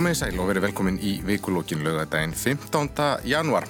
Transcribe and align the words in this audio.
Komið 0.00 0.14
í 0.14 0.16
sæl 0.16 0.38
og 0.40 0.46
verið 0.48 0.64
velkomin 0.64 0.94
í 1.04 1.10
vikulókin 1.28 1.82
lögadaginn 1.84 2.32
15. 2.32 3.20
januar. 3.28 3.66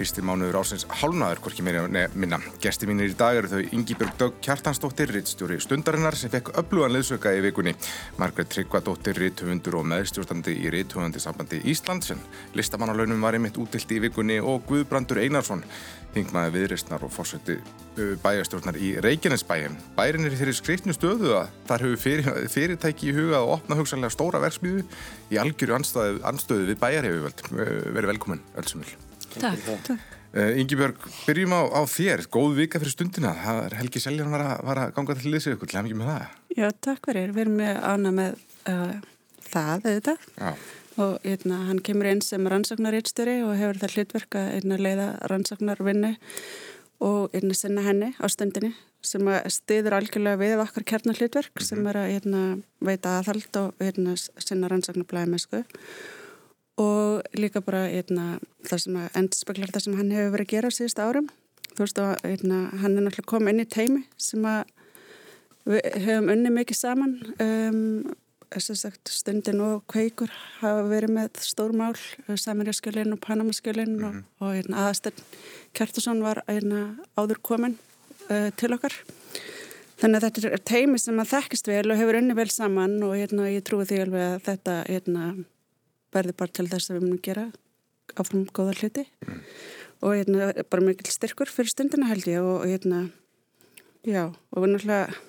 Fyrsti 0.00 0.22
mánuður 0.24 0.56
ásins 0.62 0.86
hálnaður, 0.88 1.42
hvorki 1.44 1.60
minna. 1.60 2.38
Gesti 2.62 2.86
mínir 2.88 3.10
í 3.12 3.16
dag 3.20 3.36
eru 3.36 3.50
þau 3.50 3.74
Ingi-Björg 3.76 4.14
Dögg 4.16 4.38
Kjartansdóttir, 4.40 5.10
rittstjóri 5.12 5.58
Stundarinnar 5.60 6.16
sem 6.16 6.32
fekk 6.32 6.54
öflugan 6.56 6.94
liðsöka 6.94 7.34
í 7.36 7.42
vikunni. 7.44 7.74
Margret 8.16 8.48
Tryggvadóttir, 8.48 9.20
ritthöfundur 9.20 9.76
og 9.76 9.84
meðstjórnandi 9.92 10.54
í 10.56 10.72
ritthöfundi 10.72 11.20
sambandi 11.20 11.60
Íslands 11.68 12.14
en 12.14 12.22
listamannalaunum 12.56 13.20
var 13.20 13.36
einmitt 13.36 13.60
útilt 13.60 13.92
í 13.92 13.98
vikunni 14.06 14.38
og 14.40 14.64
Guðbrandur 14.70 15.20
Einarsson, 15.20 15.66
þingmaði 16.16 16.54
viðristnar 16.56 17.04
og 17.04 17.12
fórsökti 17.12 17.58
bæjarstjórnar 18.24 18.80
í 18.80 18.94
Reykjanesbæjum. 19.04 19.76
Bærin 20.00 20.24
er 20.30 20.38
þeirri 20.40 20.56
skriftnu 20.56 20.96
stöðu 20.96 21.36
að 21.42 21.52
þar 21.68 21.86
hefur 21.86 22.02
fyrir, 22.06 22.32
fyrirtæki 22.56 23.12
í 23.12 23.14
huga 23.20 23.42
að 23.42 23.52
opna 23.58 23.76
hugsanlega 23.82 24.16
stóra 24.16 24.40
verksmiðu 24.40 24.88
í 25.28 25.44
algjöru 25.44 25.76
anstöðu 25.76 26.72
við 26.72 26.80
bæjarhefuvöld. 26.80 27.46
Verið 27.52 28.12
velkomin, 28.14 28.44
Ölsumil. 28.56 28.96
Takk. 29.38 29.68
Takk. 29.86 30.16
Uh, 30.30 30.52
Ingi 30.60 30.76
Björg, 30.78 31.06
byrjum 31.26 31.54
á, 31.58 31.62
á 31.74 31.82
þér. 31.90 32.24
Góð 32.30 32.52
vika 32.60 32.78
fyrir 32.78 32.94
stundina. 32.94 33.32
Það 33.34 33.56
er 33.64 33.78
Helgi 33.80 34.02
Seljan 34.02 34.30
var, 34.30 34.44
var 34.62 34.80
að 34.84 34.92
ganga 34.94 35.16
til 35.18 35.32
liðsig 35.32 35.56
ykkur. 35.56 35.72
Lemjum 35.74 36.02
með 36.02 36.12
það. 36.12 36.36
Já, 36.54 36.66
takk 36.86 37.08
fyrir. 37.10 37.32
Við 37.34 37.44
erum 37.44 37.56
með 37.58 37.80
ána 37.82 38.12
með 38.14 38.36
uh, 38.70 38.92
það, 39.48 39.88
auðvitað. 39.88 40.28
Já. 40.36 40.52
Og 41.00 41.16
eitna, 41.16 41.32
hérna, 41.32 41.58
hann 41.70 41.82
kemur 41.86 42.10
inn 42.10 42.22
sem 42.22 42.46
rannsóknarýtstöri 42.52 43.40
og 43.46 43.56
hefur 43.58 43.80
það 43.82 43.96
hlutverk 43.96 44.38
að 44.38 44.52
hérna, 44.54 44.78
leiða 44.86 45.08
rannsóknarvinni 45.32 46.12
og 47.00 47.34
einnig 47.34 47.40
hérna, 47.40 47.58
senna 47.62 47.84
henni 47.86 48.12
á 48.20 48.26
stundinni 48.30 48.72
sem 49.00 49.28
stiður 49.48 49.96
algjörlega 49.96 50.36
við 50.36 50.60
okkar 50.60 50.84
kjarnar 50.84 51.16
hlutverk 51.16 51.54
mm 51.54 51.60
-hmm. 51.62 51.68
sem 51.68 51.86
er 51.86 51.96
að 51.96 52.62
veita 52.84 53.18
aðhald 53.18 53.56
og 53.56 53.84
senna 54.38 54.68
rannsóknarblæði 54.68 55.30
með 55.30 55.40
sko 55.46 55.62
og 56.80 57.36
líka 57.36 57.62
bara 57.64 57.84
eitna, 57.90 58.38
það 58.66 58.82
sem 58.84 58.98
að 59.00 59.20
endspeglar 59.20 59.72
það 59.74 59.86
sem 59.86 59.98
hann 59.98 60.12
hefur 60.14 60.34
verið 60.36 60.46
að 60.46 60.54
gera 60.54 60.72
síðust 60.74 61.02
árum. 61.02 61.28
Þú 61.70 61.84
veist 61.84 62.00
að 62.02 62.24
eitna, 62.28 62.62
hann 62.80 62.96
er 62.96 63.04
náttúrulega 63.04 63.30
komið 63.30 63.52
inn 63.52 63.64
í 63.64 63.68
teimi 63.70 64.02
sem 64.20 64.48
að 64.48 64.72
við 65.70 66.00
hefum 66.06 66.32
unni 66.34 66.52
mikið 66.54 66.80
saman. 66.80 67.14
Um, 67.42 67.84
sagt, 68.58 69.12
stundin 69.12 69.60
og 69.62 69.84
kveikur 69.90 70.32
hafa 70.58 70.82
verið 70.90 71.14
með 71.14 71.38
stórmál, 71.44 71.94
Samirjaskjölinn 72.26 73.14
og 73.14 73.20
Panamaskjölinn 73.22 73.94
mm 73.94 74.04
-hmm. 74.04 74.24
og, 74.40 74.48
og 74.48 74.74
aðastöld 74.74 75.22
Kjartason 75.72 76.22
var 76.22 76.42
áður 77.16 77.38
komin 77.42 77.78
uh, 78.30 78.50
til 78.56 78.74
okkar. 78.74 78.92
Þannig 80.00 80.16
að 80.16 80.24
þetta 80.24 80.50
er 80.50 80.62
teimi 80.64 80.98
sem 80.98 81.18
að 81.20 81.30
þekkist 81.34 81.68
vel 81.68 81.90
og 81.90 81.98
hefur 81.98 82.16
unni 82.16 82.34
vel 82.34 82.50
saman 82.50 83.02
og 83.02 83.16
hérna, 83.16 83.50
ég 83.52 83.62
trúi 83.62 83.84
því 83.84 84.00
alveg 84.00 84.22
að 84.26 84.44
þetta 84.46 84.76
hérna, 84.88 85.24
verði 86.14 86.36
bara 86.36 86.54
til 86.56 86.68
þess 86.70 86.90
að 86.90 86.98
við 86.98 87.06
munum 87.06 87.22
gera 87.24 87.46
áfram 88.18 88.46
góða 88.50 88.76
hluti 88.80 89.06
mm. 89.06 89.40
og 90.02 90.14
hérna 90.18 90.52
bara 90.70 90.86
mikil 90.86 91.12
styrkur 91.12 91.50
fyrir 91.52 91.72
stundina 91.72 92.10
held 92.10 92.28
ég 92.30 92.44
og 92.44 92.66
hérna 92.66 93.08
já 94.06 94.24
og 94.30 94.64
við 94.64 94.72
náttúrulega 94.74 95.20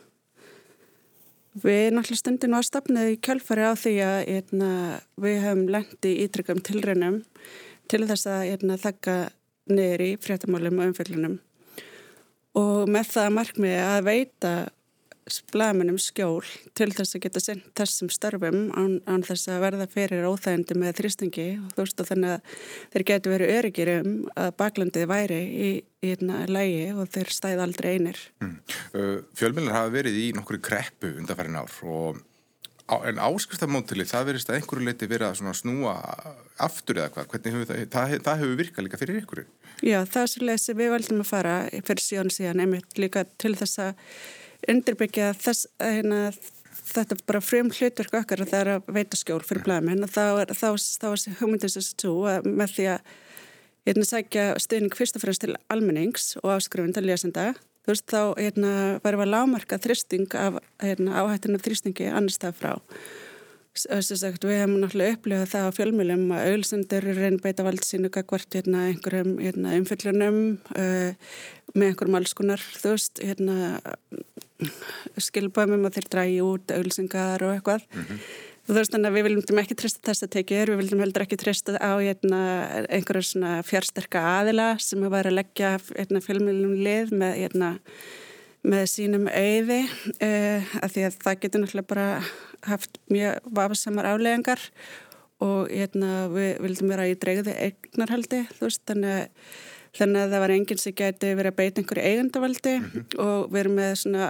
við 1.62 1.92
náttúrulega 1.92 2.22
stundin 2.22 2.56
var 2.56 2.68
stafnið 2.68 3.14
í 3.14 3.20
kjálfari 3.28 3.68
á 3.68 3.74
því 3.76 3.96
að 4.08 4.18
hérna, 4.30 4.72
við 5.20 5.38
hefum 5.44 5.64
lendi 5.76 6.14
ítryggum 6.24 6.62
tilrænum 6.64 7.22
til 7.92 8.06
þess 8.08 8.30
að 8.32 8.44
hérna, 8.48 8.80
þakka 8.80 9.16
niður 9.72 10.06
í 10.06 10.12
fréttamálum 10.22 10.80
og 10.80 10.92
umfyllunum 10.92 11.40
og 12.60 12.88
með 12.92 13.12
það 13.14 13.34
markmið 13.38 13.78
að 13.84 14.06
veita 14.08 14.54
blaminum 15.54 15.98
skjól 16.02 16.46
til 16.78 16.90
þess 16.96 17.16
að 17.16 17.24
geta 17.26 17.42
sendt 17.44 17.68
þessum 17.78 18.10
störfum 18.14 18.72
án, 18.74 18.98
án 19.06 19.26
þess 19.26 19.52
að 19.52 19.62
verða 19.66 19.88
fyrir 19.92 20.26
óþægandi 20.28 20.78
með 20.82 20.98
þrýstingi 20.98 21.48
og 21.60 21.76
þú 21.76 21.86
veist 21.86 22.02
og 22.02 22.10
þannig 22.10 22.34
að 22.36 22.58
þeir 22.96 23.06
getur 23.12 23.36
verið 23.36 23.54
öryggir 23.60 23.94
um 24.00 24.16
að 24.34 24.50
baklandið 24.64 25.08
væri 25.12 25.40
í, 25.42 25.70
í 26.02 26.16
einna 26.16 26.42
lægi 26.50 26.90
og 26.96 27.14
þeir 27.14 27.32
stæði 27.38 27.64
aldrei 27.68 27.92
einir. 27.94 28.20
Mm. 28.42 28.58
Uh, 28.96 29.16
Fjölmjölar 29.38 29.78
hafa 29.78 29.96
verið 30.00 30.20
í 30.24 30.28
nokkru 30.38 30.62
kreppu 30.64 31.14
undanfærin 31.22 31.62
ár 31.62 31.80
og 31.86 32.20
en 33.08 33.22
áskriftamótili 33.24 34.04
það 34.10 34.28
verist 34.32 34.50
að 34.52 34.58
einhverju 34.58 34.88
leiti 34.90 35.08
verið 35.08 35.30
að 35.30 35.56
snúa 35.62 35.94
aftur 36.62 37.00
eða 37.00 37.14
hvað, 37.14 37.28
hvernig 37.32 37.54
hefur 37.56 37.70
það, 37.70 37.82
það, 37.94 38.16
það 38.26 38.42
hefur 38.42 38.60
virkað 38.60 38.86
líka 38.88 39.00
fyrir 39.00 39.20
ykkur? 39.22 39.44
Já, 39.82 39.98
það 40.04 40.22
er 40.22 40.32
svolítið 40.34 40.62
sem 40.66 40.80
við 40.82 40.92
valdum 40.92 41.24
að 41.24 41.30
fara 41.30 41.56
fyrir 41.72 42.04
síðan 42.04 42.34
síðan 42.36 42.64
einmitt 42.66 43.00
líka 43.00 43.24
til 43.42 43.54
þess 43.56 43.80
að 43.86 44.04
undirbyggja 44.70 45.32
þess 45.40 45.70
að 45.82 45.96
hérna, 45.98 46.22
þetta 46.92 47.18
bara 47.26 47.42
frum 47.44 47.72
hlutverk 47.74 48.20
okkar 48.22 48.44
að 48.44 48.54
það 48.54 48.62
er 48.62 48.72
að 48.76 48.94
veita 49.00 49.20
skjól 49.20 49.42
fyrir 49.46 49.66
blæmin 49.66 50.06
og 50.06 50.14
þá 50.14 50.24
er 50.44 50.54
þessi 50.54 51.36
hugmyndis 51.40 51.78
þessi 51.80 51.98
tó 52.04 52.14
að 52.30 52.48
með 52.50 52.78
því 52.78 52.88
að 52.94 53.12
hérna, 53.90 54.08
sækja 54.12 54.46
stuðning 54.62 54.96
fyrst 54.98 55.18
og 55.18 55.26
fremst 55.26 55.46
til 55.46 55.58
almennings 55.74 56.36
og 56.44 56.56
áskrifin 56.58 56.96
til 56.96 57.08
lésenda 57.08 57.52
þú 57.82 57.96
veist 57.96 58.12
þá 58.12 58.22
hérna, 58.38 58.72
verður 59.02 59.26
að 59.26 59.34
lámarka 59.34 59.82
þristing 59.82 60.38
af 60.38 60.62
hérna, 60.84 61.24
áhættinu 61.24 61.62
þristingi 61.62 62.10
annar 62.12 62.34
stað 62.34 62.58
frá. 62.60 62.74
Sagt, 63.72 64.44
við 64.44 64.58
hefum 64.60 64.82
náttúrulega 64.82 65.16
upplifað 65.16 65.52
það 65.54 65.68
á 65.72 65.78
fjölmjölum 65.78 66.24
að 66.36 66.48
auðsendur 66.52 67.06
reyn 67.16 67.38
beita 67.40 67.64
vald 67.64 67.86
sínu 67.88 68.12
gagvart 68.12 68.58
hérna, 68.58 68.90
einhverjum 68.90 69.38
hérna, 69.40 69.78
umfyllunum 69.80 70.42
uh, 70.76 71.14
með 71.72 71.88
einhverjum 71.88 72.18
allskunar 72.20 72.66
þú 72.82 72.92
veist 72.98 73.22
hérna, 73.24 73.78
skilbæmum 75.18 75.86
að 75.88 75.98
þeir 75.98 76.08
drægi 76.16 76.40
út 76.46 76.74
auðsengar 76.76 77.44
og 77.46 77.54
eitthvað 77.56 77.86
mm 77.88 78.02
-hmm. 78.02 78.24
þú 78.68 78.78
veist 78.78 78.96
þannig 78.96 79.12
að 79.12 79.18
við 79.18 79.28
viljum 79.28 79.62
ekki 79.64 79.80
trista 79.82 80.08
þess 80.10 80.24
að 80.24 80.34
tekið 80.38 80.70
við 80.70 80.82
viljum 80.82 81.04
heldur 81.04 81.26
ekki 81.26 81.42
trista 81.42 81.78
á 81.78 81.92
hérna, 81.98 82.42
einhverjum 82.90 83.64
fjársterka 83.64 84.20
aðila 84.40 84.78
sem 84.80 85.04
að 85.04 85.16
vera 85.16 85.30
að 85.30 85.40
leggja 85.40 85.78
hérna, 85.98 86.22
fjölmjölum 86.22 86.76
lið 86.86 87.14
með 87.14 87.34
hérna 87.42 87.80
með 88.62 88.86
sínum 88.92 89.28
auði 89.28 89.82
uh, 90.22 90.62
af 90.82 90.94
því 90.94 91.06
að 91.08 91.16
það 91.24 91.40
getur 91.42 91.64
náttúrulega 91.64 91.90
bara 91.90 92.08
haft 92.70 93.00
mjög 93.10 93.40
vafasamar 93.58 94.06
álegangar 94.06 94.62
og 95.42 95.72
hérna, 95.72 96.28
við 96.30 96.60
vildum 96.62 96.92
vera 96.94 97.08
í 97.10 97.18
dreigði 97.18 97.56
eignarhaldi 97.58 98.44
veist, 98.60 98.84
þannig, 98.90 99.32
þannig 99.98 100.22
að 100.24 100.34
það 100.34 100.44
var 100.44 100.54
enginn 100.56 100.82
sem 100.82 100.96
geti 101.02 101.34
verið 101.36 101.52
að 101.52 101.60
beita 101.60 101.82
einhverju 101.82 102.08
eigandavaldi 102.12 102.74
mm 102.78 102.88
-hmm. 102.92 103.20
og 103.26 103.52
við 103.52 103.60
erum 103.60 103.76
með 103.80 103.94
svona 104.02 104.26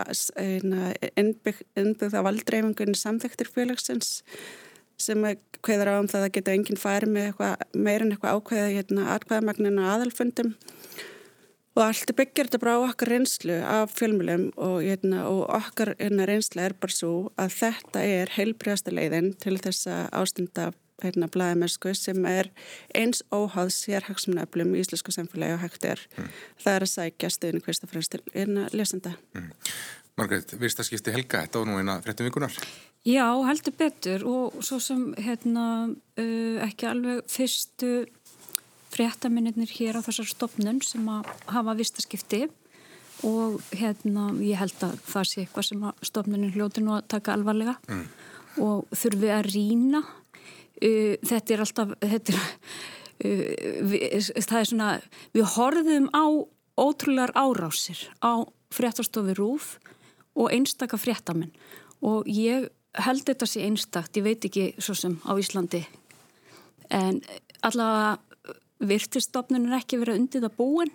innbyggða 1.81 2.25
valdreifingunni 2.27 2.97
samþektir 2.97 3.51
félagsins 3.53 4.23
sem 4.97 5.21
hveður 5.61 5.93
á 5.93 5.95
um 5.99 6.09
það 6.09 6.25
að 6.25 6.33
geta 6.35 6.53
enginn 6.53 6.77
farið 6.81 7.09
með 7.09 7.55
meirinn 7.73 8.11
eitthvað 8.11 8.35
ákveða 8.35 8.73
hérna, 8.75 9.07
atkvæðamagninu 9.15 9.85
aðalfundum 9.85 10.55
Og 11.71 11.85
allt 11.85 12.11
byggir 12.17 12.49
þetta 12.49 12.59
bara 12.59 12.73
á 12.75 12.83
okkar 12.83 13.09
reynslu 13.13 13.55
af 13.63 13.93
fjölmjölum 13.95 14.49
og, 14.59 14.81
hérna, 14.83 15.23
og 15.31 15.45
okkar 15.55 15.93
hérna, 15.95 16.25
reynsla 16.27 16.65
er 16.67 16.75
bara 16.75 16.91
svo 16.91 17.31
að 17.39 17.53
þetta 17.61 18.01
er 18.03 18.33
heilbriðasta 18.35 18.91
leiðin 18.91 19.31
til 19.39 19.55
þess 19.55 19.87
að 19.87 20.09
ástunda 20.19 20.65
hérna, 21.03 21.29
blæðamennsku 21.31 21.93
sem 21.97 22.25
er 22.29 22.51
eins 22.97 23.23
óháð 23.33 23.73
sérhagsmunaflum 23.77 24.75
í 24.75 24.83
Íslasku 24.83 25.13
samfélagi 25.15 25.57
og 25.57 25.65
hægt 25.65 25.87
er. 25.87 26.05
Mm. 26.17 26.29
Það 26.63 26.77
er 26.77 26.85
að 26.87 26.93
sækja 26.93 27.33
stuðinu 27.35 27.65
hversta 27.65 27.89
fremst 27.91 28.15
til 28.15 28.23
einna 28.33 28.67
lesenda. 28.75 29.15
Mm. 29.35 29.51
Margreit, 30.19 30.55
vist 30.59 30.79
að 30.81 30.89
skipti 30.89 31.13
Helga 31.15 31.45
þetta 31.45 31.61
og 31.61 31.69
nú 31.69 31.77
eina 31.79 31.99
frettum 32.03 32.27
vikunar? 32.27 32.55
Já, 33.07 33.25
heldur 33.47 33.73
betur 33.79 34.25
og 34.29 34.57
svo 34.61 34.77
sem 34.83 35.07
hérna, 35.17 35.65
uh, 36.21 36.57
ekki 36.67 36.89
alveg 36.91 37.23
fyrstu 37.31 37.93
fréttaminnir 38.91 39.71
hér 39.71 39.97
á 39.97 40.05
þessar 40.05 40.27
stopnun 40.29 40.81
sem 40.85 41.07
að 41.09 41.29
hafa 41.49 41.77
vistaskipti 41.79 42.43
og 43.27 43.61
hérna 43.77 44.29
ég 44.41 44.59
held 44.59 44.83
að 44.85 44.97
það 45.05 45.27
sé 45.29 45.43
eitthvað 45.43 45.67
sem 45.67 45.85
að 45.87 46.07
stopnunin 46.09 46.53
hljóti 46.55 46.83
nú 46.83 46.95
að 46.95 47.07
taka 47.13 47.35
alvarlega 47.35 47.75
mm. 47.87 48.03
og 48.65 48.97
þurfi 48.97 49.31
að 49.33 49.49
rína 49.53 50.01
þetta 50.81 51.53
er 51.53 51.63
alltaf 51.63 51.93
þetta 52.01 52.33
er, 52.33 52.41
við, 53.85 54.31
það 54.41 54.59
er 54.59 54.69
svona 54.71 54.89
við 55.35 55.49
horfum 55.55 56.09
á 56.15 56.25
ótrúlegar 56.81 57.33
árásir 57.37 58.07
á 58.23 58.41
fréttastofi 58.73 59.35
Rúf 59.37 59.75
og 60.35 60.51
einstaka 60.53 60.97
fréttamenn. 60.97 61.51
Og 62.01 62.27
ég 62.27 62.69
held 63.05 63.25
þetta 63.27 63.47
sé 63.47 63.65
einstakt, 63.67 64.17
ég 64.17 64.25
veit 64.25 64.47
ekki 64.47 64.71
svo 64.81 64.95
sem 64.97 65.17
á 65.27 65.31
Íslandi. 65.37 65.83
En 66.91 67.21
allavega 67.63 68.17
virtistofnunum 68.81 69.75
ekki 69.77 69.99
verið 70.01 70.23
undir 70.23 70.45
það 70.45 70.57
búin. 70.57 70.93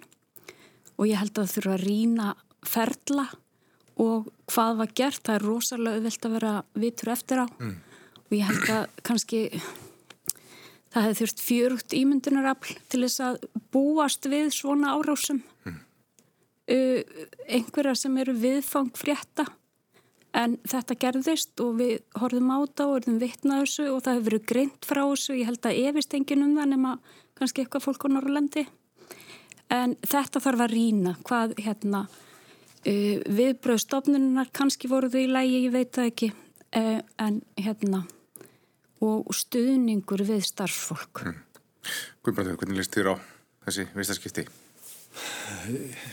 Og 0.96 1.10
ég 1.10 1.20
held 1.20 1.36
að 1.36 1.44
það 1.44 1.54
þurfa 1.56 1.74
að 1.76 1.84
rína 1.84 2.30
ferla 2.66 3.26
og 4.02 4.28
hvað 4.52 4.80
var 4.80 4.90
gert, 4.96 5.22
það 5.24 5.38
er 5.38 5.46
rosalega 5.46 5.96
auðvilt 5.96 6.26
að 6.26 6.34
vera 6.36 6.54
vitur 6.76 7.12
eftir 7.14 7.40
á. 7.40 7.46
Mm. 7.60 7.76
Og 8.26 8.36
ég 8.36 8.46
held 8.48 8.70
að 8.74 8.86
kannski 9.06 9.42
það 10.92 11.02
hefði 11.02 11.18
þurft 11.20 11.44
fjörugt 11.44 11.96
ímyndunarafl 11.96 12.78
til 12.90 13.02
þess 13.04 13.22
að 13.26 13.38
búast 13.74 14.26
við 14.30 14.50
svona 14.56 14.96
árásum 14.96 15.42
mm. 15.66 15.78
uh, 16.72 17.22
einhverja 17.46 17.94
sem 17.98 18.18
eru 18.22 18.36
viðfang 18.40 18.92
frétta 18.96 19.46
En 20.36 20.58
þetta 20.68 20.96
gerðist 21.00 21.60
og 21.64 21.78
við 21.78 21.94
horfum 22.20 22.50
á 22.52 22.56
þetta 22.60 22.86
og 22.86 22.94
verðum 22.98 23.20
vittnað 23.22 23.62
þessu 23.62 23.86
og 23.88 24.02
það 24.04 24.16
hefur 24.16 24.26
verið 24.26 24.48
greint 24.50 24.88
frá 24.88 25.00
þessu. 25.00 25.36
Ég 25.38 25.48
held 25.48 25.68
að 25.68 25.78
efist 25.88 26.16
engin 26.18 26.44
um 26.44 26.56
það 26.58 26.68
nema 26.74 26.92
kannski 27.38 27.62
eitthvað 27.62 27.86
fólk 27.86 28.04
á 28.04 28.08
Norrlandi. 28.12 28.64
En 29.72 29.94
þetta 30.04 30.42
þarf 30.44 30.64
að 30.66 30.74
rína 30.74 31.14
hvað 31.26 31.54
hérna 31.64 32.02
uh, 32.04 33.16
viðbröðstofnunar 33.38 34.52
kannski 34.56 34.90
voru 34.92 35.08
þau 35.12 35.22
í 35.22 35.30
lægi, 35.32 35.62
ég 35.64 35.74
veit 35.74 35.96
það 35.96 36.12
ekki. 36.12 36.30
Uh, 36.76 37.00
en 37.22 37.40
hérna 37.56 38.04
og 39.04 39.28
stuðningur 39.34 40.24
við 40.26 40.44
starfsfólk. 40.48 41.24
Mm. 41.26 41.42
Guðbrandur, 42.24 42.56
hvernig 42.60 42.80
líst 42.80 42.96
þér 42.96 43.12
á 43.12 43.14
þessi 43.66 43.86
viðstarskipti? 43.94 44.46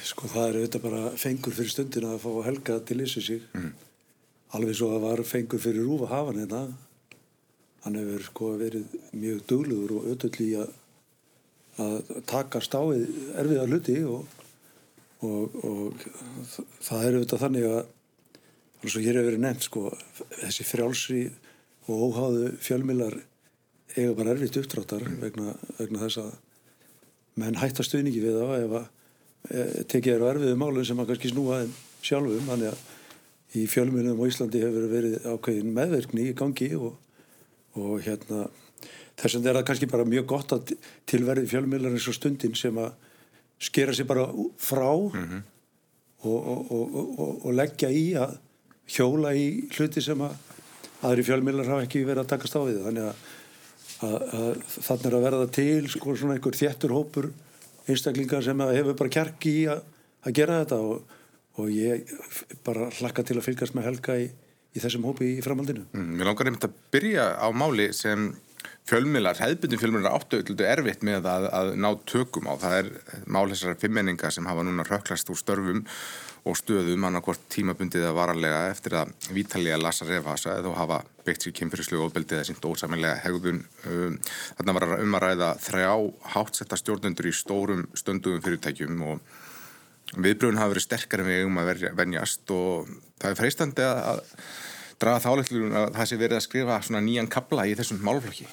Sko 0.08 0.30
það 0.32 0.46
er 0.46 0.58
auðvitað 0.60 0.86
bara 0.86 1.02
fengur 1.20 1.56
fyrir 1.56 1.74
stundin 1.74 2.08
að 2.08 2.22
fá 2.24 2.30
helga 2.48 2.78
til 2.88 3.00
þessu 3.02 3.24
sig. 3.26 3.48
Mm. 3.58 3.72
Alveg 4.58 4.78
svo 4.78 4.92
að 4.94 5.06
var 5.08 5.24
fengur 5.28 5.62
fyrir 5.64 5.88
Rúfa 5.88 6.12
Hafan 6.12 6.44
hérna. 6.44 6.64
Hann 7.84 8.00
hefur 8.00 8.28
sko 8.30 8.52
verið 8.62 8.94
mjög 9.12 9.42
dugluður 9.50 9.98
og 9.98 10.08
auðvitað 10.08 10.46
í 10.46 10.52
að, 10.62 10.78
að 11.84 11.98
taka 12.30 12.62
stáið 12.64 13.04
erfiða 13.42 13.68
hluti 13.68 13.98
og, 14.08 14.40
og, 15.26 15.58
og 15.68 16.06
það 16.84 17.08
er 17.08 17.18
auðvitað 17.18 17.44
þannig 17.48 17.70
að 17.72 17.82
alveg 17.82 18.94
svo 18.94 19.04
hér 19.04 19.20
hefur 19.20 19.30
verið 19.32 19.44
nefnt 19.44 19.68
sko 19.68 19.84
þessi 20.38 20.68
frjálsri 20.68 21.24
og 21.88 22.04
óháðu 22.08 22.50
fjölmilar 22.64 23.18
eiga 23.96 24.16
bara 24.18 24.34
erfitt 24.34 24.58
uppdráttar 24.62 25.04
mm. 25.06 25.20
vegna, 25.22 25.54
vegna 25.78 26.02
þess 26.06 26.22
að 26.24 26.34
menn 27.42 27.60
hætta 27.60 27.86
stuðningi 27.86 28.22
við 28.24 28.40
það 28.40 28.56
ef 28.58 28.76
að 28.80 28.86
e, 29.50 29.86
tekið 29.92 30.16
eru 30.16 30.30
erfiðu 30.32 30.60
málun 30.60 30.88
sem 30.88 31.00
að 31.02 31.12
kannski 31.12 31.32
snúa 31.34 31.62
þeim 31.64 31.74
sjálfum 32.04 32.50
þannig 32.52 32.74
að 32.74 32.84
í 33.54 33.64
fjölmjölunum 33.70 34.22
á 34.22 34.30
Íslandi 34.30 34.62
hefur 34.64 34.90
verið 34.90 35.28
ákveðin 35.30 35.74
meðverkni 35.76 36.28
í 36.30 36.36
gangi 36.38 36.70
og, 36.78 36.94
og 37.78 37.96
hérna 38.06 38.48
þess 39.20 39.38
það 39.38 39.50
er 39.52 39.66
kannski 39.68 39.90
bara 39.92 40.08
mjög 40.10 40.30
gott 40.32 40.56
að 40.56 40.74
tilverði 41.10 41.52
fjölmjölar 41.52 41.94
eins 41.94 42.08
og 42.10 42.18
stundin 42.18 42.56
sem 42.58 42.78
að 42.82 42.96
skera 43.64 43.94
sér 43.94 44.10
bara 44.10 44.26
frá 44.58 44.90
mm 44.90 45.28
-hmm. 45.28 45.44
og, 46.24 46.72
og, 46.72 47.46
og 47.46 47.54
leggja 47.54 47.92
í 47.92 48.16
að 48.18 48.40
hjóla 48.90 49.36
í 49.38 49.70
hluti 49.72 50.02
sem 50.02 50.22
að 50.22 50.34
aðri 51.04 51.26
fjölmjölar 51.28 51.72
hafa 51.72 51.88
ekki 51.88 52.04
verið 52.08 52.24
að 52.24 52.32
takast 52.34 52.58
á 52.58 52.62
því 52.64 52.76
þannig 52.88 53.10
að 53.10 53.32
þannig 54.04 55.08
er 55.08 55.16
að 55.18 55.26
verða 55.26 55.50
til 55.54 55.90
sko, 55.92 56.16
svona 56.18 56.38
einhver 56.38 56.58
þjættur 56.58 56.94
hópur 56.96 57.30
einstaklingar 57.88 58.44
sem 58.44 58.64
hefur 58.74 58.98
bara 59.00 59.12
kjarki 59.12 59.54
í 59.62 59.66
að, 59.72 59.84
að 60.24 60.38
gera 60.40 60.62
þetta 60.62 60.80
og, 60.88 61.20
og 61.60 61.70
ég 61.72 62.14
bara 62.66 62.90
hlakka 63.00 63.26
til 63.28 63.38
að 63.40 63.46
fylgjast 63.48 63.78
með 63.78 63.88
Helga 63.90 64.18
í, 64.20 64.28
í 64.74 64.84
þessum 64.84 65.08
hópi 65.08 65.30
í 65.38 65.44
framhaldinu. 65.46 65.86
Mm, 65.92 66.10
mér 66.18 66.32
langar 66.32 66.50
einmitt 66.50 66.68
að 66.68 66.76
byrja 66.96 67.30
á 67.40 67.48
máli 67.56 67.90
sem 67.96 68.32
fjölmilar, 68.90 69.40
hefðbundin 69.40 69.80
fjölmilar 69.80 70.18
áttuöldu 70.18 70.66
erfitt 70.68 71.06
með 71.08 71.28
að, 71.32 71.48
að 71.56 71.72
ná 71.80 71.90
tökum 72.10 72.50
á. 72.52 72.54
Það 72.60 72.78
er 72.82 72.92
mál 73.32 73.48
þessara 73.52 73.80
fimmenninga 73.80 74.32
sem 74.34 74.48
hafa 74.50 74.66
núna 74.68 74.86
röklast 74.88 75.32
úr 75.32 75.40
störfum 75.40 75.84
og 76.44 76.58
stöðum 76.60 77.06
annarkort 77.08 77.40
tímabundið 77.54 78.04
að 78.10 78.18
varalega 78.18 78.66
eftir 78.74 78.98
að 79.00 79.14
Vítalija 79.32 79.78
Lassa 79.80 80.08
Revasa 80.08 80.58
eða 80.58 80.74
hafa 80.76 80.98
byggt 81.24 81.46
sér 81.46 81.56
kynfyrirslegu 81.56 82.04
ofbeldið 82.04 82.42
eða 82.42 82.48
sínt 82.50 82.68
ósamilega 82.68 83.22
hegðun. 83.24 83.62
Um, 83.88 84.18
þarna 84.58 84.76
var 84.76 84.88
um 84.98 85.16
að 85.16 85.24
ræða 85.24 85.54
þrjá 85.64 85.94
hátsetta 86.34 86.80
stjórnendur 86.82 87.30
í 87.32 87.34
stórum 87.38 87.86
stönduðum 87.96 88.44
fyrirtækjum 88.44 89.06
og 89.08 89.24
viðbröðun 90.18 90.60
hafa 90.60 90.74
verið 90.74 90.88
sterkar 90.90 91.24
en 91.24 91.32
við 91.32 91.48
um 91.48 91.62
að 91.64 91.88
venjast 91.96 92.52
og 92.54 92.92
það 93.22 93.30
er 93.32 93.40
freistandi 93.40 93.88
að 93.88 94.22
draga 95.00 95.24
þáleiklun 95.24 95.80
að 95.80 95.88
það 95.96 96.12
sé 96.12 96.20
verið 96.20 96.38
að 96.42 96.46
skrifa 96.50 97.00
nýjan 97.00 97.32
kabla 97.32 97.70
í 97.72 97.78
þessum 97.80 98.04
málflokki. 98.04 98.52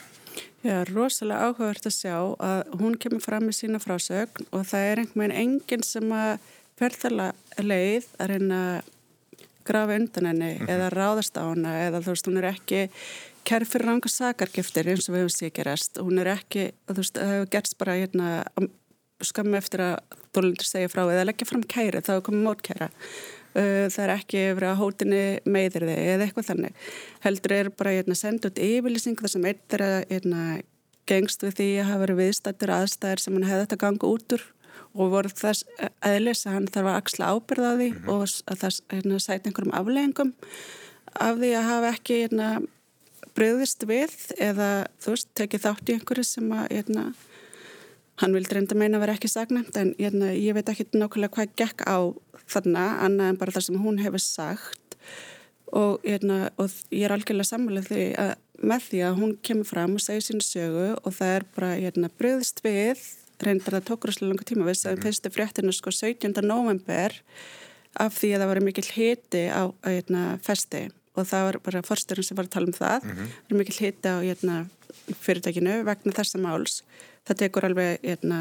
Já, 0.61 0.85
rosalega 0.91 1.49
áhugavert 1.49 1.87
að 1.89 1.97
sjá 1.97 2.17
að 2.37 2.73
hún 2.81 2.97
kemur 3.01 3.23
fram 3.25 3.47
með 3.49 3.57
sína 3.62 3.81
frásögn 3.81 4.49
og 4.53 4.67
það 4.69 4.89
er 4.91 5.01
einhvern 5.01 5.23
veginn 5.23 5.39
enginn 5.41 5.85
sem 5.87 6.12
að 6.12 6.51
ferðala 6.81 7.29
leið 7.61 8.09
að 8.21 8.33
reyna 8.35 8.59
að 8.67 8.91
grafa 9.71 9.97
undan 9.97 10.29
henni 10.31 10.51
mm 10.51 10.59
-hmm. 10.59 10.73
eða 10.75 10.91
ráðast 10.93 11.41
á 11.41 11.45
henni 11.49 11.73
eða 11.87 12.03
þú 12.05 12.12
veist, 12.12 12.29
hún 12.29 12.39
er 12.39 12.49
ekki 12.51 12.83
kærð 13.45 13.73
fyrir 13.73 13.87
ranga 13.87 14.09
sakargiftir 14.09 14.89
eins 14.89 15.09
og 15.09 15.15
við 15.15 15.25
hefum 15.25 15.51
gerast 15.57 15.99
hún 15.99 16.21
er 16.21 16.29
ekki, 16.37 16.73
þú 16.89 17.01
veist, 17.01 17.17
það 17.17 17.33
hefur 17.35 17.51
gerst 17.55 17.79
bara 17.79 17.97
hérna, 17.97 18.45
skammi 19.21 19.57
eftir 19.57 19.81
að 19.81 19.97
þólendur 20.35 20.69
segja 20.69 20.89
frá 20.89 21.03
eða 21.09 21.25
leggja 21.29 21.47
fram 21.49 21.62
kæri 21.62 22.01
þá 22.05 22.12
er 22.17 22.27
komið 22.27 22.47
mótkæra 22.47 22.89
það 23.55 24.02
er 24.05 24.12
ekki 24.14 24.43
yfir 24.50 24.67
að 24.69 24.81
hótinni 24.81 25.23
meðir 25.44 25.87
þig 25.88 26.02
eða 26.14 26.26
eitthvað 26.26 26.50
þannig 26.50 26.91
heldur 27.25 27.56
er 27.56 27.70
bara 27.75 27.94
hérna, 27.97 28.14
senda 28.14 28.50
út 28.50 28.61
yfirlýsing 28.62 29.19
þar 29.19 29.35
sem 29.35 29.49
eitt 29.50 29.76
er 29.79 29.87
að 29.87 30.62
gengst 31.11 31.43
við 31.43 31.56
því 31.58 31.69
að 31.81 31.88
hafa 31.88 32.02
verið 32.05 32.20
viðstættur 32.20 32.73
aðstæðir 32.76 33.23
sem 33.23 33.37
hann 33.37 33.49
hefði 33.49 33.64
þetta 33.64 33.81
ganga 33.85 34.11
út 34.11 34.35
úr 34.37 34.44
og 34.91 35.12
voru 35.12 35.31
þess 35.31 35.64
aðlis 36.06 36.44
að 36.47 36.56
hann 36.56 36.69
þarf 36.70 36.91
að 36.91 36.99
axla 36.99 37.31
ábyrða 37.35 37.70
á 37.70 37.75
því 37.79 37.88
mm 37.91 37.97
-hmm. 37.97 38.12
og 38.14 38.23
að 38.50 38.61
það 38.62 38.79
hérna, 38.91 39.19
sæti 39.19 39.49
einhverjum 39.50 39.76
afleggingum 39.81 40.32
af 41.14 41.38
því 41.38 41.50
að 41.58 41.69
hafa 41.70 41.93
ekki 41.94 42.20
hérna, 42.23 42.49
bröðist 43.35 43.87
við 43.87 44.14
eða 44.38 44.70
þú 45.02 45.14
veist, 45.14 45.29
tekið 45.35 45.64
þátt 45.67 45.91
í 45.91 45.94
einhverju 45.97 46.25
sem 46.26 46.52
að 46.52 46.67
hérna, 46.70 47.05
hann 48.20 48.37
vildi 48.37 48.56
reynda 48.56 48.76
meina 48.78 48.99
að 48.99 49.06
vera 49.06 49.17
ekki 49.17 49.31
sagnæmt 49.32 49.76
en 49.81 49.94
hérna, 49.99 50.32
ég 50.37 50.56
veit 50.56 50.69
ekki 50.69 50.88
nákvæmlega 50.93 51.34
hvað 51.37 51.55
gekk 51.61 51.84
á 51.88 51.99
þarna 52.50 52.87
annað 53.06 53.32
en 53.32 53.40
bara 53.40 53.55
það 53.56 53.67
sem 53.69 53.81
hún 53.81 54.00
hefur 54.02 54.22
sagt 54.25 54.99
og, 55.70 56.00
hérna, 56.05 56.50
og 56.61 56.71
ég 56.90 57.06
er 57.06 57.14
algjörlega 57.14 57.50
samanlega 57.52 57.88
því 57.88 58.06
að 58.21 58.37
með 58.61 58.87
því 58.90 59.00
að 59.06 59.18
hún 59.23 59.33
kemur 59.47 59.68
fram 59.68 59.97
og 59.97 60.04
segir 60.04 60.25
sínu 60.26 60.45
sögu 60.45 60.87
og 60.99 61.14
það 61.16 61.35
er 61.38 61.47
bara 61.56 61.71
hérna, 61.78 62.11
bröðist 62.21 62.61
við 62.64 63.00
reyndar 63.40 63.78
það 63.78 63.87
tókur 63.88 64.12
svolítið 64.12 64.33
langa 64.35 64.49
tíma 64.50 64.66
við 64.68 64.78
sagðum 64.83 65.04
fyrstu 65.06 65.33
fréttinu 65.33 65.73
sko 65.73 65.92
17. 65.97 66.42
november 66.45 67.16
af 68.00 68.18
því 68.18 68.35
að 68.35 68.42
það 68.42 68.50
var 68.50 68.62
mikil 68.66 68.87
hiti 68.90 69.45
á 69.49 69.62
hérna, 69.87 70.25
festi 70.45 70.83
og 71.16 71.26
það 71.30 71.47
var 71.47 71.59
bara 71.64 71.83
forsturinn 71.87 72.26
sem 72.26 72.37
var 72.38 72.50
að 72.50 72.54
tala 72.56 72.68
um 72.68 72.76
það 72.76 73.06
-hmm. 73.06 73.33
það 73.33 73.54
var 73.54 73.61
mikil 73.62 73.78
hiti 73.80 74.12
á 74.12 74.16
hérna, 74.21 74.56
fyrirtækinu 75.25 75.80
vegna 75.88 76.12
þessa 76.12 76.38
máls 76.38 76.83
það 77.29 77.41
tekur 77.45 77.69
alveg 77.69 78.00
hérna, 78.05 78.41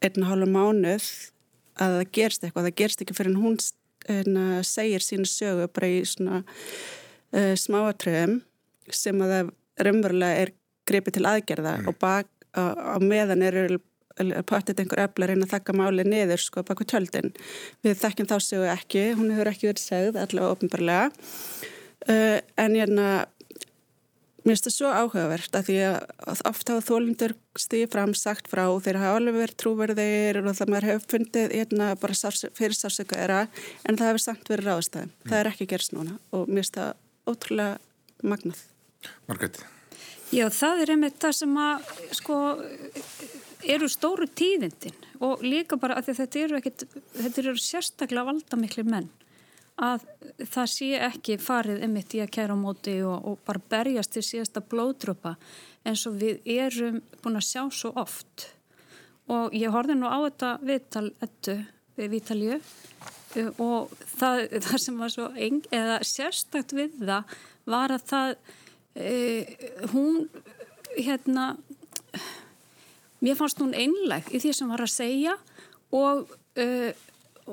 hálfa 0.00 0.48
mánuð 0.48 1.10
að 1.80 1.96
það 1.98 2.08
gerst 2.16 2.44
eitthvað, 2.44 2.68
það 2.68 2.78
gerst 2.82 3.04
ekki 3.04 3.16
fyrir 3.16 3.40
hún 3.40 3.58
segir 4.66 5.04
sínu 5.04 5.28
sögu 5.28 5.68
bara 5.68 5.90
í 5.90 6.00
svona 6.08 6.40
uh, 6.40 7.54
smáatröðum 7.58 8.40
sem 8.90 9.20
að 9.22 9.34
það 9.34 9.52
raunverulega 9.86 10.44
er 10.44 10.52
greipið 10.88 11.18
til 11.18 11.26
aðgerða 11.28 11.76
mm. 11.78 11.90
og 11.90 11.98
bak 12.00 12.28
á 12.50 12.98
meðan 12.98 13.44
eru 13.46 13.78
potið 14.48 14.82
einhver 14.82 15.04
öfla 15.04 15.28
reyna 15.30 15.46
að 15.46 15.52
þakka 15.54 15.74
máli 15.78 16.04
niður 16.04 16.42
sko 16.42 16.64
baka 16.66 16.84
tjöldin. 16.84 17.30
Við 17.84 18.00
þekkjum 18.00 18.28
þá 18.28 18.36
séu 18.42 18.64
ekki, 18.68 19.04
hún 19.16 19.30
hefur 19.32 19.52
ekki 19.52 19.68
verið 19.70 19.84
segð 19.84 20.18
allavega 20.18 20.56
ofnbarlega 20.56 21.04
uh, 22.10 22.38
en 22.60 22.76
ég 22.76 22.88
er 22.88 23.04
að 23.04 23.20
mér 24.44 24.54
finnst 24.54 24.68
það 24.68 24.74
svo 24.76 24.92
áhugavert 24.92 25.56
að 25.58 25.66
því 25.68 25.78
að 25.86 26.44
oft 26.50 26.72
hafa 26.72 26.86
þólindur 26.86 27.34
stíði 27.58 27.90
fram 27.92 28.14
sagt 28.18 28.48
frá 28.50 28.64
þeir 28.84 29.00
hafa 29.02 29.18
alveg 29.20 29.38
verið 29.40 29.58
trúverðir 29.62 30.40
og 30.42 30.54
það 30.58 30.72
maður 30.72 30.88
hefur 30.90 31.10
fundið 31.14 31.56
hérna 31.58 31.90
bara 32.00 32.16
sárs, 32.16 32.46
fyrir 32.56 32.78
sársöku 32.78 33.18
era 33.18 33.42
en 33.84 33.98
það 34.00 34.12
hefur 34.12 34.24
samt 34.26 34.52
verið 34.52 34.70
ráðstæðum. 34.70 35.12
Mm. 35.12 35.28
Það 35.28 35.40
er 35.40 35.52
ekki 35.52 35.68
gerst 35.74 35.96
núna 35.96 36.16
og 36.32 36.48
mér 36.48 36.64
finnst 36.64 36.80
það 36.80 36.96
ótrúlega 37.30 38.32
magnað. 38.32 38.64
Margretti 39.28 39.68
Já, 40.30 40.44
það 40.54 40.84
er 40.84 40.92
einmitt 40.94 41.16
það 41.18 41.32
sem 41.40 41.54
að 41.58 41.88
sko 42.14 42.36
eru 43.66 43.88
stóru 43.90 44.28
tíðindin 44.30 45.08
og 45.26 45.42
líka 45.44 45.76
bara 45.80 45.96
að 45.98 46.12
þetta 46.20 46.44
eru 46.44 46.58
ekkit, 46.60 46.84
þetta 47.16 47.42
eru 47.42 47.54
sérstaklega 47.58 48.28
valdamikli 48.28 48.84
menn 48.86 49.08
að 49.80 50.06
það 50.50 50.70
sé 50.74 50.88
ekki 51.06 51.38
farið 51.40 51.84
einmitt 51.84 52.14
í 52.16 52.22
að 52.24 52.32
kæra 52.36 52.56
á 52.56 52.58
móti 52.58 52.96
og, 53.06 53.16
og 53.28 53.42
bara 53.46 53.62
berjast 53.72 54.14
til 54.16 54.24
síðasta 54.26 54.62
blóðdröpa 54.64 55.36
eins 55.86 56.06
og 56.08 56.18
við 56.20 56.40
erum 56.44 57.00
búin 57.22 57.40
að 57.40 57.48
sjá 57.48 57.62
svo 57.72 57.92
oft. 58.00 58.48
Og 59.30 59.54
ég 59.54 59.72
horfði 59.72 59.96
nú 59.96 60.10
á 60.10 60.18
þetta 60.26 60.54
viðtal 60.66 61.06
ettu 61.22 61.60
við 61.96 62.14
Vítalju 62.16 62.60
og 63.62 63.92
það, 64.16 64.40
það 64.58 64.80
sem 64.82 64.96
var 64.98 65.12
svo 65.14 65.28
eng, 65.38 65.62
eða 65.70 66.00
sérstakt 66.02 66.74
við 66.74 66.98
það 66.98 67.38
var 67.70 67.94
að 67.94 68.08
það 68.10 68.34
Uh, 68.94 69.46
hún 69.92 70.28
hérna 70.96 71.56
mér 73.22 73.36
fannst 73.38 73.60
hún 73.62 73.70
einleg 73.70 74.26
í 74.34 74.40
því 74.42 74.50
sem 74.50 74.72
var 74.72 74.82
að 74.82 74.90
segja 74.90 75.36
og 75.94 76.26
uh, 76.58 76.90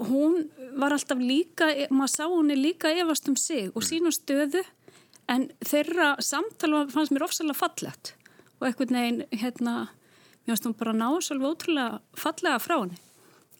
hún 0.10 0.48
var 0.78 0.96
alltaf 0.96 1.20
líka 1.22 1.70
maður 1.90 2.14
sá 2.14 2.24
hún 2.30 2.52
er 2.54 2.62
líka 2.62 2.92
efast 2.94 3.30
um 3.30 3.36
sig 3.36 3.72
og 3.74 3.86
sínu 3.86 4.14
stöðu 4.14 4.64
en 5.28 5.50
þeirra 5.66 6.16
samtala 6.24 6.86
fannst 6.94 7.14
mér 7.16 7.28
ofsalega 7.28 7.58
fallett 7.58 8.14
og 8.60 8.68
eitthvað 8.68 8.96
neginn 8.96 9.24
hérna 9.32 9.76
mér 10.48 10.56
fannst 10.56 10.68
hún 10.70 10.78
bara 10.80 10.96
ná 10.96 11.08
svolítið 11.20 11.50
ótrúlega 11.52 12.02
fallega 12.16 12.60
frá 12.64 12.78
henni. 12.80 13.00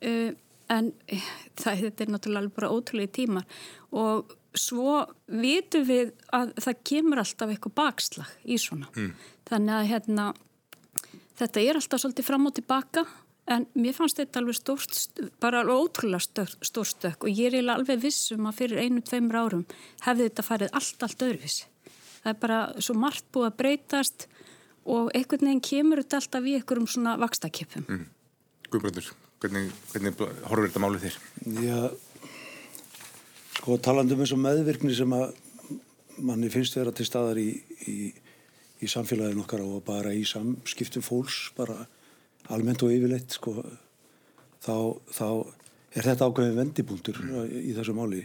Uh, 0.02 0.32
en 0.72 0.92
það 1.60 1.86
er 1.88 2.12
náttúrulega 2.12 2.54
bara 2.56 2.72
ótrúlega 2.72 3.14
tímar. 3.20 3.46
Og 3.92 4.36
svo 4.58 5.04
vitum 5.28 5.86
við 5.88 6.14
að 6.34 6.54
það 6.64 6.84
kemur 6.90 7.22
alltaf 7.22 7.52
eitthvað 7.54 7.78
bakslag 7.78 8.32
í 8.46 8.58
svona. 8.62 8.90
Mm. 8.96 9.14
þannig 9.48 9.76
að 9.78 9.90
hérna 9.92 10.26
þetta 11.38 11.64
er 11.64 11.80
alltaf 11.80 12.02
svolítið 12.02 12.28
fram 12.28 12.50
og 12.50 12.56
tilbaka 12.58 13.06
en 13.48 13.66
mér 13.80 13.96
fannst 13.96 14.20
þetta 14.20 14.42
alveg 14.42 14.58
stórst 14.58 15.22
bara 15.44 15.64
ótrúlega 15.64 16.48
stórstökk 16.66 17.28
og 17.28 17.32
ég 17.32 17.56
er 17.56 17.70
alveg 17.72 18.02
vissum 18.04 18.50
að 18.50 18.60
fyrir 18.62 18.84
einu, 18.84 19.02
tveimur 19.02 19.40
árum 19.40 19.66
hefði 20.06 20.28
þetta 20.28 20.48
farið 20.48 20.76
allt, 20.80 21.06
allt 21.08 21.26
öðruvis 21.28 21.62
það 22.24 22.34
er 22.34 22.42
bara 22.42 22.60
svo 22.84 22.98
margt 23.00 23.30
búið 23.32 23.50
að 23.52 23.58
breytast 23.62 24.28
og 24.88 25.14
einhvern 25.16 25.50
veginn 25.50 25.64
kemur 25.70 26.04
þetta 26.04 26.22
alltaf 26.22 26.48
í 26.48 26.58
einhverjum 26.60 26.92
svona 26.92 27.16
vakstakipum 27.22 27.88
mm. 27.88 28.06
Guðbröndur, 28.68 29.10
hvernig, 29.40 29.72
hvernig 29.94 30.20
horfur 30.20 30.68
þetta 30.68 30.84
málið 30.84 31.08
þér? 31.08 31.20
Já 31.64 31.80
Sko 33.58 33.76
talandum 33.84 34.22
eins 34.22 34.32
og 34.36 34.40
meðvirkni 34.40 34.94
sem 34.96 35.14
að 35.16 35.32
manni 36.24 36.50
finnst 36.52 36.76
vera 36.78 36.92
til 36.96 37.08
staðar 37.08 37.40
í, 37.42 37.50
í, 37.90 37.96
í 38.80 38.90
samfélaginu 38.90 39.42
okkar 39.44 39.64
og 39.66 39.82
bara 39.88 40.14
í 40.16 40.22
samskiptum 40.30 41.04
fólks, 41.06 41.50
bara 41.58 41.76
almennt 42.54 42.84
og 42.86 42.94
yfirleitt, 42.94 43.36
sko, 43.38 43.54
þá, 44.64 44.76
þá 45.14 45.28
er 45.98 46.10
þetta 46.10 46.30
ákveðin 46.30 46.60
vendibúntur 46.62 47.22
mm. 47.24 47.46
í 47.72 47.76
þessu 47.78 47.96
máli. 47.98 48.24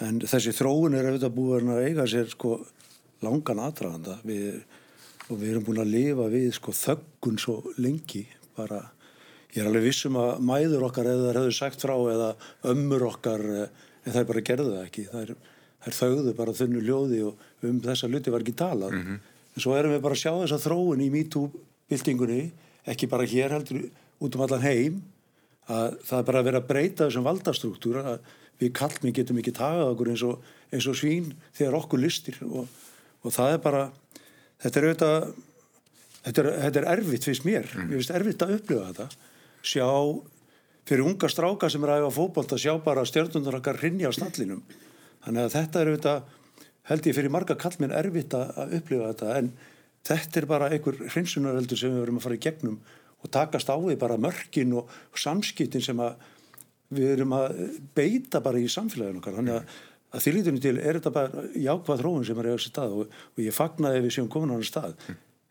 En 0.00 0.20
þessi 0.24 0.54
þróun 0.56 0.96
er 0.96 1.10
auðvitað 1.10 1.36
búin 1.36 1.72
að 1.74 1.82
eiga 1.88 2.06
sér 2.08 2.30
sko 2.32 2.56
langan 3.20 3.60
aðdraganda 3.60 4.16
og 4.20 5.36
við 5.36 5.50
erum 5.50 5.66
búin 5.66 5.82
að 5.82 5.92
lifa 5.92 6.30
við 6.32 6.48
sko 6.56 6.72
þöggun 6.76 7.40
svo 7.40 7.58
lengi 7.76 8.24
bara. 8.56 8.80
Ég 9.52 9.62
er 9.62 9.68
alveg 9.68 9.90
vissum 9.90 10.16
að 10.16 10.40
mæður 10.46 10.86
okkar 10.88 11.10
eða 11.10 11.26
það 11.26 11.38
hefur 11.40 11.56
sagt 11.58 11.84
frá 11.84 11.96
eða 11.98 12.30
ömmur 12.70 13.04
okkar 13.10 13.44
en 14.04 14.14
það 14.14 14.20
er 14.22 14.28
bara 14.30 14.44
gerðu 14.46 14.74
það 14.74 14.86
ekki 14.86 15.04
það 15.10 15.22
er, 15.24 15.34
þauðu 15.96 16.34
bara 16.38 16.56
þunnu 16.56 16.82
ljóði 16.84 17.20
og 17.26 17.66
um 17.68 17.80
þessa 17.84 18.10
luti 18.10 18.32
var 18.32 18.44
ekki 18.44 18.56
talað 18.56 18.94
mm 18.94 19.02
-hmm. 19.04 19.20
en 19.54 19.64
svo 19.64 19.76
erum 19.76 19.94
við 19.94 20.02
bara 20.06 20.16
að 20.16 20.22
sjá 20.22 20.32
þessa 20.38 20.60
þróun 20.64 21.04
í 21.04 21.10
MeToo-bildingunni 21.16 22.42
ekki 22.88 23.08
bara 23.10 23.28
hér 23.28 23.56
heldur 23.56 23.88
út 24.20 24.36
um 24.36 24.44
allan 24.46 24.64
heim 24.64 25.02
að 25.70 25.98
það 26.06 26.18
er 26.18 26.28
bara 26.30 26.40
að 26.40 26.48
vera 26.48 26.62
að 26.62 26.70
breyta 26.70 27.06
þessum 27.06 27.26
valdastruktúra 27.26 28.06
að 28.14 28.32
við 28.60 28.72
kallmi 28.76 29.12
getum 29.16 29.38
ekki 29.40 29.54
tagað 29.56 29.92
okkur 29.94 30.10
eins 30.12 30.24
og, 30.26 30.48
eins 30.72 30.88
og 30.90 30.98
svín 30.98 31.30
þegar 31.56 31.78
okkur 31.80 32.02
listir 32.02 32.40
og, 32.44 32.66
og 33.24 33.34
það 33.34 33.54
er 33.54 33.62
bara 33.64 33.84
þetta 34.60 34.80
er 34.80 34.88
auðvitað 34.88 35.30
þetta 36.24 36.42
er, 36.42 36.50
þetta 36.66 36.80
er 36.82 36.88
erfitt 36.96 37.28
fyrst 37.28 37.46
mér. 37.48 37.70
Mm. 37.74 37.88
ég 37.88 38.00
finnst 38.00 38.14
erfitt 38.16 38.44
að 38.44 38.54
upplifa 38.58 38.90
þetta. 38.90 39.08
Sjá 39.70 39.88
fyrir 40.88 41.06
unga 41.06 41.30
stráka 41.30 41.70
sem 41.70 41.84
er 41.84 41.94
að 41.94 42.04
æfa 42.04 42.14
fókbalt 42.16 42.54
að 42.56 42.62
sjá 42.64 42.72
bara 42.84 43.06
stjórnundar 43.08 43.58
okkar 43.60 43.80
rinja 43.80 44.10
á 44.10 44.12
stallinum. 44.16 44.62
Þannig 45.24 45.46
að 45.46 45.56
þetta 45.56 45.80
er 45.80 45.90
auðvitað 45.92 46.36
held 46.90 47.06
ég 47.06 47.16
fyrir 47.16 47.32
marga 47.32 47.56
kallminn 47.60 47.94
erfitt 47.94 48.36
að 48.36 48.76
upplifa 48.80 49.12
þetta. 49.12 49.36
En 49.38 49.52
þetta 50.08 50.40
er 50.40 50.48
bara 50.48 50.70
einhver 50.72 50.98
hrinsunaröldur 51.10 51.78
sem 51.78 51.94
við 51.94 52.04
verum 52.04 52.20
að 52.20 52.26
fara 52.26 52.38
í 52.38 52.42
gegnum 52.46 52.80
og 53.20 53.32
takast 53.34 53.68
á 53.68 53.76
því 53.76 53.96
bara 54.00 54.18
mörkin 54.20 54.74
og, 54.80 54.90
samskiptin 55.16 55.84
sem 55.84 56.00
við 56.90 57.14
erum 57.14 57.34
að 57.36 57.62
beita 57.96 58.40
bara 58.42 58.60
í 58.60 58.68
samfélaginu 58.70 59.20
okkar. 59.20 59.36
Þannig 59.38 59.58
að, 59.58 59.74
að 60.10 60.24
því 60.24 60.34
lítunum 60.36 60.62
til 60.64 60.76
er 60.78 60.98
þetta 60.98 61.12
bara 61.14 61.44
jákvæð 61.54 62.02
þróun 62.02 62.26
sem 62.26 62.40
er 62.40 62.48
á 62.48 62.52
þessi 62.54 62.72
stað 62.72 62.96
og, 62.96 63.18
og 63.36 63.44
ég 63.44 63.56
fagnaði 63.56 64.04
við 64.06 64.16
séum 64.16 64.30
komin 64.32 64.54
á 64.54 64.58
þessi 64.58 64.72
stað. 64.72 65.04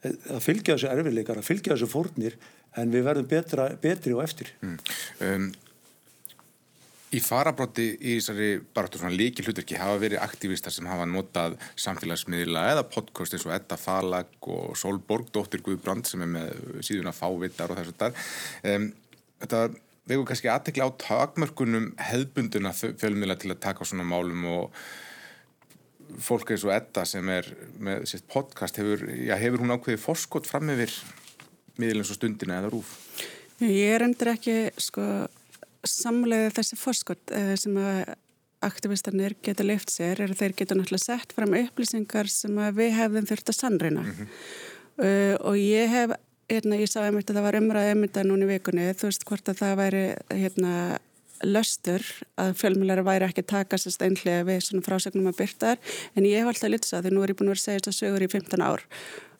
Að 0.10 0.44
fylgja 0.44 0.76
þessu 0.76 0.90
erfiðleikar, 0.90 1.40
að 1.40 1.50
fylgja 1.50 1.76
þessu 1.76 1.92
fórnir 1.92 2.38
en 2.80 2.94
við 2.94 3.06
verðum 3.08 3.30
betra, 3.30 3.70
betri 3.82 4.16
og 4.16 4.24
eftir. 4.24 4.54
Mm. 4.64 4.78
um, 5.28 5.50
Í 7.10 7.20
farabróti 7.26 7.88
í 7.98 8.20
þessari 8.20 8.50
bara 8.76 8.90
svona 8.94 9.10
líki 9.16 9.42
hlutverki 9.42 9.80
hafa 9.80 9.98
verið 10.04 10.22
aktivistar 10.22 10.74
sem 10.74 10.86
hafa 10.86 11.08
notað 11.10 11.56
samfélagsmiðla 11.82 12.68
eða 12.76 12.84
podcast 12.86 13.34
eins 13.34 13.48
og 13.48 13.56
Edda 13.56 13.80
Falag 13.82 14.50
og 14.54 14.76
Solborg, 14.78 15.32
dóttir 15.34 15.64
Guðbrand 15.66 16.06
sem 16.06 16.22
er 16.22 16.30
með 16.36 16.60
síðuna 16.86 17.16
fávittar 17.18 17.74
og 17.74 17.80
þess 17.80 17.96
að 17.96 18.04
það 18.04 18.76
um, 18.76 18.86
þetta 19.42 19.64
vegur 20.10 20.30
kannski 20.30 20.52
aðtekla 20.54 20.90
á 20.90 21.00
takmörkunum 21.02 21.90
hefðbunduna 22.12 22.76
fjölmiðla 22.78 23.40
til 23.42 23.56
að 23.56 23.64
taka 23.66 23.90
svona 23.90 24.06
málum 24.06 24.46
og 24.54 24.80
fólk 26.22 26.54
eins 26.54 26.66
og 26.66 26.74
Edda 26.74 27.08
sem 27.10 27.26
er 27.34 27.50
með 27.82 28.06
sitt 28.14 28.30
podcast 28.30 28.78
hefur, 28.78 29.06
já, 29.18 29.34
hefur 29.38 29.66
hún 29.66 29.74
ákveðið 29.74 30.06
forskott 30.06 30.50
fram 30.50 30.70
yfir 30.74 30.94
miðlins 31.82 32.14
og 32.14 32.18
stundina 32.18 32.62
eða 32.62 32.72
rúf? 32.74 32.96
Ég 33.66 33.98
er 33.98 34.06
endur 34.06 34.34
ekki 34.34 34.58
sko 34.80 35.04
samlega 35.88 36.52
þessi 36.58 36.80
fórskott 36.80 37.32
eh, 37.36 37.54
sem 37.60 37.78
að 37.80 38.16
aktivistarnir 38.66 39.38
geta 39.44 39.64
leift 39.64 39.92
sér 39.94 40.20
er 40.20 40.34
að 40.34 40.42
þeir 40.42 40.56
geta 40.62 40.76
náttúrulega 40.76 41.06
sett 41.06 41.36
fram 41.36 41.56
upplýsingar 41.56 42.28
sem 42.32 42.58
við 42.76 42.96
hefðum 42.98 43.30
þurft 43.30 43.52
að 43.54 43.56
sannreina 43.60 44.02
mm 44.04 44.10
-hmm. 44.18 44.32
uh, 45.06 45.36
og 45.48 45.56
ég 45.58 45.88
hef 45.88 46.16
hérna, 46.50 46.80
ég 46.82 46.90
sá 46.92 47.00
einmitt 47.06 47.30
að 47.30 47.40
það 47.40 47.48
var 47.48 47.60
umræðið 47.62 47.94
einmitt 47.94 48.18
að 48.18 48.28
núni 48.28 48.50
vikunni, 48.50 48.90
þú 48.98 49.08
veist 49.08 49.24
hvort 49.30 49.50
að 49.50 49.62
það 49.62 49.76
væri 49.80 50.04
hérna 50.34 50.74
löstur 51.46 52.04
að 52.36 52.56
fjölmjölar 52.60 53.04
væri 53.08 53.30
ekki 53.30 53.46
takast 53.48 54.02
einhlega 54.04 54.44
við 54.44 54.60
svona 54.66 54.84
frásögnum 54.84 55.30
að 55.32 55.40
byrta 55.40 55.78
en 56.16 56.26
ég 56.28 56.42
hef 56.42 56.52
alltaf 56.52 56.74
litsa 56.74 57.02
því 57.02 57.14
nú 57.14 57.24
er 57.24 57.32
ég 57.32 57.40
búin 57.40 57.48
að 57.48 57.56
vera 57.56 57.62
að 57.62 57.68
segja 57.68 57.80
þetta 57.80 57.96
sögur 57.96 58.26
í 58.26 58.32
15 58.34 58.66
ár 58.66 58.84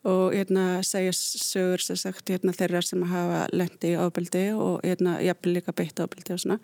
og 0.08 0.32
hérna, 0.32 0.80
segja 0.86 1.12
sögur 1.16 1.82
sagt, 1.84 2.30
hérna, 2.32 2.54
þeirra 2.56 2.82
sem 2.86 3.02
hafa 3.10 3.42
lendi 3.52 3.94
í 3.94 3.98
ábyldi 4.00 4.46
og 4.56 4.86
hérna, 4.86 5.18
jafnvel 5.24 5.58
líka 5.58 5.76
beitt 5.76 6.00
ábyldi 6.00 6.36
og 6.36 6.44
svona. 6.44 6.60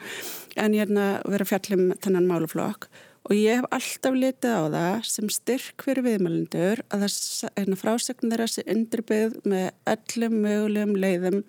En 0.56 0.78
hérna, 0.78 1.10
vera 1.28 1.48
fjallum 1.48 1.92
þennan 2.04 2.30
máluflokk 2.30 2.88
og 3.26 3.34
ég 3.34 3.58
hef 3.58 3.68
alltaf 3.74 4.16
litið 4.16 4.54
á 4.54 4.64
það 4.70 5.10
sem 5.10 5.30
styrk 5.34 5.86
fyrir 5.88 6.06
viðmælindur 6.06 6.84
að 6.94 7.08
það 7.08 7.52
hérna, 7.58 7.82
frásögn 7.82 8.32
þeirra 8.32 8.48
sé 8.52 8.64
undirbyggð 8.70 9.38
með 9.50 9.68
öllum 9.96 10.40
mögulegum 10.46 10.96
leiðum 10.96 11.44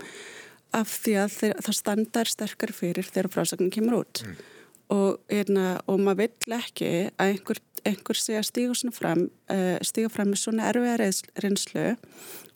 af 0.76 0.90
því 1.05 1.16
að 1.23 1.35
þeir, 1.37 1.57
það 1.62 1.78
standar 1.81 2.31
sterkar 2.33 2.75
fyrir 2.75 3.09
þegar 3.09 3.33
frásögnin 3.33 3.73
kemur 3.73 4.00
út. 4.02 4.25
Mm. 4.25 4.56
Og, 4.93 5.23
hérna, 5.33 5.78
og 5.87 6.02
maður 6.02 6.26
vill 6.26 6.59
ekki 6.59 6.90
að 7.16 7.33
einhver 7.33 7.62
einhver 7.87 8.19
sé 8.19 8.37
að 8.38 8.49
stíga 8.49 8.75
svona 8.75 8.95
fram 8.95 9.25
uh, 9.52 9.78
stíga 9.87 10.11
fram 10.11 10.33
með 10.33 10.43
svona 10.43 10.69
erfiða 10.73 11.11
reynslu 11.43 11.87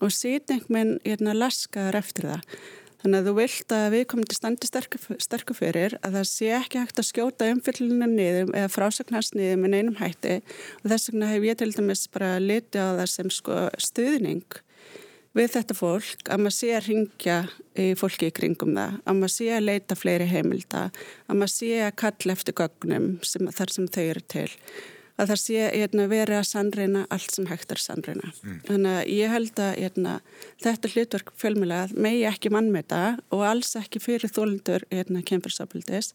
og 0.01 0.13
sýt 0.13 0.51
einhvern 0.51 0.75
veginn 0.75 0.95
hérna, 1.05 1.35
laskaðar 1.37 1.99
eftir 2.01 2.27
það. 2.31 2.55
Þannig 3.01 3.17
að 3.17 3.27
þú 3.27 3.31
vilt 3.39 3.73
að 3.73 3.85
við 3.95 4.03
komum 4.11 4.27
til 4.29 4.37
standi 4.37 4.67
sterkur 4.69 5.57
fyrir 5.57 5.95
að 6.05 6.17
það 6.19 6.27
sé 6.29 6.49
ekki 6.53 6.81
hægt 6.83 6.99
að 7.01 7.07
skjóta 7.07 7.47
umfyllinu 7.49 8.09
niðum 8.11 8.51
eða 8.53 8.69
frásagnast 8.69 9.33
niðum 9.33 9.63
með 9.65 9.73
neinum 9.73 9.97
hætti. 9.97 10.35
Og 10.83 10.91
þess 10.91 11.09
vegna 11.09 11.31
hef 11.31 11.47
ég 11.47 11.57
til 11.57 11.71
dæmis 11.73 12.03
bara 12.13 12.35
litið 12.43 12.77
á 12.77 12.89
það 12.99 13.09
sem 13.15 13.31
sko 13.33 13.63
stuðning 13.81 14.61
við 15.37 15.51
þetta 15.55 15.77
fólk 15.77 16.31
að 16.31 16.43
maður 16.43 16.57
sé 16.57 16.71
að 16.75 16.87
ringja 16.89 17.35
í 17.79 17.89
fólki 17.99 18.31
í 18.31 18.35
kringum 18.35 18.73
það, 18.75 18.97
að 19.05 19.19
maður 19.19 19.35
sé 19.35 19.51
að 19.55 19.67
leita 19.67 19.97
fleiri 19.99 20.31
heimilda, 20.31 20.87
að 21.27 21.37
maður 21.41 21.53
sé 21.55 21.75
að 21.85 21.93
kalla 22.03 22.35
eftir 22.37 22.57
gögnum 22.57 23.13
sem, 23.27 23.51
þar 23.59 23.75
sem 23.75 23.91
þau 23.91 24.03
eru 24.03 24.25
til 24.35 24.49
að 25.21 25.31
það 25.31 25.41
sé 25.41 25.65
hérna, 25.69 26.07
verið 26.09 26.39
að 26.39 26.47
sannreina 26.49 27.03
allt 27.13 27.35
sem 27.35 27.47
hægt 27.49 27.73
er 27.73 27.81
sannreina. 27.81 28.31
Mm. 28.41 28.57
Þannig 28.65 28.95
að 28.95 29.11
ég 29.13 29.33
held 29.35 29.61
að 29.61 29.71
hérna, 29.77 30.15
þetta 30.63 30.91
hlutverk 30.95 31.31
fjölmjölega 31.41 32.01
megi 32.07 32.25
ekki 32.29 32.51
mannmeta 32.53 33.01
og 33.29 33.45
alls 33.45 33.75
ekki 33.77 34.01
fyrir 34.01 34.33
þólendur 34.33 34.87
hérna, 34.89 35.21
kemfyrsabildis 35.27 36.13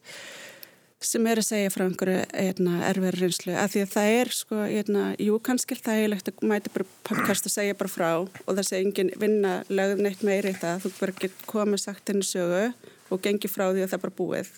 sem 1.05 1.27
er 1.29 1.41
að 1.41 1.47
segja 1.51 1.71
frá 1.73 1.85
einhverju 1.85 2.21
hérna, 2.33 2.77
erfiðar 2.89 3.19
reynslu. 3.21 3.55
Að 3.55 3.73
því 3.75 3.83
að 3.85 3.91
það 3.93 4.13
er 4.17 4.31
sko, 4.33 4.61
hérna, 4.65 5.05
jú 5.21 5.39
kannski 5.45 5.77
það 5.77 6.03
er 6.03 6.13
leitt 6.13 6.31
að 6.31 6.47
mæta 6.49 6.73
bara 6.73 6.87
podcast 7.07 7.49
að 7.49 7.55
segja 7.59 7.77
bara 7.77 7.93
frá 7.93 8.11
og 8.25 8.53
það 8.53 8.63
sé 8.69 8.81
engin 8.81 9.13
vinna 9.21 9.59
lögð 9.69 10.03
neitt 10.07 10.25
meiri 10.27 10.55
í 10.55 10.61
það, 10.61 10.87
þú 10.87 10.93
bara 10.97 11.17
get 11.21 11.45
komið 11.51 11.83
sagt 11.85 12.13
henni 12.13 12.27
sögu 12.27 12.71
og 13.13 13.23
gengi 13.23 13.51
frá 13.51 13.69
því 13.69 13.85
að 13.85 13.93
það 13.93 14.05
bara 14.07 14.19
búið. 14.23 14.53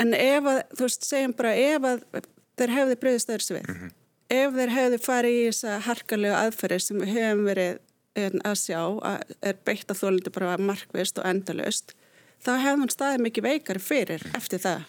En 0.00 0.16
ef 0.16 0.48
að, 0.48 0.62
þú 0.72 0.86
veist, 0.86 1.06
segjum 1.06 1.36
bara 1.36 1.54
ef 1.60 1.88
að 1.90 2.28
þeir 2.60 2.76
hefði 2.78 2.98
breyðist 3.02 3.32
öðru 3.34 3.46
svið, 3.46 3.62
mm 3.68 3.76
-hmm. 3.76 3.94
ef 4.40 4.54
þeir 4.56 4.74
hefði 4.78 4.98
farið 5.04 5.36
í 5.36 5.46
þessa 5.50 5.78
harkalegu 5.86 6.36
aðferði 6.40 6.80
sem 6.80 7.00
við 7.00 7.14
hefum 7.18 7.44
verið 7.44 7.78
að 8.44 8.56
sjá 8.58 8.80
að 8.80 9.34
er 9.40 9.58
beitt 9.64 9.90
að 9.90 10.00
þólundi 10.00 10.32
bara 10.34 10.56
markvist 10.58 11.18
og 11.18 11.26
endalust, 11.26 11.94
þá 12.40 12.52
hefði 12.56 12.80
hann 12.82 12.94
staðið 12.94 13.24
mikið 13.26 13.48
veikar 13.48 13.80
fyrir 13.82 14.24
eftir 14.36 14.62
það. 14.62 14.86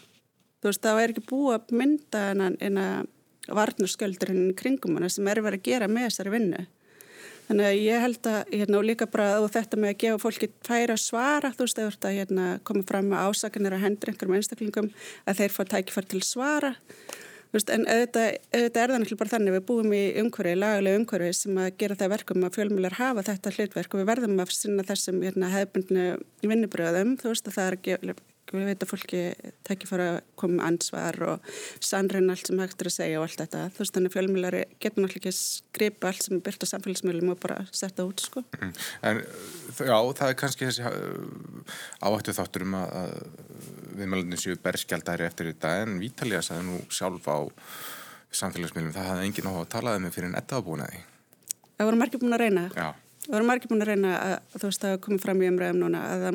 Þú 0.61 0.69
veist, 0.69 0.83
þá 0.83 0.91
er 0.93 1.13
ekki 1.13 1.25
búið 1.29 1.55
að 1.57 1.73
mynda 1.79 2.27
en 2.31 2.77
að 2.81 3.09
varnarskjöldurinn 3.51 4.53
kringum 4.57 4.99
hana 4.99 5.09
sem 5.09 5.27
er 5.27 5.41
verið 5.41 5.61
að 5.61 5.67
gera 5.71 5.89
með 5.89 6.07
þessari 6.09 6.33
vinnu. 6.35 6.67
Þannig 7.47 7.67
að 7.67 7.79
ég 7.81 8.03
held 8.05 8.27
að 8.29 8.51
hérna, 8.53 8.81
líka 8.85 9.07
bara 9.11 9.31
og 9.41 9.49
þetta 9.51 9.79
með 9.81 9.89
að 9.91 9.97
gefa 10.03 10.19
fólki 10.21 10.47
færa 10.63 10.95
svara, 10.95 11.49
þú 11.51 11.65
veist, 11.65 11.81
eða 11.81 11.95
þetta 11.95 12.11
hérna, 12.15 12.45
koma 12.67 12.85
fram 12.87 13.09
með 13.11 13.25
ásakanir 13.27 13.75
að 13.75 13.83
hendur 13.87 14.11
einhverjum 14.11 14.37
einstaklingum 14.37 14.87
að 15.25 15.41
þeir 15.41 15.55
fá 15.57 15.61
tækifar 15.73 16.07
til 16.13 16.21
svara. 16.23 16.71
Veist, 17.51 17.67
en 17.73 17.83
auðvitað, 17.83 18.37
auðvitað 18.55 18.81
er 18.81 18.91
það 18.93 19.01
náttúrulega 19.01 19.21
bara 19.21 19.31
þannig 19.33 19.55
við 19.57 19.63
búum 19.67 19.95
í 19.95 20.01
umhverfi, 20.21 20.53
lagalega 20.55 20.99
umhverfi 21.01 21.31
sem 21.35 21.57
að 21.59 21.71
gera 21.83 21.97
það 21.99 22.13
verkum 22.13 22.45
að 22.47 22.57
fjölmjölar 22.57 22.95
hafa 22.95 23.25
þetta 23.27 23.55
hlutverk 23.57 23.95
og 23.95 24.01
við 24.01 24.11
verðum 24.13 24.39
að 24.39 24.53
sinna 24.55 24.85
þessum 24.87 25.19
hérna, 25.25 25.51
hefbundnu 25.51 26.05
vinnubröðum, 26.47 27.17
þú 27.19 27.33
veist 27.33 27.51
að 27.51 27.57
það 27.57 27.73
er 27.73 28.21
við 28.51 28.67
veitum 28.69 28.87
að 28.87 28.91
fólki 28.91 29.21
tekja 29.67 29.89
fara 29.89 30.07
að 30.11 30.19
koma 30.41 30.67
ansvar 30.67 31.17
og 31.27 31.51
sannreina 31.83 32.35
allt 32.35 32.51
sem 32.51 32.61
hægt 32.61 32.83
er 32.83 32.89
að 32.89 32.95
segja 32.97 33.21
og 33.21 33.27
allt 33.27 33.43
þetta, 33.43 33.63
þú 33.71 33.83
veist 33.83 33.97
þannig 33.97 34.15
fjölmjölar 34.15 34.57
getur 34.59 35.05
náttúrulega 35.05 35.21
ekki 35.21 35.31
að 35.31 35.39
skripa 35.39 36.11
allt 36.11 36.25
sem 36.25 36.37
er 36.37 36.43
byrkt 36.47 36.65
á 36.65 36.71
samfélagsmiðlum 36.71 37.33
og 37.35 37.41
bara 37.43 37.59
setja 37.71 38.07
út 38.07 38.23
sko. 38.23 38.43
Mm. 38.59 38.73
En 39.09 39.21
já, 39.23 39.97
það 40.21 40.25
er 40.27 40.39
kannski 40.41 40.69
þessi 40.69 40.91
áhættu 42.01 42.35
þáttur 42.37 42.67
um 42.67 42.77
að 42.81 43.15
viðmælunni 43.99 44.39
séu 44.39 44.59
berskjaldæri 44.61 45.27
eftir 45.27 45.51
þetta 45.51 45.77
en 45.83 45.99
Vítalíða 46.01 46.43
sagði 46.45 46.67
nú 46.67 46.81
sjálf 46.91 47.27
á 47.27 47.39
samfélagsmiðlum 48.41 48.93
það 48.95 49.09
hafði 49.11 49.27
enginn 49.27 49.49
á 49.51 49.53
að 49.53 49.71
talaði 49.73 50.03
með 50.05 50.15
fyrir 50.15 50.31
en 50.31 50.37
etta 50.39 50.59
ábúin 50.61 50.83
að 50.85 50.93
því 50.93 51.01
Það 51.81 51.87
voru 51.89 51.99
margir 51.99 52.21
búin 52.21 52.35
að 52.35 52.43
reyna 52.45 52.63
Já. 52.75 52.87
Það 53.25 53.35
voru 53.35 53.47
margir 53.49 53.71
búin 53.71 53.83
að 53.83 53.91
reyna 53.91 54.13
að 54.21 54.35
þú 54.55 54.63
veist 54.67 54.87
að 54.87 54.95
komið 55.05 55.23
fram 55.25 55.41
í 55.41 55.49
umræðum 55.49 55.81
núna 55.81 56.01
að 56.07 56.25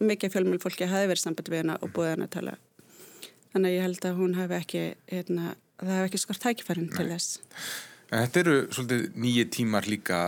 mikið 0.00 0.34
fjölmjöl 0.34 0.60
fólki 0.62 0.88
hafi 0.88 1.10
verið 1.10 1.22
samband 1.24 1.52
við 1.52 1.62
hana 1.64 1.78
og 1.80 1.92
búið 1.94 2.14
hana 2.14 2.28
að 2.28 2.34
tala. 2.36 2.56
Þannig 3.50 3.70
að 3.70 3.76
ég 3.76 3.86
held 3.86 4.08
að 4.08 4.18
hún 4.20 4.36
hafi 4.38 4.58
ekki 4.60 4.82
hérna, 5.10 5.54
það 5.80 5.94
hafi 5.96 6.10
ekki 6.10 6.20
skort 6.22 6.44
tækifærin 6.44 6.92
til 6.94 7.08
þess. 7.10 7.40
En 8.10 8.24
þetta 8.24 8.40
eru 8.40 8.54
svolítið 8.74 9.18
nýju 9.22 9.46
tímar 9.54 9.86
líka 9.86 10.20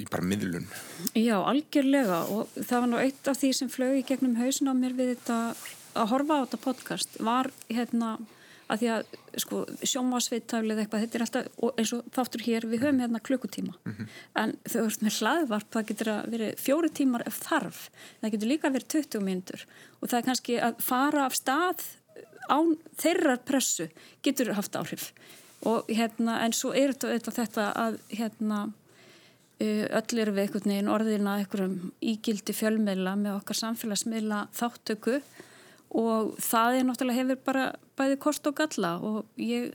í 0.00 0.06
bara 0.08 0.24
miðlun. 0.24 0.68
Já, 1.12 1.36
algjörlega. 1.40 2.22
Og 2.32 2.54
það 2.56 2.78
var 2.78 2.88
nú 2.88 3.00
eitt 3.02 3.28
af 3.28 3.40
því 3.40 3.50
sem 3.58 3.72
flög 3.72 3.98
í 4.00 4.04
gegnum 4.08 4.38
hausin 4.40 4.72
á 4.72 4.74
mér 4.76 4.96
við 4.96 5.12
þetta 5.14 5.40
að 5.92 6.08
horfa 6.14 6.38
á 6.40 6.42
þetta 6.46 6.60
podcast. 6.64 7.18
Var 7.20 7.50
hérna 7.68 8.14
að 8.72 8.82
því 8.82 8.90
að 8.94 9.14
sko 9.42 9.60
sjómasveittaflið 9.92 10.82
eitthvað, 10.82 11.04
þetta 11.04 11.18
er 11.18 11.24
alltaf 11.26 11.78
eins 11.80 11.92
og 11.96 12.10
þáttur 12.16 12.44
hér 12.46 12.66
við 12.70 12.84
höfum 12.84 13.00
hérna 13.02 13.22
klukkutíma. 13.28 13.74
Mm 13.84 13.94
-hmm. 13.94 14.10
en 14.42 14.54
þau 14.66 14.80
verður 14.82 15.06
með 15.06 15.18
hlaðvarp, 15.20 15.70
það 15.72 15.88
getur 15.90 16.12
að 16.12 16.28
verið 16.34 16.60
fjóri 16.66 16.90
tímar 16.90 17.26
ef 17.26 17.40
þarf, 17.46 17.80
það 18.20 18.32
getur 18.36 18.52
líka 18.52 18.74
verið 18.74 18.88
20 18.96 19.24
mínutur 19.28 19.66
og 20.00 20.08
það 20.08 20.18
er 20.18 20.28
kannski 20.28 20.60
að 20.60 20.82
fara 20.82 21.26
af 21.26 21.34
stað 21.34 21.86
án 22.50 22.76
þeirrar 22.98 23.40
pressu 23.46 23.88
getur 24.22 24.54
haft 24.54 24.76
áhrif. 24.76 25.12
Og 25.62 25.86
hérna 25.88 26.40
en 26.42 26.52
svo 26.52 26.72
er 26.74 26.92
þetta, 26.92 27.30
þetta 27.30 27.72
að 27.78 27.98
hérna 28.10 28.72
öll 29.62 30.18
eru 30.18 30.34
við 30.34 30.46
einhvern 30.46 30.72
veginn 30.72 30.90
orðina 30.90 31.36
einhverjum 31.38 31.92
ígildi 32.02 32.54
fjölmiðla 32.56 33.14
með 33.20 33.36
okkar 33.38 33.58
samfélagsmiðla 33.60 34.46
þáttöku 34.56 35.20
og 35.98 36.32
það 36.42 36.78
er 36.78 36.86
náttúrulega 36.88 37.20
hefur 37.20 37.42
bara 37.46 37.66
bæði 38.02 38.20
kost 38.26 38.50
og 38.50 38.58
galla 38.58 38.96
og 38.98 39.24
ég 39.40 39.72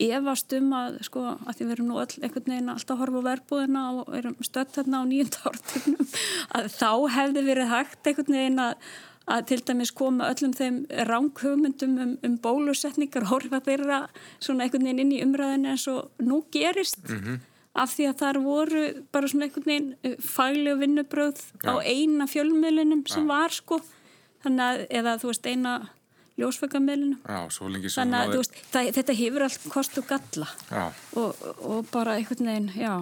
efast 0.00 0.52
um 0.56 0.72
að 0.76 0.96
sko 1.04 1.26
að 1.34 1.58
því 1.58 1.66
við 1.66 1.74
erum 1.74 1.90
nú 1.90 1.98
öll 2.00 2.22
einhvern 2.24 2.52
veginn 2.54 2.72
alltaf 2.72 2.96
að 2.96 3.02
horfa 3.02 3.20
á 3.20 3.28
verbúðina 3.28 3.82
og 4.00 4.14
erum 4.16 4.36
stött 4.46 4.78
hérna 4.78 5.02
á 5.04 5.10
nýjönda 5.10 5.42
ártunum 5.50 6.16
að 6.56 6.68
þá 6.76 6.90
hefði 7.16 7.44
verið 7.50 7.72
hægt 7.74 8.10
einhvern 8.10 8.38
veginn 8.38 8.64
að 8.64 8.90
að 9.30 9.44
til 9.50 9.60
dæmis 9.68 9.92
koma 9.94 10.30
öllum 10.32 10.54
þeim 10.56 10.80
ránkhugmyndum 11.08 11.98
um, 12.02 12.16
um 12.26 12.34
bólusetningar 12.42 13.28
horfa 13.32 13.60
þeirra 13.66 14.00
svona 14.40 14.66
einhvern 14.66 14.88
veginn 14.88 15.04
inn 15.04 15.14
í 15.14 15.22
umræðinu 15.26 15.74
eins 15.74 15.86
og 15.92 16.10
nú 16.24 16.42
gerist 16.54 17.04
mm 17.04 17.20
-hmm. 17.20 17.38
af 17.74 17.94
því 17.94 18.08
að 18.08 18.18
þar 18.24 18.42
voru 18.48 18.84
bara 19.12 19.28
svona 19.28 19.46
einhvern 19.46 19.70
veginn 19.70 19.94
uh, 20.04 20.16
fagleg 20.18 20.78
vinnubröð 20.82 21.40
ja. 21.62 21.70
á 21.70 21.74
eina 21.84 22.26
fjölmiðlunum 22.26 23.06
sem 23.06 23.22
ja. 23.22 23.28
var 23.34 23.50
sko 23.50 23.80
þannig 24.42 24.64
að 24.64 24.86
eða 24.90 25.18
þú 25.20 25.26
veist 25.32 25.46
eina 25.46 25.74
ljósfækamilinu 26.40 27.20
þannig 27.24 28.18
að 28.18 28.36
veist, 28.38 28.58
það, 28.72 28.90
þetta 28.98 29.16
hefur 29.20 29.46
allt 29.46 29.70
kost 29.72 30.02
og 30.02 30.10
galla. 30.10 30.50
Og, 31.20 31.48
og 31.70 31.88
bara 31.92 32.18
einhvern 32.18 32.52
veginn, 32.52 32.70
já. 32.80 32.94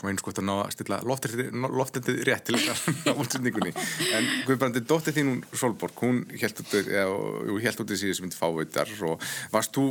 Og 0.00 0.08
eins 0.08 0.24
gott 0.24 0.40
að 0.40 0.46
ná 0.48 0.54
að 0.56 0.72
stilla 0.72 0.98
loftendið 1.04 2.22
rétt 2.26 2.46
til 2.48 2.56
þessar 2.56 3.18
útsendingunni. 3.22 3.74
En 4.16 4.28
Guðbrandi, 4.48 4.82
dóttið 4.88 5.18
þín 5.18 5.30
hún 5.30 5.42
Solborg, 5.52 6.00
hún 6.00 6.22
held 6.32 7.82
út 7.84 7.92
í 7.92 7.98
síðan 8.00 8.16
sem 8.18 8.26
myndi 8.26 8.38
fáveitar 8.38 8.90
og 9.06 9.22
varst 9.52 9.76
þú 9.76 9.86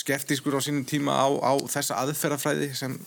skeftískur 0.00 0.54
á 0.56 0.60
sínum 0.62 0.86
tíma 0.88 1.18
á, 1.18 1.28
á 1.42 1.52
þessa 1.68 1.98
aðferðafræði 2.04 2.70
sem 2.78 3.00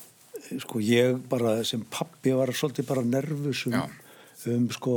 Sko 0.59 0.81
ég 0.83 1.21
bara 1.31 1.61
sem 1.63 1.83
pappi 1.87 2.33
var 2.35 2.51
svolítið 2.51 2.87
bara 2.89 3.03
nervus 3.07 3.63
um, 3.69 3.77
um 4.51 4.65
sko 4.75 4.95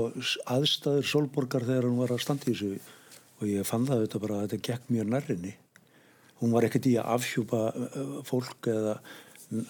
aðstæður 0.50 1.06
Solborgar 1.06 1.66
þegar 1.68 1.86
hún 1.86 2.00
var 2.02 2.14
að 2.16 2.24
standa 2.24 2.50
í 2.50 2.54
þessu 2.54 2.95
og 3.40 3.46
ég 3.48 3.66
fann 3.68 3.86
það 3.86 4.02
auðvitað 4.02 4.26
bara 4.26 4.34
að 4.34 4.44
þetta 4.46 4.66
gekk 4.70 4.90
mjög 4.90 5.12
nærrinni 5.12 5.54
hún 6.40 6.52
var 6.52 6.66
ekkert 6.68 6.88
í 6.90 6.96
að 7.00 7.12
afhjúpa 7.16 7.62
fólk 8.28 8.68
eða 8.72 8.96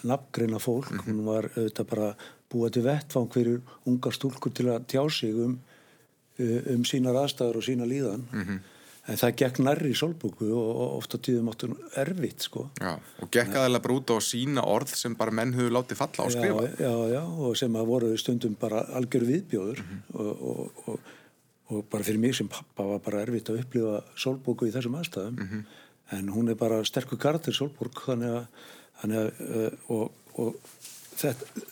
nafngreina 0.07 0.59
fólk, 0.59 0.91
mm 0.91 0.99
-hmm. 0.99 1.05
hún 1.07 1.25
var 1.25 1.49
auðvitað 1.55 1.89
bara 1.89 2.15
búið 2.49 2.71
til 2.73 2.83
vettfang 2.83 3.33
fyrir 3.33 3.61
ungar 3.85 4.13
stúlkur 4.13 4.53
til 4.53 4.69
að 4.71 4.87
tjá 4.87 5.03
sig 5.11 5.35
um, 5.35 5.59
um 6.39 6.83
sínar 6.85 7.15
aðstæður 7.15 7.57
og 7.57 7.63
sína 7.63 7.85
líðan 7.85 8.25
mm 8.31 8.43
-hmm. 8.43 8.59
en 9.07 9.17
það 9.17 9.35
gekk 9.41 9.59
nærri 9.59 9.91
í 9.91 9.99
solbúku 9.99 10.49
og 10.51 10.97
ofta 10.97 11.17
tíðum 11.17 11.49
áttur 11.51 11.75
erfitt 11.95 12.41
sko. 12.41 12.69
Já, 12.81 12.99
og 13.21 13.31
gekk 13.31 13.55
aðeins 13.55 13.81
bara 13.83 13.93
út 13.93 14.09
á 14.09 14.17
sína 14.19 14.61
orð 14.65 14.95
sem 14.95 15.15
bara 15.15 15.31
menn 15.31 15.53
höfðu 15.53 15.71
látið 15.71 15.95
falla 15.95 16.25
á 16.25 16.27
skrifa 16.29 16.61
Já, 16.63 16.75
já, 16.79 17.09
já, 17.13 17.23
og 17.23 17.57
sem 17.57 17.75
að 17.75 17.85
voru 17.85 18.17
stundum 18.17 18.55
bara 18.59 18.81
algjör 18.81 19.25
viðbjóður 19.25 19.79
mm 19.79 19.87
-hmm. 19.87 20.19
og, 20.19 20.41
og, 20.41 20.71
og, 20.85 20.99
og 21.69 21.85
bara 21.91 22.03
fyrir 22.03 22.19
mig 22.19 22.35
sem 22.35 22.47
pappa 22.47 22.83
var 22.83 22.99
bara 23.03 23.21
erfitt 23.25 23.49
að 23.49 23.61
upplifa 23.63 24.01
solbúku 24.15 24.67
í 24.67 24.73
þessum 24.75 24.95
aðstæðum 24.99 25.63
en 26.15 26.29
hún 26.31 26.49
er 26.49 26.55
bara 26.55 26.83
sterkur 26.87 27.19
kardir 27.19 27.55
solbúk 27.55 28.03
þannig 28.05 28.37
að 28.39 28.45
þannig 29.01 29.17
að 29.17 29.41
uh, 29.47 29.73
og, 29.93 30.11
og 30.41 30.55
þetta, 31.19 31.65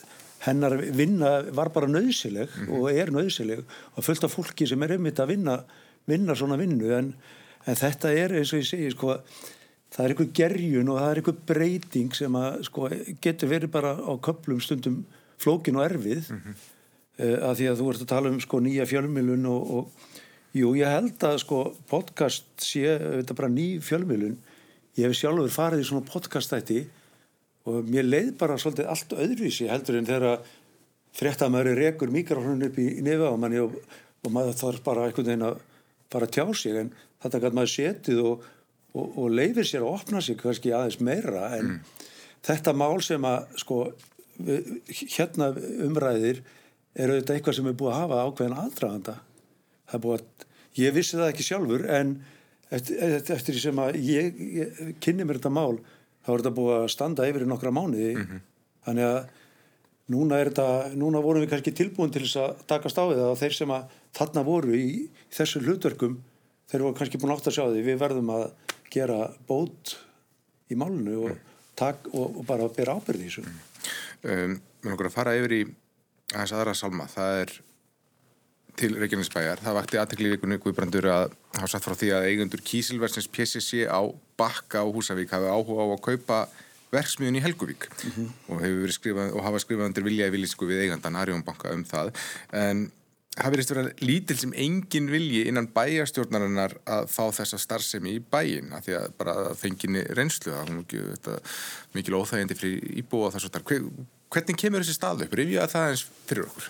hennar 0.45 0.77
vinna 0.93 1.31
var 1.57 1.71
bara 1.73 1.89
nöðsileg 1.89 2.51
mm 2.51 2.67
-hmm. 2.67 2.77
og 2.77 2.91
er 2.91 3.11
nöðsileg 3.11 3.63
og 3.95 4.03
fullt 4.03 4.23
af 4.23 4.35
fólki 4.35 4.67
sem 4.67 4.83
er 4.83 4.91
einmitt 4.97 5.19
að 5.19 5.33
vinna, 5.33 5.63
vinna 6.05 6.35
svona 6.35 6.57
vinnu 6.57 6.91
en, 6.93 7.13
en 7.65 7.75
þetta 7.75 8.13
er 8.13 8.35
eins 8.37 8.53
og 8.53 8.59
ég 8.59 8.69
segi 8.69 8.91
sko 8.91 9.17
það 9.91 10.05
er 10.05 10.09
einhver 10.09 10.31
gerjun 10.33 10.89
og 10.89 10.99
það 10.99 11.11
er 11.11 11.21
einhver 11.21 11.39
breyting 11.47 12.15
sem 12.15 12.35
að 12.35 12.63
sko 12.67 12.89
getur 13.21 13.49
verið 13.49 13.71
bara 13.71 13.95
á 13.95 14.13
köplum 14.19 14.61
stundum 14.61 15.05
flókin 15.37 15.77
og 15.77 15.85
erfið 15.85 16.29
mm 16.29 16.41
-hmm. 16.41 16.55
Uh, 17.19 17.37
að 17.49 17.61
því 17.61 17.69
að 17.71 17.79
þú 17.79 17.87
ert 17.91 18.03
að 18.05 18.11
tala 18.15 18.33
um 18.33 18.41
sko 18.43 18.61
nýja 18.63 18.89
fjölmilun 18.89 19.47
og, 19.51 19.71
og 19.77 20.11
jú 20.55 20.73
ég 20.79 20.91
held 20.91 21.23
að 21.27 21.39
sko 21.43 21.61
podcast 21.91 22.47
sé 22.63 22.85
þetta 22.99 23.37
bara 23.37 23.51
ný 23.51 23.67
fjölmilun 23.83 24.37
ég 24.95 25.07
hef 25.07 25.17
sjálfur 25.19 25.51
farið 25.51 25.83
í 25.83 25.89
svona 25.89 26.07
podcastætti 26.07 26.85
og 27.65 27.89
mér 27.89 28.05
leið 28.07 28.35
bara 28.39 28.57
svolítið 28.61 28.91
allt 28.91 29.15
öðruvísi 29.17 29.67
heldur 29.71 29.99
en 29.99 30.07
þegar 30.07 30.45
fréttamaður 31.15 31.79
rekur 31.79 32.11
mikrofónun 32.13 32.67
upp 32.67 32.79
í, 32.81 32.87
nefa 33.05 33.31
og, 33.31 33.45
og, 33.63 33.77
og 34.25 34.33
maður 34.33 34.59
þarf 34.59 34.83
bara 34.85 35.07
einhvern 35.07 35.29
veginn 35.29 35.47
að 35.47 35.61
bara 36.13 36.29
tjá 36.31 36.45
sig. 36.55 36.75
En 36.79 36.91
þetta 37.23 37.41
kann 37.43 37.55
maður 37.57 37.73
setið 37.73 38.21
og, 38.23 38.49
og 39.05 39.29
leifir 39.31 39.67
sér 39.67 39.85
að 39.85 39.95
opna 39.95 40.23
sig 40.23 40.39
kannski 40.39 40.73
aðeins 40.75 40.99
meira. 41.03 41.47
En 41.57 41.71
mm. 41.71 42.03
þetta 42.49 42.75
mál 42.77 42.99
sem 43.05 43.27
að 43.27 43.55
sko 43.63 43.79
hérna 45.15 45.53
umræðir 45.85 46.43
er 46.95 47.11
auðvitað 47.11 47.35
eitthvað 47.35 47.57
sem 47.59 47.69
er 47.69 47.77
búið 47.79 47.93
að 47.93 48.01
hafa 48.01 48.23
ákveðin 48.25 48.57
aðdraganda 48.61 49.15
það 49.85 49.97
er 49.97 50.03
búið 50.05 50.17
að, 50.19 50.45
ég 50.79 50.95
vissi 50.95 51.19
það 51.19 51.31
ekki 51.31 51.47
sjálfur 51.47 51.85
en 51.97 52.13
eftir, 52.73 53.15
eftir 53.35 53.59
sem 53.61 53.81
að 53.81 53.99
ég, 54.03 54.43
ég 54.59 54.83
kynni 55.03 55.27
mér 55.27 55.39
þetta 55.39 55.53
mál 55.53 55.79
þá 56.25 56.29
er 56.33 56.43
þetta 56.43 56.53
búið 56.59 56.77
að 56.79 56.91
standa 56.95 57.27
yfir 57.29 57.45
í 57.45 57.49
nokkra 57.49 57.73
mánuði 57.75 58.13
mm 58.13 58.23
-hmm. 58.29 58.45
þannig 58.87 59.09
að 59.09 59.19
núna 60.15 60.39
er 60.39 60.51
þetta, 60.51 60.95
núna 60.97 61.21
vorum 61.25 61.45
við 61.45 61.51
kannski 61.53 61.73
tilbúin 61.75 62.13
til 62.13 62.25
þess 62.25 62.41
að 62.41 62.65
takast 62.69 62.99
á 63.01 63.03
það 63.09 63.27
og 63.31 63.39
þeir 63.41 63.57
sem 63.57 63.71
að 63.73 63.95
þarna 64.15 64.43
voru 64.45 64.75
í, 64.77 64.85
í 65.05 65.33
þessu 65.33 65.61
hlutverkum 65.65 66.19
þeir 66.69 66.85
voru 66.85 66.97
kannski 66.97 67.21
búin 67.21 67.33
átt 67.33 67.49
að 67.49 67.57
sjá 67.57 67.65
því 67.69 67.85
við 67.85 68.01
verðum 68.01 68.29
að 68.35 68.45
gera 68.93 69.19
bót 69.47 69.97
í 70.69 70.77
málunu 70.77 71.17
og, 71.29 71.39
tak, 71.77 72.07
og, 72.13 72.39
og 72.41 72.45
bara 72.45 72.69
bera 72.69 72.95
ábyrði 72.97 73.25
í 73.25 73.29
þessu 73.29 73.45
mm. 73.45 73.57
um, 74.23 74.61
Mér 74.85 74.93
nokkur 74.93 75.09
að 75.09 75.17
fara 75.17 75.33
yfir 75.37 75.57
í 75.57 75.63
aðeins 76.33 76.55
aðra 76.55 76.75
salma, 76.77 77.07
það 77.11 77.41
er 77.43 77.55
til 78.75 78.91
Reykjanesbæjar. 78.99 79.61
Það 79.63 79.77
vakti 79.77 79.99
aðtekli 80.01 80.33
vikunni 80.33 80.59
Guðbrandur 80.59 81.07
að 81.07 81.35
hafa 81.55 81.69
satt 81.71 81.85
frá 81.85 81.95
því 81.95 82.11
að 82.17 82.27
eigundur 82.31 82.63
Kísilversins 82.65 83.29
PCC 83.31 83.85
á 83.87 84.03
Bakka 84.39 84.83
og 84.83 84.97
Húsavík 84.97 85.31
hafi 85.31 85.47
áhuga 85.47 85.85
á 85.85 85.87
að 85.95 86.03
kaupa 86.09 86.39
verksmiðun 86.95 87.39
í 87.39 87.43
Helguvík 87.43 87.87
mm 87.91 88.11
-hmm. 88.11 88.27
og, 88.51 88.91
skrifað, 88.91 89.33
og 89.33 89.43
hafa 89.43 89.59
skrifað 89.63 89.89
undir 89.89 90.05
vilja 90.05 90.27
í 90.27 90.35
villisku 90.35 90.67
við 90.67 90.85
eigandan 90.85 91.19
Arjónbanka 91.19 91.73
um 91.73 91.83
það 91.87 92.13
en 92.51 92.91
það 93.35 93.51
verist 93.51 93.71
verið 93.73 94.03
lítil 94.07 94.37
sem 94.39 94.53
engin 94.65 95.09
vilji 95.11 95.43
innan 95.49 95.67
bæjastjórnarinnar 95.75 96.77
að 96.85 97.09
fá 97.11 97.23
þessa 97.35 97.59
starfsemi 97.59 98.15
í 98.15 98.23
bæin 98.23 98.71
að 98.75 98.87
því 98.87 98.97
að 98.99 99.07
bara 99.19 99.55
fenginni 99.59 100.03
reynslu 100.15 100.53
að 100.55 100.71
ekki 100.79 101.01
þetta, 101.11 101.39
mikil 101.97 102.19
óþægindi 102.21 102.59
fyrir 102.59 102.99
íbúa 103.01 103.33
þess 103.33 103.49
að 103.49 103.57
hvernig 104.33 104.59
kemur 104.59 104.83
þessi 104.83 104.97
stað 104.97 105.25
upp? 105.25 105.35
Rifja 105.39 105.67
það 105.71 105.91
eins 105.91 106.05
fyrir 106.25 106.47
okkur? 106.49 106.69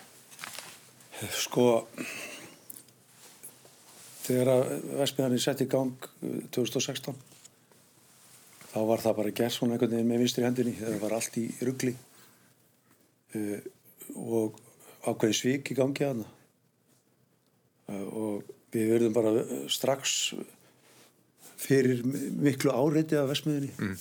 Sko 1.32 1.68
þegar 4.26 4.52
að 4.52 4.66
Vestmiðarni 5.00 5.42
sett 5.42 5.64
í 5.64 5.70
gang 5.72 6.10
2016 6.56 7.14
uh, 7.14 7.20
þá 8.74 8.80
var 8.90 9.04
það 9.04 9.18
bara 9.22 9.36
gert 9.40 9.56
svona 9.56 9.76
einhvern 9.76 9.96
veginn 9.96 10.12
með 10.12 10.24
vinstri 10.26 10.46
hendinni 10.46 10.76
það 10.80 10.98
var 11.04 11.18
allt 11.18 11.40
í 11.40 11.46
ruggli 11.68 11.94
uh, 11.96 13.60
og 14.16 14.60
ákveðin 15.06 15.40
svík 15.40 15.72
í 15.72 15.78
gangi 15.78 16.08
að 16.08 16.24
það 16.24 16.32
og 17.86 18.48
við 18.74 18.88
verðum 18.90 19.14
bara 19.14 19.44
strax 19.70 20.34
fyrir 21.62 22.02
miklu 22.04 22.74
áreiti 22.74 23.18
af 23.20 23.30
vesmiðinni 23.30 23.72
mm. 23.78 24.00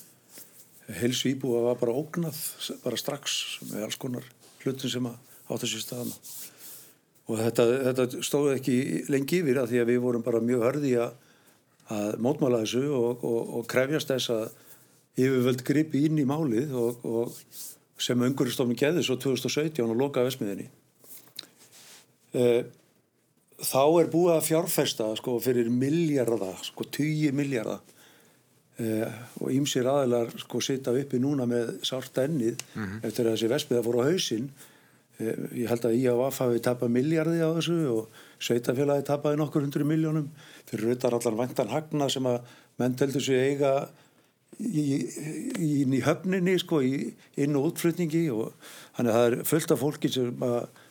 Helsu 1.01 1.31
íbúa 1.33 1.63
var 1.65 1.79
bara 1.81 1.97
ógnað 1.97 2.39
bara 2.85 3.01
strax 3.01 3.39
með 3.71 3.87
alls 3.87 4.01
konar 4.01 4.27
hlutin 4.65 4.93
sem 4.93 5.07
átt 5.09 5.63
þessi 5.65 5.81
staðana 5.81 6.17
og 7.25 7.41
þetta, 7.41 7.67
þetta 7.89 8.25
stóði 8.27 8.57
ekki 8.59 8.77
lengi 9.13 9.41
yfir 9.41 9.63
að 9.63 9.71
því 9.73 9.81
að 9.81 9.93
við 9.93 10.03
vorum 10.05 10.25
bara 10.27 10.43
mjög 10.45 10.67
hörði 10.67 10.93
að, 11.01 11.15
að 11.97 12.19
mótmála 12.27 12.61
þessu 12.65 12.85
og, 12.93 13.25
og, 13.25 13.55
og 13.61 13.69
krefjast 13.71 14.13
þess 14.13 14.35
að 14.35 14.45
yfirvöld 15.15 15.65
gripi 15.65 16.05
inn 16.09 16.21
í 16.21 16.27
málið 16.29 16.75
og, 16.77 17.05
og 17.07 18.03
sem 18.05 18.25
umhverjastofnum 18.27 18.77
geði 18.79 19.05
svo 19.07 19.17
2017 19.23 19.85
og 19.87 19.97
loka 19.97 20.25
vesmiðinni 20.27 20.67
e, 22.35 22.65
þá 23.63 23.83
er 24.03 24.11
búið 24.13 24.35
að 24.35 24.47
fjárfesta 24.51 25.09
sko 25.21 25.39
fyrir 25.43 25.71
miljardar 25.73 26.59
sko 26.67 26.87
20 26.99 27.37
miljardar 27.37 27.94
e, 28.79 29.09
og 29.41 29.51
ímsir 29.55 29.89
aðilar 29.91 30.33
sko 30.43 30.61
sita 30.65 30.95
uppi 30.95 31.21
núna 31.23 31.47
með 31.51 31.75
sárt 31.87 32.19
ennið 32.25 32.63
mm 32.75 32.85
-hmm. 32.85 33.03
eftir 33.07 33.27
að 33.27 33.37
þessi 33.37 33.51
vesmiða 33.53 33.85
fór 33.87 34.01
á 34.01 34.09
hausinn. 34.11 34.51
E, 35.19 35.25
ég 35.63 35.69
held 35.69 35.85
að 35.85 35.97
IAF 35.99 36.39
hafi 36.39 36.61
tapað 36.61 36.95
miljardi 36.95 37.41
á 37.41 37.51
þessu 37.55 37.79
og 37.91 38.09
sveitafélagi 38.39 39.07
tapaði 39.07 39.37
nokkur 39.37 39.63
hundru 39.63 39.85
miljónum 39.85 40.31
fyrir 40.67 40.89
rautar 40.89 41.15
allar 41.15 41.35
vantan 41.35 41.69
hagna 41.69 42.09
sem 42.09 42.27
að 42.27 42.41
menn 42.79 42.97
teltur 42.97 43.23
sig 43.23 43.39
eiga 43.39 43.89
í, 44.59 45.07
í, 45.59 45.71
í 45.87 46.01
höfninni 46.05 46.59
sko, 46.59 46.81
í 46.83 47.15
inn- 47.37 47.57
og 47.57 47.73
útflutningi 47.73 48.31
og 48.35 48.53
þannig 48.97 49.11
að 49.13 49.19
það 49.19 49.27
er 49.27 49.45
fullt 49.51 49.75
af 49.75 49.83
fólki 49.83 50.11
sem 50.13 50.45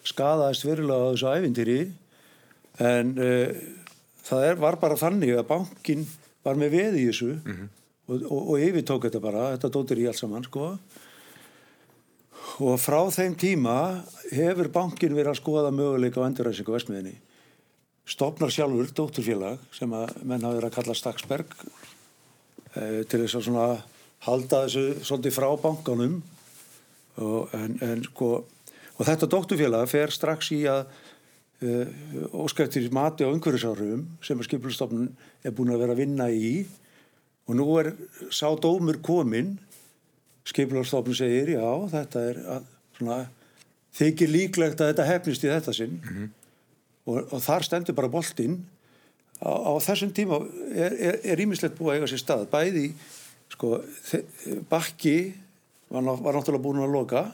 skadaðist 0.08 0.68
verulega 0.68 1.04
á 1.04 1.12
þessu 1.14 1.32
ævindýri 1.38 1.80
en 2.84 3.14
uh, 3.22 3.54
það 4.26 4.48
er, 4.50 4.60
var 4.62 4.80
bara 4.82 5.00
þannig 5.00 5.36
að 5.38 5.48
bankin 5.52 6.06
var 6.44 6.60
með 6.60 6.76
veð 6.78 7.00
í 7.00 7.08
þessu 7.10 7.32
mm 7.34 7.56
-hmm. 7.56 7.72
og, 8.08 8.24
og, 8.30 8.42
og 8.54 8.68
yfirtók 8.68 9.08
þetta 9.08 9.24
bara, 9.24 9.50
þetta 9.56 9.74
dóttir 9.78 10.04
í 10.04 10.08
alls 10.08 10.24
saman 10.24 10.48
sko 10.48 10.78
og 12.64 12.80
frá 12.82 13.00
þeim 13.12 13.36
tíma 13.40 14.04
hefur 14.32 14.70
bankin 14.70 15.16
verið 15.16 15.34
að 15.34 15.42
skoða 15.42 15.72
möguleika 15.72 16.22
á 16.22 16.28
enduræsingu 16.28 16.76
vesmiðinni 16.76 17.16
stopnar 18.06 18.52
sjálfur 18.52 18.92
dótturfélag 18.92 19.60
sem 19.72 19.94
að 19.96 20.12
menn 20.24 20.44
hafi 20.44 20.60
verið 20.60 20.70
að 20.70 20.76
kalla 20.76 20.96
Staksberg 20.98 21.56
e, 22.76 23.04
til 23.08 23.22
þess 23.24 23.38
að 23.40 23.46
svona 23.48 23.68
halda 24.28 24.66
þessu 24.66 25.06
svolítið 25.08 25.38
frá 25.38 25.48
bankanum 25.62 26.20
og, 27.16 27.54
en, 27.56 27.78
en 27.82 28.04
sko 28.04 28.44
og 28.94 29.08
þetta 29.08 29.30
dótturfélag 29.32 29.88
fer 29.90 30.12
strax 30.14 30.52
í 30.56 30.64
að 30.70 30.86
óskæftir 32.34 32.90
mati 32.94 33.24
á 33.24 33.30
umhverfisárum 33.32 34.06
sem 34.24 34.40
að 34.40 34.48
skipulstofnun 34.50 35.12
er 35.46 35.54
búin 35.56 35.74
að 35.74 35.84
vera 35.84 35.96
að 35.96 36.02
vinna 36.04 36.28
í. 36.32 36.66
Og 37.48 37.58
nú 37.60 37.68
er 37.80 37.94
sá 38.34 38.48
dómur 38.60 39.00
komin 39.04 39.56
skipulstofnun 40.48 41.18
segir 41.18 41.54
já 41.56 41.68
þetta 41.92 42.24
er 42.30 42.40
að, 42.58 42.70
svona, 42.98 43.18
þykir 43.96 44.32
líklegt 44.32 44.82
að 44.82 44.94
þetta 44.94 45.10
hefnist 45.10 45.46
í 45.46 45.52
þetta 45.52 45.76
sinn. 45.76 46.00
Mm 46.00 46.16
-hmm. 46.16 46.30
og, 47.06 47.34
og 47.34 47.44
þar 47.44 47.68
stendur 47.68 47.96
bara 47.96 48.12
boltinn. 48.12 48.64
Á, 49.44 49.52
á 49.52 49.72
þessum 49.84 50.14
tíma 50.16 50.40
er 50.74 51.40
ímislegt 51.40 51.78
búið 51.78 51.92
að 51.92 51.96
eiga 51.98 52.12
sér 52.12 52.24
stað. 52.24 52.48
Bæði 52.52 52.94
sko, 53.50 53.84
bakki 54.70 55.34
var, 55.90 56.04
var 56.04 56.36
náttúrulega 56.36 56.64
búin 56.64 56.84
að 56.84 56.96
loka. 56.96 57.32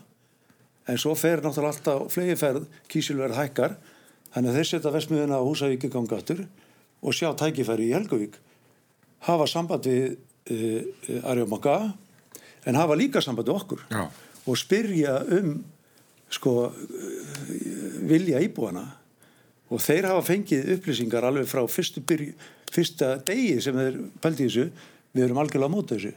En 0.88 0.98
svo 0.98 1.16
fer 1.16 1.42
náttúrulega 1.42 1.76
alltaf 1.76 2.14
flegiferð 2.14 2.68
kísilverð 2.90 3.38
hækkar 3.38 3.78
þannig 4.34 4.52
að 4.52 4.60
þeir 4.60 4.70
setja 4.72 4.94
vestmiðuna 4.94 5.40
á 5.40 5.48
Húsavík 5.48 5.88
gangatur 5.90 6.46
og 7.02 7.16
sjá 7.16 7.32
tækifæri 7.38 7.90
í 7.90 7.96
Helgavík 7.96 8.38
hafa 9.28 9.48
samband 9.50 9.88
við 9.88 10.06
uh, 10.14 10.54
e, 10.54 10.60
e, 11.10 11.20
Arjómaka 11.28 11.80
en 12.68 12.80
hafa 12.80 12.98
líka 13.00 13.24
samband 13.24 13.50
við 13.50 13.60
okkur 13.60 13.84
Já. 13.92 14.08
og 14.46 14.60
spyrja 14.60 15.20
um 15.40 15.60
sko 16.30 16.70
vilja 18.10 18.42
íbúana. 18.44 18.86
Og 19.70 19.82
þeir 19.82 20.10
hafa 20.10 20.26
fengið 20.26 20.72
upplýsingar 20.78 21.28
alveg 21.28 21.50
frá 21.50 21.62
fyrstu 21.70 22.02
byrju, 22.06 22.34
fyrsta 22.74 23.16
degi 23.26 23.60
sem 23.62 23.78
þeir 23.78 24.00
pælti 24.22 24.48
þessu, 24.48 24.66
við 25.14 25.26
erum 25.26 25.42
algjörlega 25.42 25.74
móta 25.74 25.98
þessu. 25.98 26.14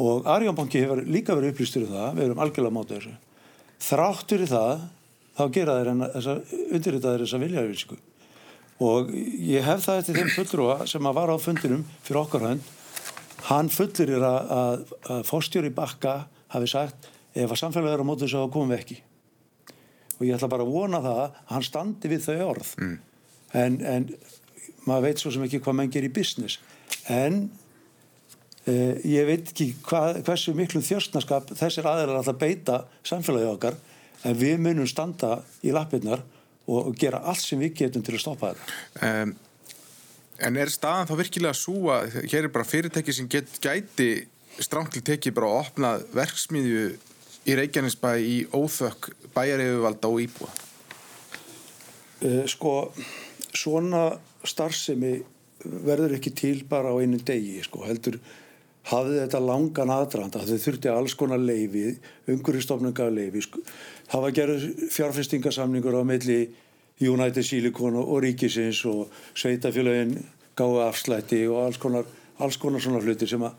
Og 0.00 0.28
Arjónbanki 0.28 0.82
hefur 0.84 1.02
líka 1.04 1.36
verið 1.36 1.54
upplýstur 1.54 1.86
um 1.86 1.94
það, 1.94 2.10
við 2.18 2.26
erum 2.26 2.42
algjörlega 2.44 2.76
móta 2.76 2.98
þessu. 2.98 3.14
Þráttur 3.80 4.44
í 4.44 4.50
það 4.50 4.84
þá 5.38 5.44
gera 5.54 5.76
þeir 5.78 5.92
undirritaður 5.94 7.24
þessa 7.24 7.42
viljaðurvísku 7.44 7.98
og 8.80 9.12
ég 9.12 9.64
hef 9.64 9.84
það 9.84 10.00
eftir 10.00 10.18
þeim 10.18 10.30
fullrúa 10.34 10.76
sem 10.88 11.06
að 11.08 11.16
var 11.18 11.32
á 11.32 11.36
fundinum 11.40 11.82
fyrir 12.00 12.20
okkar 12.22 12.46
hönd. 12.46 12.68
Hann 13.50 13.68
fullir 13.72 14.14
er 14.16 14.24
að, 14.24 14.52
að, 14.56 14.82
að 15.12 15.22
fórstjóri 15.28 15.72
bakka 15.76 16.14
hafi 16.54 16.70
sagt 16.70 17.08
ef 17.36 17.50
að 17.50 17.60
samfélagið 17.60 17.96
er 17.96 18.04
á 18.04 18.08
mótu 18.08 18.24
þess 18.24 18.38
að 18.40 18.52
komum 18.54 18.72
við 18.72 18.82
ekki. 18.82 18.98
Og 20.18 20.26
ég 20.26 20.36
ætla 20.36 20.50
bara 20.52 20.64
að 20.64 20.74
vona 20.74 21.00
það 21.04 21.20
að 21.22 21.38
hann 21.52 21.66
standi 21.68 22.12
við 22.12 22.26
þau 22.26 22.48
orð. 22.48 22.74
Mm. 22.80 22.98
en, 23.60 23.78
en 23.84 24.08
maður 24.88 25.06
veit 25.08 25.22
svo 25.22 25.32
sem 25.34 25.44
ekki 25.44 25.60
hvað 25.64 25.76
mann 25.76 25.92
gerir 25.92 26.08
í 26.08 26.14
business. 26.16 26.56
En 27.12 27.42
eh, 28.64 28.96
ég 29.08 29.28
veit 29.28 29.52
ekki 29.52 29.70
hvað, 29.84 30.22
hversu 30.24 30.56
miklu 30.56 30.82
þjóstnaskap 30.84 31.52
þessir 31.52 31.88
aðeinar 31.88 32.20
alltaf 32.20 32.40
beita 32.40 32.82
samfélagið 33.04 33.52
okkar 33.54 33.80
en 34.24 34.36
við 34.36 34.58
munum 34.62 34.88
standa 34.88 35.40
í 35.64 35.72
lappirnar 35.74 36.22
og, 36.70 36.92
gera 36.98 37.22
allt 37.26 37.42
sem 37.42 37.60
við 37.60 37.76
getum 37.84 38.04
til 38.06 38.16
að 38.16 38.24
stoppa 38.24 38.52
þetta 38.52 39.12
um, 39.24 39.36
En 40.40 40.56
er 40.56 40.70
staðan 40.72 41.08
þá 41.08 41.14
virkilega 41.18 41.56
svo 41.56 41.90
að 41.92 42.14
hér 42.24 42.46
er 42.46 42.52
bara 42.52 42.64
fyrirtæki 42.64 43.12
sem 43.12 43.26
get, 43.28 43.50
gæti 43.60 44.24
strángli 44.60 45.02
tekið 45.04 45.34
bara 45.36 45.50
að 45.50 45.58
opna 45.58 45.90
verksmiðju 46.16 46.84
í 47.44 47.56
Reykjanesbæ 47.58 48.10
í 48.24 48.38
óþökk 48.48 49.10
bæjareyfuvalda 49.34 50.08
og 50.08 50.22
íbúa? 50.24 50.48
Uh, 52.24 52.44
sko, 52.48 52.72
svona 53.52 54.06
starfsemi 54.48 55.18
verður 55.60 56.16
ekki 56.16 56.32
til 56.36 56.56
bara 56.68 56.92
á 56.92 56.96
einu 56.96 57.20
degi, 57.20 57.60
sko, 57.64 57.84
heldur 57.84 58.16
hafði 58.90 59.20
þetta 59.22 59.40
langan 59.44 59.92
aðdrand 59.94 60.36
að 60.38 60.50
þau 60.50 60.64
þurfti 60.64 60.90
alls 60.92 61.14
konar 61.18 61.42
leifi, 61.42 61.94
umhverjastofninga 62.30 63.08
leifi, 63.14 63.44
sko. 63.46 63.62
það 64.10 64.24
var 64.26 64.36
gerð 64.38 64.66
fjárfestingasamningur 64.96 66.00
á 66.00 66.02
melli 66.06 66.40
United 67.00 67.46
Silicon 67.46 67.96
og 68.00 68.18
Ríkisins 68.24 68.82
og 68.90 69.12
sveitafélagin 69.32 70.18
gáði 70.58 70.80
afslætti 70.84 71.44
og 71.48 71.66
alls 71.66 71.78
konar, 71.80 72.08
alls 72.38 72.58
konar 72.60 72.82
svona 72.82 73.00
hluti 73.04 73.28
sem 73.30 73.44
að 73.46 73.54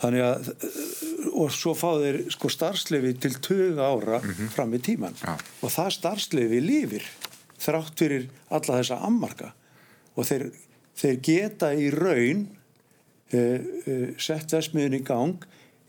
þannig 0.00 0.24
að 0.24 0.46
og 1.36 1.50
svo 1.52 1.74
fá 1.76 1.90
þeir 2.00 2.22
sko 2.32 2.50
starfslefi 2.52 3.12
til 3.20 3.34
20 3.36 3.80
ára 3.80 4.20
mm 4.20 4.30
-hmm. 4.30 4.48
fram 4.54 4.74
í 4.74 4.80
tíman 4.80 5.14
ja. 5.20 5.36
og 5.60 5.70
það 5.70 5.90
starfslefi 5.98 6.60
lífir 6.60 7.04
þrátt 7.60 7.98
fyrir 7.98 8.28
alla 8.48 8.80
þessa 8.80 9.00
ammarka 9.04 9.52
og 10.16 10.24
þeir, 10.26 10.50
þeir 10.96 11.16
geta 11.20 11.74
í 11.74 11.90
raun 11.92 12.48
sett 13.30 14.50
vesmiðin 14.50 14.98
í 14.98 15.02
gang 15.06 15.44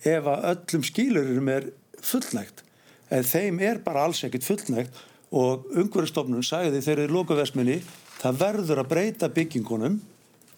ef 0.05 0.27
að 0.29 0.47
öllum 0.51 0.83
skilurum 0.85 1.49
er 1.49 1.69
fullnægt 2.01 2.63
en 3.11 3.25
þeim 3.27 3.59
er 3.65 3.81
bara 3.83 4.05
alls 4.07 4.23
ekkit 4.25 4.45
fullnægt 4.45 4.99
og 5.31 5.67
umhverfstofnun 5.79 6.43
sagði 6.45 6.81
þegar 6.83 7.05
þeir 7.05 7.13
loka 7.15 7.37
vesminni 7.37 7.79
það 8.21 8.41
verður 8.41 8.81
að 8.83 8.91
breyta 8.91 9.29
byggingunum 9.31 9.99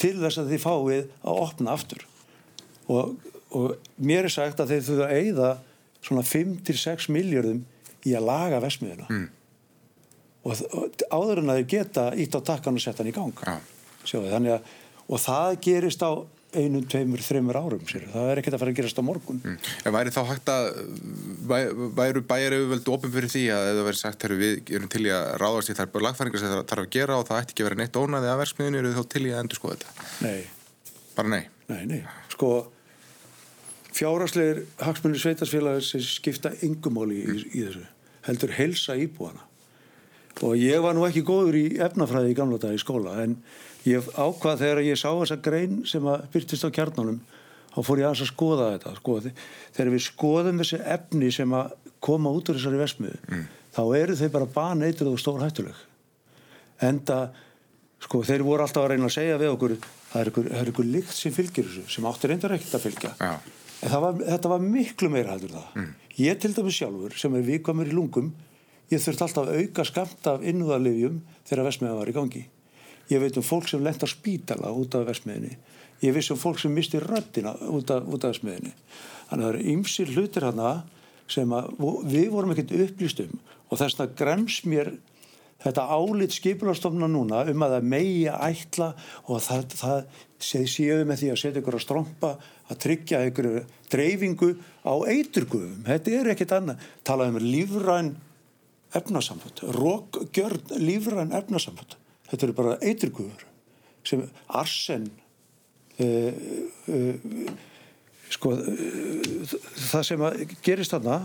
til 0.02 0.15
þess 0.19 0.41
að 0.41 0.54
þið 0.54 0.63
fáið 0.63 1.06
að 1.22 1.43
opna 1.46 1.76
aftur 1.78 2.04
og, 2.91 3.13
og 3.54 3.76
mér 4.02 4.28
er 4.28 4.34
sagt 4.34 4.63
að 4.63 4.74
þeir 4.74 4.88
þurfa 4.88 5.08
að 5.08 5.22
eigða 5.22 5.52
svona 6.04 6.26
5-6 6.28 7.10
miljardum 7.13 7.63
í 8.04 8.15
að 8.17 8.28
laga 8.28 8.60
vesmiðuna 8.63 9.08
mm. 9.08 9.28
og, 10.43 10.63
og 10.76 11.06
áður 11.08 11.43
en 11.43 11.54
að 11.54 11.62
þeir 11.62 11.69
geta 11.78 12.08
ítt 12.19 12.36
á 12.36 12.41
takkan 12.43 12.80
og 12.80 12.84
setja 12.84 13.04
hann 13.04 13.13
í 13.13 13.15
gang 13.15 13.46
ja. 13.46 13.60
Sjóðu, 14.04 14.34
að, 14.36 14.72
og 15.08 15.22
það 15.24 15.60
gerist 15.63 16.02
á 16.04 16.12
einum, 16.59 16.83
tveimur, 16.89 17.23
þreimur 17.23 17.59
árum 17.59 17.83
sér. 17.89 18.05
það 18.13 18.29
er 18.31 18.41
ekkert 18.41 18.57
að 18.57 18.63
fara 18.63 18.73
að 18.73 18.79
gerast 18.79 19.01
á 19.01 19.03
morgun 19.05 19.41
mm. 19.43 19.57
En 19.83 19.95
væri 19.95 20.13
þá 20.13 20.19
hægt 20.29 20.51
að 20.53 20.67
væru 21.97 22.23
bæjar 22.29 22.57
auðvöldu 22.57 22.93
ofin 22.95 23.13
fyrir 23.15 23.33
því 23.33 23.43
að 23.55 23.69
það 23.69 23.87
væri 23.89 24.01
sagt, 24.01 24.27
herru, 24.27 24.39
við 24.41 24.73
erum 24.77 24.91
til 24.93 25.03
í 25.07 25.13
að 25.13 25.29
ráðast 25.43 25.73
í 25.73 25.77
þar 25.79 26.05
lagfæringar 26.07 26.43
sem 26.43 26.53
það 26.53 26.63
þarf 26.73 26.85
að 26.85 26.93
gera 26.97 27.17
og 27.19 27.27
það 27.29 27.41
ætti 27.41 27.55
ekki 27.55 27.65
að 27.65 27.69
vera 27.69 27.81
neitt 27.81 27.99
ónaði 27.99 28.31
að 28.31 28.39
verksmiðinu, 28.43 28.81
eru 28.83 28.93
þá 28.97 29.03
til 29.13 29.23
í 29.23 29.33
að 29.33 29.41
endur 29.43 29.59
skoða 29.59 29.79
þetta? 29.79 30.07
Nei. 30.27 30.93
Bara 31.13 31.33
nei? 31.33 31.43
Nei, 31.69 31.81
nei. 31.89 32.01
Sko 32.33 32.51
fjárasleir 33.93 34.63
hagsmunni 34.81 35.21
sveitasfélagar 35.21 35.83
sem 35.85 36.03
skipta 36.03 36.53
yngumóli 36.65 37.19
í, 37.21 37.25
mm. 37.27 37.43
í 37.53 37.65
þessu 37.67 37.83
heldur 38.27 38.55
helsa 38.55 38.95
íbúana 38.99 39.43
og 40.41 40.57
ég 40.57 40.81
var 40.81 40.95
nú 40.97 41.05
ekki 41.05 41.23
góður 41.25 41.57
í 41.59 41.65
efnafræði 41.83 42.33
í 42.33 42.37
gamla 42.37 42.59
dag 42.61 42.73
í 42.73 42.81
skóla 42.81 43.19
en 43.23 43.37
ég 43.89 44.10
ákvað 44.15 44.62
þegar 44.63 44.84
ég 44.88 45.00
sá 45.00 45.10
þessa 45.12 45.39
grein 45.43 45.82
sem 45.89 46.06
að 46.08 46.28
byrtist 46.34 46.67
á 46.67 46.76
kjarnanum 46.76 47.22
þá 47.74 47.80
fór 47.88 48.02
ég 48.02 48.08
aðeins 48.08 48.24
að 48.24 48.32
skoða 48.32 48.67
þetta 48.76 48.93
sko, 49.00 49.15
þegar 49.74 49.91
við 49.93 50.06
skoðum 50.06 50.62
þessi 50.62 50.80
efni 50.96 51.32
sem 51.34 51.56
að 51.58 51.74
koma 52.04 52.34
út 52.36 52.52
úr 52.52 52.60
þessari 52.60 52.82
vesmiðu 52.82 53.19
mm. 53.30 53.48
þá 53.74 53.82
eru 54.00 54.19
þau 54.19 54.30
bara 54.36 54.52
baneitrið 54.58 55.12
og 55.13 55.22
stór 55.22 55.41
hættuleg 55.43 55.82
enda 56.84 57.17
sko 58.04 58.24
þeir 58.28 58.46
voru 58.46 58.65
alltaf 58.65 58.86
að 58.86 58.93
reyna 58.93 59.10
að 59.10 59.15
segja 59.17 59.41
við 59.41 59.54
okkur 59.56 59.76
það 59.82 60.22
er 60.22 60.32
ykkur, 60.32 60.48
það 60.52 60.62
er 60.62 60.72
ykkur 60.74 60.89
lykt 60.93 61.13
sem 61.17 61.36
fylgir 61.36 61.69
þessu 61.69 61.84
sem 61.96 62.08
áttur 62.10 62.34
reyndar 62.34 62.56
ekkert 62.58 62.78
að 62.78 62.88
fylgja 62.88 63.13
ja. 63.19 63.36
en 63.82 63.93
var, 64.06 64.17
þetta 64.32 64.52
var 64.54 64.65
miklu 64.65 65.12
meira 65.13 65.38
hættur 65.38 65.56
það 65.56 65.78
mm. 65.80 65.93
ég 66.19 66.41
til 66.43 66.56
dæmis 66.58 66.80
sjálfur 66.80 67.15
sem 67.19 67.38
er 67.39 67.48
vikamur 67.48 67.89
í 67.89 67.96
lungum 67.96 68.34
ég 68.91 69.02
þurft 69.02 69.24
alltaf 69.26 69.50
auka 69.50 69.88
skamt 69.88 70.30
af 70.30 70.43
innúðarlifjum 70.46 71.24
þegar 71.48 71.69
vesmiða 71.69 71.98
var 72.02 72.12
í 72.12 72.17
gangi 72.17 72.43
ég 73.11 73.23
veit 73.23 73.37
um 73.39 73.45
fólk 73.45 73.67
sem 73.69 73.83
lenda 73.83 74.09
spítala 74.09 74.71
út 74.71 74.95
af 74.95 75.07
vesmiðinni 75.09 75.57
ég 76.03 76.15
veist 76.15 76.33
um 76.33 76.39
fólk 76.39 76.59
sem 76.59 76.73
misti 76.73 77.01
röttina 77.01 77.55
út 77.71 77.91
af, 77.91 78.07
út 78.07 78.23
af 78.23 78.35
vesmiðinni 78.35 78.73
þannig 79.29 79.45
að 79.45 79.47
það 79.47 79.53
eru 79.53 79.71
ymsir 79.73 80.13
hlutir 80.13 80.47
hana 80.49 80.75
sem 81.31 81.55
við 82.09 82.29
vorum 82.33 82.53
ekkert 82.53 82.75
upplýst 82.75 83.23
um. 83.23 83.39
Og 83.71 83.79
þess 83.79 84.01
að 84.03 84.15
grems 84.19 84.59
mér 84.69 84.91
þetta 85.63 85.85
álit 85.95 86.35
skipulastofna 86.35 87.07
núna 87.09 87.45
um 87.49 87.63
að 87.65 87.77
það 87.77 87.87
megi 87.93 88.25
að 88.29 88.43
ætla 88.49 88.89
og 89.31 89.41
það, 89.45 89.63
það 89.79 90.19
séu 90.43 90.99
með 91.07 91.21
því 91.21 91.31
að 91.31 91.39
setja 91.39 91.63
ykkur 91.63 91.77
að 91.79 91.85
strompa 91.85 92.33
að 92.67 92.81
tryggja 92.83 93.23
ykkur 93.29 93.49
dreifingu 93.93 94.51
á 94.83 94.93
eiturgufum. 95.07 95.81
Þetta 95.87 96.15
er 96.19 96.31
ekkit 96.33 96.55
annað, 96.57 96.85
talaðum 97.07 97.39
um 97.39 97.47
lífræn 97.47 98.13
efnasamföld 98.93 99.63
rókgjörn 99.73 100.75
lífræn 100.83 101.33
efnasamföld 101.33 101.95
þetta 102.29 102.47
eru 102.47 102.57
bara 102.57 102.77
eiturgufur 102.81 103.45
sem 104.07 104.23
arsen 104.47 105.09
uh, 105.99 106.31
uh, 106.91 107.51
sko 108.33 108.55
uh, 108.57 109.53
það 109.91 110.07
sem 110.09 110.25
gerist 110.65 110.95
þarna 110.95 111.19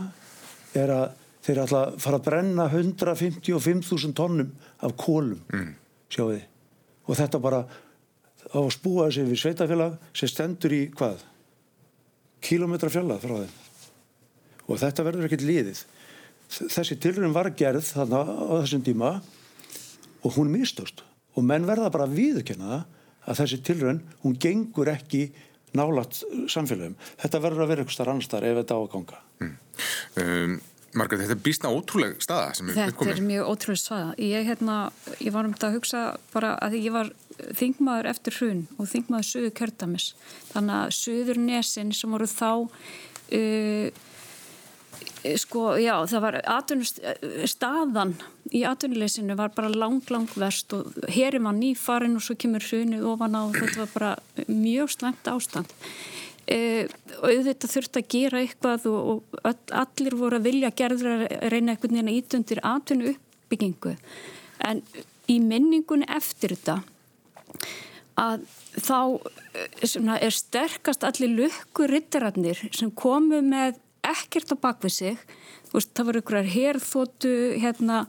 er 0.76 0.92
að 0.92 1.08
þeir 1.48 1.62
ætla 1.64 1.82
að 1.86 1.98
fara 2.02 2.18
að 2.18 2.26
brenna 2.26 2.66
155.000 2.68 4.14
tónnum 4.16 4.50
af 4.84 4.94
kólum 5.00 5.40
mm. 5.48 5.70
sjáu 6.12 6.32
þið. 6.34 6.42
Og 7.08 7.16
þetta 7.16 7.40
bara 7.40 7.62
á 8.48 8.58
að 8.60 8.74
spúa 8.74 9.06
þessi 9.08 9.24
við 9.28 9.40
sveitafélag 9.42 9.96
sem 10.16 10.30
stendur 10.30 10.74
í 10.76 10.82
hvað? 10.92 11.22
Kílometra 12.44 12.92
fjallað 12.92 13.24
frá 13.24 13.34
þeim. 13.38 13.54
Og 14.68 14.82
þetta 14.82 15.06
verður 15.06 15.28
ekkert 15.28 15.46
liðið. 15.48 15.80
Þessi 16.48 16.98
tilröðin 17.00 17.36
var 17.36 17.50
gerð 17.56 17.86
þarna 17.94 18.20
á 18.24 18.52
þessum 18.60 18.84
díma 18.84 19.14
og 20.22 20.34
hún 20.36 20.52
mistast 20.52 21.04
og 21.36 21.44
menn 21.46 21.68
verða 21.68 21.92
bara 21.94 22.08
að 22.08 22.16
viðkjöna 22.18 22.80
að 23.28 23.42
þessi 23.42 23.60
tilröðin 23.66 24.02
hún 24.24 24.38
gengur 24.40 24.90
ekki 24.92 25.28
nálat 25.76 26.22
samfélagum 26.48 26.96
þetta 27.20 27.42
verður 27.44 27.66
að 27.66 27.72
vera 27.72 27.84
eitthvað 27.84 28.24
starf 28.24 28.48
ef 28.48 28.60
þetta 28.62 28.78
á 28.78 28.80
að 28.80 28.90
ganga 28.94 29.22
mm. 29.44 29.54
um 30.24 30.58
Margreit, 30.96 31.20
þetta 31.20 31.34
er 31.36 31.44
býstna 31.44 31.70
ótrúleg 31.74 32.14
staða 32.24 32.52
sem 32.56 32.70
er 32.70 32.78
uppkomið. 32.88 33.10
Þetta 33.10 33.20
er 33.20 33.26
mjög 33.28 33.48
ótrúleg 33.52 33.80
staða. 33.80 34.12
Ég, 34.24 34.46
hérna, 34.48 34.76
ég 35.20 35.34
var 35.34 35.44
um 35.44 35.52
þetta 35.52 35.68
að 35.68 35.74
hugsa 35.76 36.04
bara 36.32 36.54
að 36.64 36.76
ég 36.78 36.94
var 36.94 37.10
þingmaður 37.58 38.08
eftir 38.14 38.36
hrun 38.38 38.62
og 38.78 38.88
þingmaður 38.88 39.28
söðu 39.28 39.50
kjördamis. 39.60 40.06
Þannig 40.54 40.76
að 40.78 40.94
söður 40.96 41.40
nesin 41.44 41.92
sem 41.94 42.16
voru 42.16 42.28
þá 42.32 42.48
uh, 42.48 44.06
sko, 45.38 45.62
já, 45.80 45.94
það 46.08 46.24
var 46.24 46.38
staðan 47.50 48.14
í 48.54 48.62
atvinnuleysinu 48.68 49.36
var 49.38 49.52
bara 49.56 49.70
lang, 49.72 50.00
lang 50.12 50.28
verst 50.38 50.72
og 50.76 50.94
herim 51.12 51.48
var 51.48 51.56
nýfarin 51.58 52.16
og 52.18 52.24
svo 52.24 52.36
kemur 52.38 52.64
hrunið 52.64 53.04
ofan 53.10 53.36
á 53.36 53.42
og 53.44 53.58
þetta 53.58 53.82
var 53.82 53.92
bara 53.94 54.46
mjög 54.48 54.94
slengt 54.94 55.30
ástand. 55.30 55.74
E, 56.48 56.88
og 57.20 57.26
auðvitað 57.28 57.74
þurft 57.74 57.98
að 58.00 58.10
gera 58.14 58.40
eitthvað 58.40 58.86
og, 58.88 59.24
og 59.42 59.74
allir 59.76 60.16
voru 60.16 60.38
að 60.38 60.46
vilja 60.48 60.72
gerður 60.72 61.10
að 61.12 61.24
reyna 61.52 61.74
eitthvað 61.74 61.92
nýjan 61.92 62.08
að 62.08 62.20
ítundir 62.22 62.62
atvinnu 62.64 63.10
uppbyggingu 63.12 63.96
en 64.64 64.80
í 65.28 65.36
minningunni 65.44 66.08
eftir 66.08 66.54
þetta 66.56 66.78
að 68.18 68.46
þá 68.78 68.98
svona, 69.84 70.16
er 70.16 70.34
sterkast 70.34 71.04
allir 71.06 71.34
lukkurittararnir 71.36 72.64
sem 72.74 72.90
komu 72.96 73.42
með 73.44 73.76
ekkert 74.12 74.52
á 74.54 74.56
bakvið 74.58 74.94
sig. 74.94 75.22
Veist, 75.72 75.94
það 75.96 76.10
voru 76.10 76.22
ykkurar 76.22 76.52
herþótu 76.52 77.32
hérna 77.60 78.04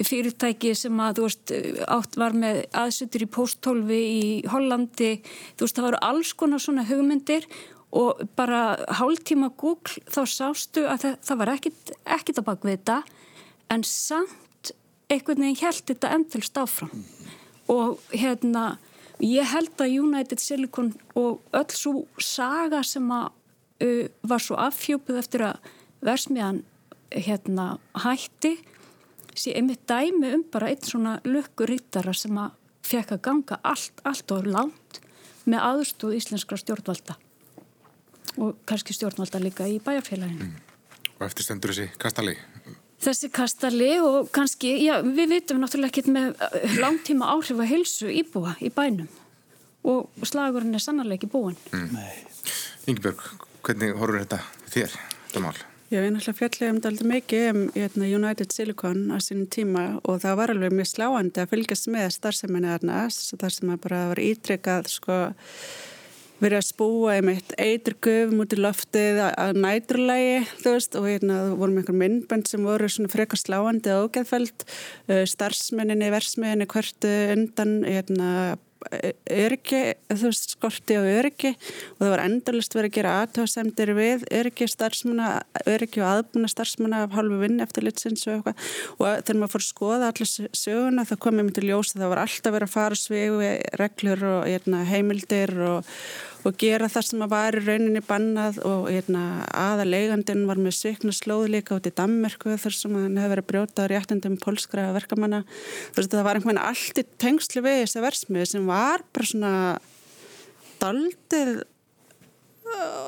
fyrirtæki 0.00 0.72
sem 0.78 1.00
að 1.02 1.22
veist 1.24 1.52
átt 1.88 2.16
var 2.20 2.36
með 2.36 2.62
aðsutur 2.76 3.26
í 3.26 3.30
posthólfi 3.34 4.00
í 4.00 4.24
Hollandi. 4.52 5.12
Veist 5.60 5.76
það 5.76 5.90
voru 5.90 6.02
alls 6.10 6.32
konar 6.38 6.62
svona 6.62 6.86
hugmyndir 6.88 7.48
og 7.90 8.20
bara 8.38 8.78
hálftíma 9.00 9.50
Google 9.58 9.98
þá 10.06 10.22
sástu 10.28 10.84
að 10.86 11.02
það, 11.04 11.16
það 11.26 11.40
var 11.40 11.52
ekkit, 11.56 11.96
ekkit 12.06 12.38
að 12.38 12.46
baka 12.46 12.68
við 12.68 12.78
þetta 12.78 13.00
en 13.74 13.84
samt 13.86 14.70
einhvern 15.10 15.42
veginn 15.42 15.58
held 15.64 15.82
þetta 15.90 16.14
endilst 16.14 16.60
áfram. 16.60 16.92
Og 17.70 17.98
hérna 18.14 18.78
ég 19.22 19.46
held 19.50 19.82
að 19.82 19.96
United 20.00 20.42
Silicon 20.42 20.94
og 21.18 21.42
öll 21.56 21.74
svo 21.74 22.06
saga 22.22 22.82
sem 22.86 23.06
að 23.14 23.30
var 24.22 24.42
svo 24.42 24.58
affjópið 24.60 25.20
eftir 25.22 25.46
að 25.48 25.70
versmiðan 26.04 26.62
hérna 27.10 27.78
hætti 28.04 28.56
sé 29.34 29.54
einmitt 29.56 29.86
dæmi 29.88 30.34
um 30.34 30.44
bara 30.52 30.70
eitt 30.70 30.86
svona 30.88 31.18
lukkurítara 31.24 32.12
sem 32.16 32.36
að 32.38 32.56
fekk 32.86 33.14
að 33.16 33.22
ganga 33.24 33.58
allt, 33.62 34.02
allt 34.04 34.32
og 34.34 34.48
langt 34.48 35.00
með 35.48 35.64
aðstóð 35.66 36.16
íslenskra 36.18 36.58
stjórnvalda 36.60 37.16
og 38.40 38.58
kannski 38.68 38.94
stjórnvalda 38.94 39.40
líka 39.42 39.66
í 39.68 39.80
bæjarfélaginu. 39.82 40.50
Mm. 40.50 40.70
Og 41.18 41.26
eftir 41.26 41.46
stendur 41.46 41.74
þessi 41.74 41.90
kastali? 42.00 42.36
Þessi 43.00 43.30
kastali 43.32 43.90
og 44.04 44.30
kannski, 44.34 44.74
já 44.84 45.00
við 45.04 45.34
vitum 45.34 45.60
náttúrulega 45.62 45.92
ekki 45.92 46.12
með 46.12 46.36
langtíma 46.80 47.30
áhrif 47.32 47.62
að 47.62 47.70
hilsu 47.72 48.10
íbúa 48.12 48.56
í 48.60 48.70
bænum 48.74 49.08
og 49.88 50.26
slagurinn 50.28 50.76
er 50.76 50.82
sannarlega 50.84 51.22
ekki 51.22 51.30
búin. 51.32 51.56
Mm. 51.72 51.96
Ingebjörg, 52.90 53.46
hvernig 53.66 53.92
horfur 53.98 54.22
þetta 54.22 54.40
þér, 54.70 54.96
þetta 55.26 55.44
mál? 55.44 55.58
Ég 55.90 56.04
er 56.06 56.12
náttúrulega 56.14 56.38
fjallið 56.38 56.68
um 56.70 56.76
þetta 56.84 57.06
mikið 57.10 57.46
um 57.50 57.62
hérna, 57.74 58.08
United 58.14 58.52
Silicon 58.54 58.98
á 59.10 59.18
sínum 59.18 59.48
tíma 59.50 59.84
og 60.06 60.20
það 60.22 60.36
var 60.38 60.52
alveg 60.52 60.74
mjög 60.78 60.90
sláandi 60.92 61.42
að 61.42 61.50
fylgjast 61.50 61.88
með 61.90 62.12
starfseminni 62.14 62.70
þarna 62.70 62.98
þar 63.10 63.54
sem 63.56 63.72
það 63.72 63.80
bara 63.88 64.02
var 64.12 64.20
ítrykkað 64.22 64.92
sko 64.92 65.16
verið 66.40 66.60
að 66.60 66.68
spúa 66.68 67.16
einmitt 67.18 67.52
eitur 67.58 67.98
gufum 68.06 68.44
út 68.44 68.54
í 68.54 68.60
loftið 68.60 69.20
að 69.28 69.60
næturlægi 69.60 70.38
þú 70.62 70.76
veist 70.76 70.96
og 70.96 71.08
hérna 71.10 71.42
vorum 71.58 71.82
einhver 71.82 71.98
myndbönd 72.04 72.48
sem 72.48 72.64
voru 72.64 72.88
svona 72.88 73.12
frekar 73.12 73.42
sláandi 73.42 73.92
og 73.96 74.08
ógeðfælt 74.08 74.64
uh, 75.10 75.24
starfsmenninni, 75.28 76.14
versmiðinni 76.14 76.70
hvertu 76.70 77.12
undan 77.34 77.80
hérna 77.82 78.30
öryggi, 79.30 79.80
þú 80.08 80.28
veist, 80.30 80.54
skorti 80.54 80.96
á 80.96 81.02
öryggi 81.04 81.50
og 81.52 82.00
það 82.00 82.12
var 82.14 82.22
endalist 82.24 82.76
verið 82.76 82.90
að 82.90 82.96
gera 82.96 83.12
aðtöðsendir 83.20 83.92
við 83.98 84.24
öryggi 84.40 84.68
starfsmuna, 84.70 85.28
öryggi 85.68 86.02
og 86.02 86.08
aðbúna 86.10 86.50
starfsmuna 86.50 87.02
af 87.04 87.18
halvu 87.18 87.42
vinn 87.42 87.60
eftir 87.60 87.84
litsins 87.86 88.24
og 88.26 88.38
eitthvað. 88.38 88.72
Og 88.96 89.06
þegar 89.26 89.40
maður 89.42 89.54
fór 89.54 89.64
að 89.64 89.68
skoða 89.68 90.10
allir 90.10 90.50
söguna 90.62 91.06
það 91.10 91.22
komið 91.26 91.46
mér 91.46 91.58
til 91.58 91.68
ljós 91.68 91.94
að 91.94 92.02
það 92.04 92.12
var 92.14 92.22
alltaf 92.24 92.56
verið 92.56 92.70
að 92.70 92.74
fara 92.78 93.00
svegu 93.02 93.52
reglur 93.82 94.26
og 94.30 94.42
hérna, 94.48 94.82
heimildir 94.88 95.54
og 95.68 95.94
og 96.46 96.56
gera 96.60 96.88
það 96.90 97.06
sem 97.06 97.24
að 97.24 97.32
var 97.34 97.56
í 97.58 97.62
rauninni 97.64 98.02
bannað 98.04 98.60
og 98.66 98.88
hérna, 98.88 99.24
aða 99.52 99.86
leigandin 99.88 100.46
var 100.48 100.60
með 100.62 100.76
svikna 100.78 101.14
slóð 101.14 101.50
líka 101.54 101.76
út 101.76 101.88
í 101.88 101.94
Dammerku 101.96 102.56
þar 102.60 102.76
sem 102.76 102.96
hann 102.96 103.18
hefði 103.20 103.34
verið 103.34 103.48
brjótað 103.50 103.90
réttindum 103.92 104.38
polskra 104.40 104.88
verkamanna. 104.96 105.42
Það 105.96 106.24
var 106.26 106.40
einhvern 106.40 106.56
veginn 106.56 106.64
allt 106.64 107.02
í 107.02 107.06
tengslu 107.20 107.64
við 107.66 107.82
þessi 107.82 108.04
versmið 108.06 108.48
sem 108.54 108.70
var 108.70 109.04
bara 109.12 109.30
svona 109.32 109.54
daldið 110.80 111.60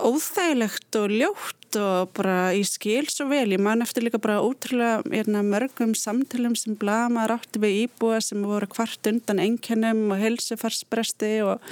óþægilegt 0.07 0.96
og 0.98 1.12
ljótt 1.12 1.77
og 1.81 2.11
bara 2.16 2.53
í 2.57 2.62
skil 2.66 3.07
svo 3.09 3.29
vel. 3.31 3.55
Ég 3.55 3.62
man 3.62 3.85
eftir 3.85 4.05
líka 4.05 4.20
bara 4.22 4.42
ótrúlega 4.44 5.01
hérna, 5.09 5.44
mörgum 5.46 5.94
samtölum 5.96 6.57
sem 6.59 6.77
blamaður 6.79 7.37
átti 7.38 7.62
við 7.62 7.79
íbúa 7.87 8.20
sem 8.25 8.42
voru 8.44 8.68
kvart 8.70 9.09
undan 9.09 9.40
enginnum 9.42 10.11
og 10.12 10.20
helsefarsbresti 10.20 11.35
og, 11.46 11.62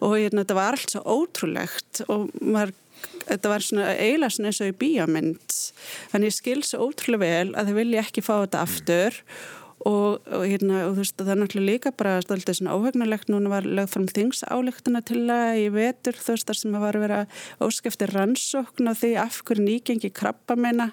og 0.00 0.16
hérna, 0.16 0.44
þetta 0.44 0.58
var 0.58 0.78
allt 0.78 0.94
svo 0.94 1.02
ótrúlegt 1.18 2.04
og 2.08 2.30
maður, 2.40 2.74
þetta 3.26 3.52
var 3.52 3.66
svona 3.66 3.90
eiginlega 3.96 4.36
svona 4.36 4.52
eins 4.52 4.62
og 4.62 4.70
í 4.72 4.78
bíamind. 4.84 5.58
Þannig 6.12 6.32
ég 6.32 6.38
skil 6.38 6.62
svo 6.66 6.88
ótrúlega 6.88 7.26
vel 7.26 7.56
að 7.56 7.72
þið 7.72 7.82
vilja 7.82 8.06
ekki 8.06 8.24
fá 8.24 8.34
þetta 8.38 8.64
aftur 8.68 9.20
og 9.88 10.12
og, 10.32 10.44
hérna, 10.46 10.82
og 10.86 10.96
þú 10.96 11.02
veist 11.02 11.18
það 11.20 11.30
er 11.32 11.40
náttúrulega 11.40 11.68
líka 11.68 11.92
bara 11.96 12.14
stoltið 12.24 12.58
svona 12.58 12.76
óhegnulegt 12.76 13.30
núna 13.32 13.52
var 13.52 13.66
lögð 13.66 13.92
fram 13.94 14.08
þingsálektuna 14.10 15.02
til 15.06 15.22
að 15.32 15.60
í 15.62 15.66
vetur 15.74 16.18
þú 16.18 16.34
veist 16.34 16.48
þar 16.48 16.58
sem 16.60 16.76
að 16.76 16.84
var 16.84 16.98
að 16.98 17.04
vera 17.06 17.20
óskeftir 17.66 18.14
rannsókn 18.16 18.90
og 18.92 18.98
því 19.00 19.12
af 19.22 19.40
hverju 19.46 19.66
nýgengi 19.66 20.12
krabba 20.14 20.56
meina 20.56 20.90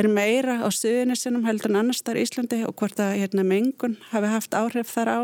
er 0.00 0.10
meira 0.10 0.60
á 0.64 0.68
suðunisinum 0.74 1.46
heldur 1.48 1.72
en 1.72 1.80
annars 1.84 2.04
þar 2.06 2.20
í 2.20 2.26
Íslandi 2.26 2.62
og 2.68 2.76
hvort 2.80 3.00
að 3.02 3.18
hérna, 3.22 3.46
mengun 3.46 3.98
hafi 4.10 4.34
haft 4.34 4.56
áhrif 4.56 4.92
þar 4.92 5.10
á. 5.10 5.20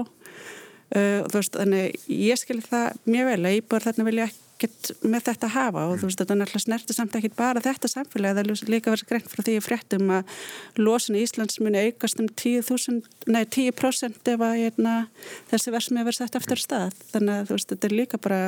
Uh, 0.86 1.18
og 1.24 1.32
þú 1.32 1.40
veist, 1.40 1.56
þannig 1.58 2.10
ég 2.14 2.38
skil 2.38 2.60
það 2.62 3.00
mjög 3.10 3.30
vel 3.32 3.40
að 3.40 3.56
íbúar 3.58 3.86
þarna 3.88 4.04
vilja 4.06 4.28
ekkert 4.56 4.90
með 5.04 5.26
þetta 5.28 5.50
hafa 5.52 5.84
og 5.90 6.00
þú 6.00 6.08
veist, 6.08 6.20
þetta 6.22 6.36
náttúrulega 6.40 6.64
snerti 6.64 6.96
samt 6.96 7.16
ekki 7.18 7.30
bara 7.36 7.62
þetta 7.64 7.90
samfélagi, 7.92 8.38
það 8.38 8.50
er 8.66 8.72
líka 8.72 8.94
verið 8.94 9.10
greint 9.10 9.30
frá 9.30 9.42
því 9.44 9.56
fréttum 9.64 10.12
að 10.16 10.34
losin 10.80 11.18
í 11.18 11.24
Íslands 11.26 11.60
muni 11.60 11.82
aukast 11.84 12.22
um 12.22 12.30
10%, 12.32 13.10
nei 13.28 13.44
10% 13.44 14.32
ef 14.32 14.44
að 14.48 14.58
hérna, 14.62 14.96
þessi 15.52 15.74
versmi 15.76 16.02
verið 16.06 16.22
sett 16.22 16.40
eftir 16.40 16.62
stað, 16.62 16.96
þannig 17.12 17.36
að 17.36 17.50
þú 17.50 17.58
veist, 17.58 17.72
þetta 17.74 17.90
er 17.90 17.96
líka 18.00 18.22
bara 18.24 18.42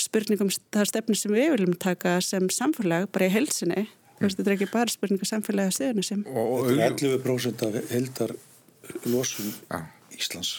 spurningum 0.00 0.52
það 0.74 0.90
stefni 0.92 1.18
sem 1.18 1.34
við 1.34 1.54
viljum 1.56 1.78
taka 1.80 2.18
sem 2.24 2.50
samfélag 2.52 3.10
bara 3.10 3.30
í 3.30 3.34
helsinni 3.34 3.88
Veist, 4.16 4.38
þetta 4.38 4.48
er 4.48 4.54
ekki 4.54 4.70
bara 4.72 4.92
spurninga 4.92 5.28
samfélagi 5.28 5.68
að 5.68 5.76
stöðuna 5.76 6.04
sem 6.06 6.22
er 6.24 6.84
11% 6.88 7.64
af 7.66 7.90
heldar 7.90 8.32
losun 9.12 9.50
ja. 9.68 9.82
Íslands 10.16 10.54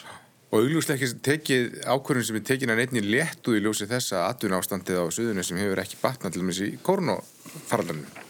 Og 0.48 0.62
auglúslega 0.62 1.04
ekki 1.04 1.20
tekið 1.28 1.66
ákvörðun 1.92 2.28
sem 2.30 2.38
er 2.40 2.44
tekin 2.48 2.72
að 2.72 2.80
neittni 2.80 3.02
léttu 3.04 3.58
í 3.58 3.64
ljósi 3.64 3.88
þessa 3.90 4.30
atun 4.30 4.56
ástandið 4.56 5.02
á 5.04 5.06
söðunni 5.12 5.44
sem 5.44 5.60
hefur 5.60 5.82
ekki 5.84 6.00
batnað 6.00 6.38
til 6.38 6.46
þessi 6.48 6.70
kórnofarlaninu 6.88 8.26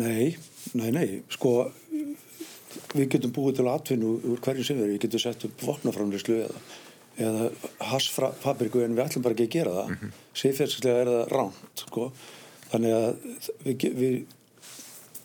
Nei, 0.00 0.36
nei, 0.76 0.90
nei. 0.94 1.08
Sko 1.32 1.70
við 2.94 3.08
getum 3.14 3.32
búið 3.34 3.58
til 3.58 3.68
atvinnu 3.70 4.12
úr 4.32 4.42
hverjum 4.44 4.66
sem 4.66 4.78
við, 4.78 4.92
við 4.94 5.02
getum 5.04 5.22
sett 5.22 5.44
upp 5.48 5.64
vopnaframlislu 5.66 6.36
eða, 6.44 6.60
eða 7.26 7.48
hasfabriku 7.90 8.84
en 8.84 8.96
við 8.96 9.04
ætlum 9.04 9.24
bara 9.26 9.36
ekki 9.36 9.48
að 9.48 9.56
gera 9.56 9.74
það. 9.78 9.90
Mm 9.90 9.98
-hmm. 10.00 10.14
séfjöldslega 10.42 11.02
er 11.02 11.12
það 11.12 11.34
ránt 11.34 11.84
sko. 11.84 12.12
Þannig 12.70 12.96
að 12.96 13.10
við, 13.64 13.86
við 14.02 14.16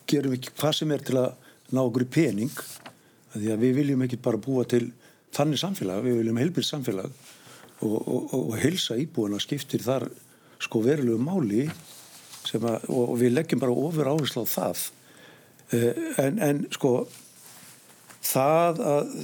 gerum 0.06 0.36
ekki 0.36 0.54
hvað 0.58 0.78
sem 0.80 0.92
er 0.92 1.02
til 1.06 1.18
að 1.20 1.30
ná 1.72 1.80
okkur 1.82 2.06
í 2.06 2.14
pening 2.18 2.62
því 3.36 3.50
að 3.52 3.62
við 3.64 3.74
viljum 3.80 4.02
ekki 4.06 4.22
bara 4.22 4.40
búa 4.40 4.64
til 4.64 4.92
þannig 5.36 5.60
samfélag, 5.60 6.04
við 6.04 6.20
viljum 6.20 6.40
heilbils 6.40 6.70
samfélag 6.72 7.12
og, 7.84 7.96
og, 7.96 8.34
og 8.38 8.56
heilsa 8.60 8.96
íbúina 9.00 9.40
skiptir 9.42 9.84
þar 9.84 10.08
sko 10.62 10.80
verulegu 10.84 11.20
máli 11.20 11.66
að, 11.66 12.86
og 12.88 13.16
við 13.20 13.34
leggjum 13.34 13.62
bara 13.62 13.74
ofur 13.74 14.08
áherslu 14.12 14.46
á 14.46 14.48
það 14.48 14.84
eh, 15.76 16.02
en, 16.22 16.38
en 16.40 16.62
sko 16.72 16.92
það 18.26 18.82
að, 18.86 19.16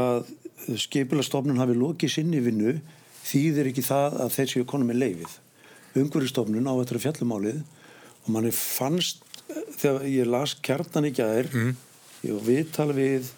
að 0.00 0.78
skipilastofnun 0.86 1.60
hafi 1.60 1.76
lokið 1.78 2.14
sinni 2.16 2.40
vinnu 2.42 2.78
þýðir 3.26 3.70
ekki 3.72 3.84
það 3.86 4.20
að 4.24 4.36
þeir 4.38 4.52
séu 4.52 4.68
konum 4.68 4.90
með 4.90 5.02
leifið 5.02 5.36
umhverjastofnun 5.96 6.68
á 6.68 6.74
þetta 6.80 7.02
fjallumálið 7.02 7.60
og 8.26 8.30
manni 8.34 8.52
fannst 8.54 9.22
þegar 9.78 10.06
ég 10.10 10.30
las 10.30 10.56
kjarnan 10.64 11.08
í 11.08 11.12
gæðir 11.14 11.50
mm. 11.52 11.74
og 12.34 12.40
við 12.46 12.72
tala 12.74 12.96
við 12.96 13.30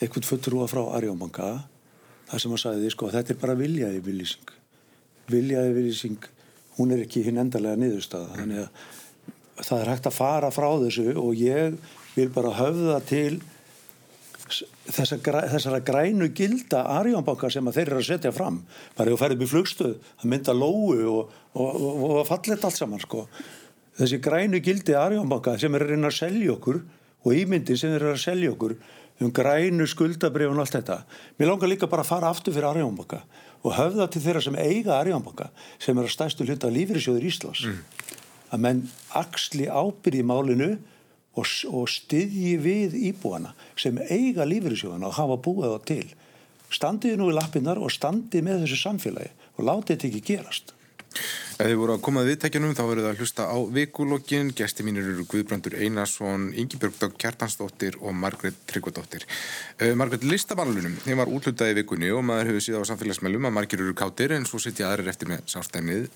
eitthvað 0.00 0.28
fulltrúa 0.30 0.68
frá 0.70 0.82
Arjónbanka 0.98 1.50
það 2.28 2.42
sem 2.42 2.54
að 2.56 2.62
sagði 2.62 2.92
sko 2.92 3.10
þetta 3.14 3.34
er 3.34 3.40
bara 3.40 3.58
viljaði 3.58 4.02
viljýsing 4.04 4.54
viljaði 5.32 5.74
viljýsing 5.78 6.30
hún 6.76 6.92
er 6.94 7.02
ekki 7.06 7.24
hinn 7.26 7.40
endarlega 7.40 7.80
niðurstað 7.80 8.26
mm. 8.28 8.38
þannig 8.40 8.62
að 8.64 9.66
það 9.66 9.82
er 9.82 9.92
hægt 9.94 10.08
að 10.10 10.16
fara 10.16 10.52
frá 10.52 10.68
þessu 10.82 11.12
og 11.16 11.36
ég 11.40 11.76
vil 12.16 12.28
bara 12.32 12.56
höfða 12.58 12.98
til 13.08 13.38
þessar, 14.46 15.20
þessara 15.50 15.80
grænu 15.84 16.28
gilda 16.36 16.84
Arjónbanka 16.98 17.50
sem 17.52 17.72
þeir 17.72 17.86
eru 17.88 18.02
að 18.02 18.08
setja 18.10 18.34
fram 18.34 18.60
bara 18.98 19.10
ef 19.10 19.16
þú 19.16 19.22
ferðið 19.22 19.42
með 19.42 19.52
flugstöð 19.54 19.94
að 20.20 20.28
mynda 20.32 20.56
lóu 20.56 20.92
og, 20.92 21.32
og, 21.56 21.70
og, 21.70 22.04
og 22.10 22.18
að 22.20 22.28
fallet 22.30 22.68
allt 22.68 22.78
saman 22.78 23.02
sko. 23.02 23.24
þessi 23.98 24.20
grænu 24.22 24.60
gildi 24.62 24.98
Arjónbanka 24.98 25.56
sem 25.60 25.74
eru 25.74 25.88
að 25.88 25.94
reyna 25.94 26.12
að 26.12 26.20
selja 26.20 26.52
okkur 26.54 26.82
og 27.26 27.34
ímyndi 27.34 27.78
sem 27.80 27.96
eru 27.96 28.12
að 28.12 28.22
selja 28.22 28.52
okkur 28.52 28.76
um 29.20 29.32
grænu 29.32 29.86
skuldabrif 29.88 30.50
og 30.52 30.60
allt 30.62 30.76
þetta 30.76 31.00
mér 31.38 31.52
langar 31.52 31.70
líka 31.72 31.88
bara 31.90 32.04
að 32.04 32.12
fara 32.12 32.32
aftur 32.32 32.56
fyrir 32.56 32.68
Arjónbanka 32.70 33.22
og 33.62 33.76
höfða 33.76 34.08
til 34.10 34.22
þeirra 34.24 34.42
sem 34.44 34.58
eiga 34.60 34.98
Arjónbanka 34.98 35.48
sem 35.78 35.96
eru 35.96 36.08
að 36.08 36.16
stæstu 36.16 36.46
hluta 36.46 36.70
lífriðsjóður 36.72 37.30
Íslands 37.30 37.64
mm. 37.66 37.80
að 38.52 38.62
menn 38.66 38.84
axli 39.16 39.70
ábyrði 39.70 40.22
málinu 40.26 40.70
og, 41.36 41.48
og 41.72 41.88
styðji 41.90 42.54
við 42.62 42.96
íbúana 43.10 43.52
sem 43.78 43.98
eiga 44.08 44.46
lífeyrisjóðana 44.48 45.10
og 45.10 45.18
hafa 45.18 45.40
búið 45.44 45.68
það 45.74 45.84
til. 45.90 46.06
Standiði 46.76 47.20
nú 47.20 47.30
í 47.30 47.36
lappinnar 47.36 47.80
og 47.80 47.92
standiði 47.94 48.44
með 48.46 48.64
þessu 48.64 48.80
samfélagi 48.82 49.32
og 49.56 49.68
látið 49.68 49.92
þetta 49.92 50.08
ekki 50.10 50.24
gerast. 50.32 50.72
Ef 51.56 51.70
þið 51.70 51.78
voru 51.80 51.94
að 51.94 52.02
komað 52.04 52.26
viðtækjanum 52.28 52.72
þá 52.76 52.82
verður 52.84 53.04
það 53.06 53.12
að 53.14 53.20
hlusta 53.22 53.44
á 53.48 53.56
vikulokkin. 53.72 54.50
Gæsti 54.52 54.84
mínir 54.84 55.06
eru 55.08 55.22
Guðbrandur 55.24 55.76
Einarsson, 55.80 56.50
Ingi 56.52 56.76
Björgdók 56.82 57.14
Kjartansdóttir 57.16 57.96
og 58.02 58.12
Margret 58.12 58.58
Tryggvadóttir. 58.68 59.24
Uh, 59.80 59.94
Margret, 59.96 60.26
listavalunum, 60.28 60.98
þeim 61.06 61.22
var 61.22 61.32
útlutaði 61.32 61.78
vikunni 61.80 62.12
og 62.12 62.26
maður 62.28 62.52
hefur 62.52 62.66
síðan 62.66 62.84
á 62.84 62.90
samfélagsmeilum 62.92 63.48
að 63.48 63.56
margir 63.56 63.86
eru 63.86 63.96
kátir 63.96 64.36
en 64.36 64.44
svo 64.44 64.60
sittja 64.60 64.90
aðrir 64.90 65.08
eftir 65.14 65.32
með 65.32 65.48
sástæmið. 65.54 66.10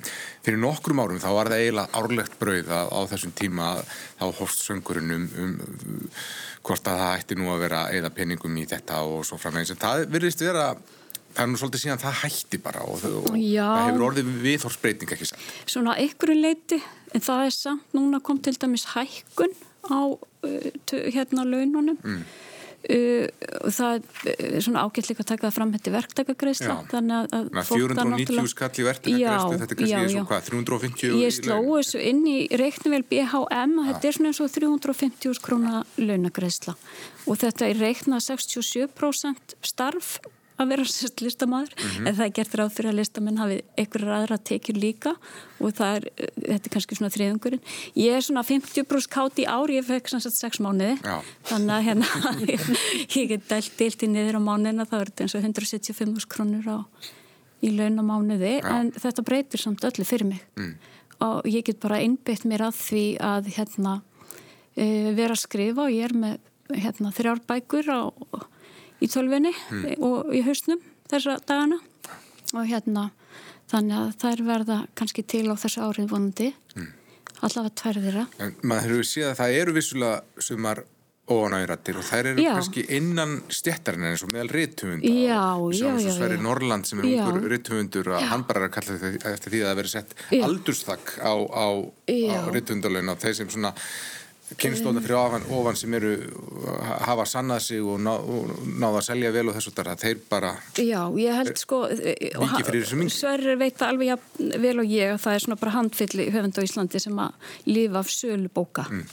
Fyrir 0.44 0.60
nokkrum 0.60 1.00
árum 1.00 1.24
þá 1.24 1.30
var 1.38 1.54
það 1.54 1.64
eiginlega 1.64 2.02
árlegt 2.02 2.38
brauð 2.42 2.76
að 2.76 2.92
á 2.92 3.00
þessum 3.14 3.36
tíma 3.40 3.72
þá 4.20 4.26
horfst 4.28 4.68
söngurinn 4.68 5.16
um, 5.16 5.28
um 5.40 5.58
hvort 6.68 6.84
að 6.92 7.00
það 7.00 7.16
ætti 7.16 7.40
nú 7.40 7.48
að 7.54 7.62
vera 7.64 7.84
eða 7.96 8.12
peningum 8.12 8.60
í 8.60 8.68
þetta 8.68 9.00
og 9.08 9.24
svo 9.24 9.40
framvegins. 9.40 9.72
En 9.72 9.80
það 9.88 10.08
virðist 10.12 10.44
vera 10.44 10.74
það 11.34 11.42
er 11.44 11.50
nú 11.50 11.60
svolítið 11.60 11.84
síðan 11.84 12.02
það 12.02 12.20
hætti 12.24 12.60
bara 12.62 12.84
og, 12.86 13.06
og 13.06 13.30
það 13.30 13.80
hefur 13.86 14.06
orðið 14.10 14.34
viðhorsbreyting 14.44 15.14
ekki 15.16 15.30
samt. 15.30 15.48
Svona 15.70 15.96
ykkur 16.02 16.34
leiti 16.36 16.80
en 17.14 17.24
það 17.24 17.46
er 17.46 17.56
samt, 17.56 17.88
núna 17.96 18.22
kom 18.24 18.40
til 18.42 18.56
dæmis 18.58 18.90
hækkun 18.94 19.56
á 19.90 20.00
uh, 20.10 20.70
hérna 21.14 21.46
laununum. 21.46 21.98
Mm. 22.02 22.24
uh, 22.90 23.26
það 23.70 24.02
er 24.32 24.64
svona 24.64 24.82
ágætt 24.86 25.10
líka 25.10 25.24
að 25.24 25.30
taka 25.32 25.46
það 25.46 25.54
fram 25.58 25.72
þetta 25.76 25.92
verktakagreisla 25.94 26.76
þannig 26.90 27.36
að 27.36 27.62
490 27.70 28.50
skall 28.52 28.72
í 28.72 28.88
verktakagreislu 28.88 29.60
þetta 29.62 29.76
er 29.76 29.80
kannski 29.82 30.00
eins 30.00 30.18
og 30.18 30.28
hvað, 30.32 30.50
350 30.50 31.16
Ég 31.20 31.36
sló 31.36 31.60
þessu 31.68 32.02
inn 32.10 32.24
í 32.26 32.36
reiknivel 32.60 33.02
BHM 33.12 33.78
að 33.84 33.92
þetta 33.92 34.10
er 34.10 34.18
svona 34.18 34.32
eins 34.32 34.42
og 34.42 34.52
350 34.56 35.44
krónar 35.44 35.96
launagreisla 36.00 36.76
og 37.28 37.40
þetta 37.44 37.70
er 37.70 37.82
reiknað 37.84 38.26
67% 38.32 39.58
starf 39.70 40.18
að 40.60 40.72
vera 40.74 40.84
sérst 40.88 41.22
listamæður 41.24 41.72
mm 41.74 41.88
-hmm. 41.88 42.08
en 42.08 42.16
það 42.16 42.24
er 42.26 42.34
gert 42.38 42.54
ráð 42.58 42.74
fyrir 42.74 42.90
að 42.90 42.98
listamenn 43.00 43.40
hafi 43.40 43.56
einhverjar 43.80 44.16
aðra 44.16 44.38
tekjur 44.38 44.76
líka 44.76 45.12
og 45.60 45.72
það 45.78 45.96
er, 45.96 46.04
þetta 46.36 46.66
er 46.66 46.74
kannski 46.74 46.98
svona 46.98 47.14
þriðungurinn 47.14 47.62
ég 47.96 48.16
er 48.16 48.24
svona 48.24 48.42
50% 48.44 49.08
kátt 49.08 49.38
í 49.38 49.46
ári 49.48 49.78
ég 49.78 49.86
fekk 49.86 50.08
svona 50.08 50.30
6 50.30 50.60
mánuði 50.60 50.96
Já. 51.00 51.16
þannig 51.48 51.74
að 51.76 51.86
hérna 51.88 52.06
ég 53.16 53.28
get 53.28 53.48
dælt 53.48 53.72
deilt 53.78 54.02
í 54.02 54.08
niður 54.08 54.38
á 54.38 54.42
mánuðina 54.48 54.88
það 54.88 55.02
verður 55.04 55.22
eins 55.24 55.34
og 55.34 55.42
175 55.42 56.28
krónur 56.28 56.68
á 56.68 56.78
í 57.60 57.72
laun 57.76 58.00
á 58.00 58.04
mánuði 58.04 58.54
Já. 58.60 58.68
en 58.76 58.92
þetta 58.92 59.24
breytir 59.24 59.60
samt 59.60 59.84
öllu 59.84 60.04
fyrir 60.04 60.28
mig 60.28 60.44
mm. 60.56 60.74
og 61.26 61.48
ég 61.48 61.64
get 61.64 61.80
bara 61.80 62.00
einbytt 62.00 62.44
mér 62.44 62.68
að 62.68 62.78
því 62.84 63.04
að 63.20 63.52
hérna 63.56 64.00
uh, 64.00 65.10
vera 65.16 65.34
að 65.36 65.44
skrifa 65.44 65.88
og 65.88 65.92
ég 65.92 66.08
er 66.08 66.16
með 66.16 66.38
hérna 66.70 67.12
þrjár 67.12 67.42
bækur 67.48 67.90
á 67.90 68.00
í 69.00 69.08
tölvinni 69.10 69.52
mm. 69.52 69.88
og 70.06 70.30
í 70.36 70.44
hausnum 70.46 70.80
þessa 71.10 71.38
dagana. 71.48 71.80
Og 72.54 72.64
hérna 72.66 73.10
þannig 73.70 73.98
að 73.98 74.14
þær 74.22 74.46
verða 74.46 74.78
kannski 74.98 75.22
til 75.22 75.46
á 75.50 75.54
þessu 75.54 75.84
árið 75.86 76.08
vonandi. 76.10 76.54
Mm. 76.76 76.88
allavega 77.40 77.76
tværðira 77.80 78.24
En 78.42 78.56
maður 78.62 78.96
hefur 78.96 79.06
séð 79.08 79.28
að 79.30 79.38
það 79.38 79.58
eru 79.60 79.76
vissulega 79.76 80.42
sumar 80.42 80.82
óanægiratir 81.30 81.98
og 82.00 82.06
þær 82.06 82.28
eru 82.32 82.44
já. 82.44 82.50
kannski 82.56 82.84
innan 82.96 83.36
stjættarinn 83.52 84.08
eins 84.08 84.24
og 84.26 84.32
meðal 84.34 84.50
Já, 85.06 85.42
já, 85.70 85.90
já 86.02 86.14
Sverri 86.16 86.38
Norrland 86.42 86.88
sem 86.88 87.02
er 87.02 87.10
ungur 87.10 87.50
ritthumfundur 87.52 88.10
og 88.14 88.24
hann 88.32 88.46
bara 88.48 88.64
er 88.64 88.70
að 88.70 88.74
kalla 88.78 88.96
þetta 89.04 89.34
eftir 89.36 89.54
því 89.54 89.60
að 89.62 89.70
það 89.70 89.80
veri 89.80 89.92
sett 89.94 90.16
aldurstakk 90.40 91.12
á, 91.22 91.34
á, 91.38 91.66
á 91.86 92.38
ritthundalögin 92.50 93.14
og 93.14 93.22
þeir 93.22 93.38
sem 93.38 93.52
svona 93.52 93.74
kynstóta 94.58 95.02
fyrir 95.04 95.18
ofan, 95.18 95.44
ofan 95.54 95.78
sem 95.78 95.94
eru 95.98 96.12
hafa 97.06 97.26
sannað 97.28 97.62
sig 97.66 97.82
og, 97.82 98.00
ná, 98.02 98.12
og 98.18 98.50
náða 98.66 99.00
að 99.00 99.06
selja 99.10 99.32
vel 99.34 99.46
og 99.50 99.58
þessu 99.58 99.74
þar 99.76 99.92
að 99.92 100.04
þeir 100.04 100.22
bara 100.30 100.52
Já, 100.80 101.02
ég 101.20 101.38
held 101.38 101.60
sko 101.60 101.82
Sverrir 103.14 103.60
veit 103.60 103.78
það 103.78 103.92
alveg 103.92 104.10
ja, 104.10 104.18
vel 104.64 104.76
og 104.82 104.90
ég 104.90 105.14
og 105.14 105.20
það 105.22 105.36
er 105.36 105.44
svona 105.46 105.60
bara 105.60 105.76
handfylli 105.76 106.30
höfund 106.34 106.58
á 106.58 106.66
Íslandi 106.66 107.02
sem 107.02 107.22
að 107.22 107.52
lifa 107.70 108.02
af 108.02 108.10
sölubóka. 108.14 108.86
Mm. 108.90 109.04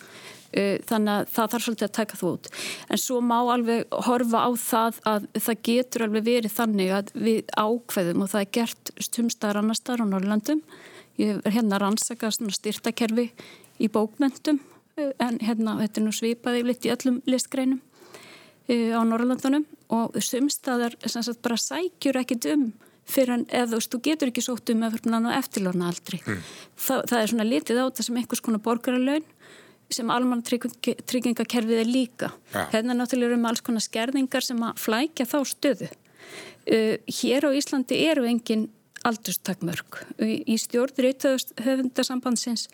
þannig 0.87 1.11
að 1.11 1.31
það 1.35 1.49
þarf 1.51 1.63
svolítið 1.65 1.85
að 1.85 1.95
taka 1.97 2.17
þú 2.17 2.29
út. 2.33 2.47
En 2.89 3.01
svo 3.01 3.17
má 3.21 3.35
alveg 3.37 3.97
horfa 4.07 4.43
á 4.47 4.49
það 4.57 5.01
að 5.11 5.27
það 5.35 5.59
getur 5.67 6.05
alveg 6.05 6.23
verið 6.25 6.53
þannig 6.55 6.93
að 6.97 7.11
við 7.27 7.51
ákveðum 7.51 8.23
og 8.23 8.31
það 8.31 8.45
er 8.45 8.53
gert 8.57 8.93
stumstaðar 9.09 9.59
annar 9.61 9.77
staðar 9.77 10.07
á 10.07 10.11
Norrlandum 10.13 10.63
ég 11.19 11.41
er 11.43 11.53
hérna 11.53 11.77
að 11.77 11.83
rannsaka 11.83 12.31
styrtakerfi 12.31 13.27
í 13.83 13.89
bókmyndum 13.91 14.61
en 14.97 15.39
hérna 15.43 15.77
þetta 15.81 16.01
er 16.01 16.05
nú 16.05 16.15
svipaði 16.15 16.65
litt 16.65 16.87
í 16.87 16.91
öllum 16.93 17.21
listgreinum 17.29 17.79
uh, 17.81 18.91
á 18.97 19.01
Norrlandunum 19.07 19.65
og 19.93 20.17
sumstaðar 20.23 20.97
sagt, 21.05 21.41
bara 21.45 21.59
sækjur 21.61 22.21
ekkit 22.23 22.49
um 22.53 22.69
fyrir 23.07 23.37
en 23.37 23.45
eða 23.55 23.79
þú 23.79 24.01
getur 24.03 24.31
ekki 24.33 24.43
sótt 24.43 24.73
um 24.73 24.83
eftirlorna 24.83 25.91
aldrei 25.91 26.19
mm. 26.19 26.41
Þa, 26.75 26.95
það 27.07 27.21
er 27.21 27.31
svona 27.31 27.47
litið 27.47 27.79
á 27.79 27.87
þetta 27.87 28.07
sem 28.07 28.19
einhvers 28.19 28.43
konar 28.43 28.63
borgaralaun 28.65 29.29
sem 29.87 30.09
almann 30.11 30.43
tryggingakerfið 30.43 31.79
er 31.79 31.87
líka 31.87 32.33
ja. 32.51 32.65
hérna 32.73 32.97
náttúrulega 32.97 33.31
eru 33.31 33.39
með 33.39 33.53
alls 33.53 33.63
konar 33.63 33.85
skerðingar 33.85 34.43
sem 34.43 34.59
að 34.67 34.83
flækja 34.83 35.29
þá 35.29 35.39
stöðu 35.47 35.87
Uh, 36.67 36.97
hér 37.07 37.45
á 37.47 37.55
Íslandi 37.55 37.95
eru 38.09 38.25
engin 38.27 38.65
aldurstakmörk. 39.07 40.01
Í 40.23 40.57
stjórn 40.61 41.01
reytöfundarsambandsins 41.05 42.67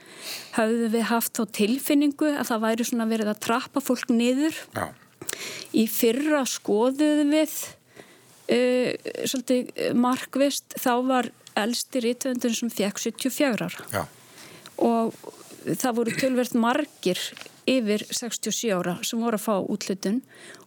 hafðu 0.55 0.89
við 0.93 1.07
haft 1.09 1.37
þá 1.37 1.43
tilfinningu 1.59 2.31
að 2.33 2.49
það 2.51 2.65
væri 2.67 2.87
svona 2.89 3.09
verið 3.11 3.31
að 3.33 3.41
trappa 3.47 3.83
fólk 3.83 4.11
niður. 4.13 4.57
Já. 4.75 4.89
Í 5.73 5.85
fyrra 5.89 6.43
skoðuðu 6.49 7.27
við 7.31 7.55
uh, 8.53 8.91
svolítið 9.25 9.95
markvist 9.97 10.77
þá 10.79 10.93
var 11.07 11.31
elsti 11.59 12.03
reytöfundur 12.03 12.55
sem 12.57 12.71
fekk 12.73 13.01
74 13.01 13.69
ára. 13.69 13.87
Já. 13.93 14.03
Og 14.83 15.15
það 15.63 15.97
voru 15.99 16.15
tölverð 16.19 16.55
margir 16.59 17.19
yfir 17.69 18.05
67 18.09 18.73
ára 18.75 18.97
sem 19.05 19.21
voru 19.23 19.39
að 19.39 19.45
fá 19.45 19.55
útlutun 19.61 20.21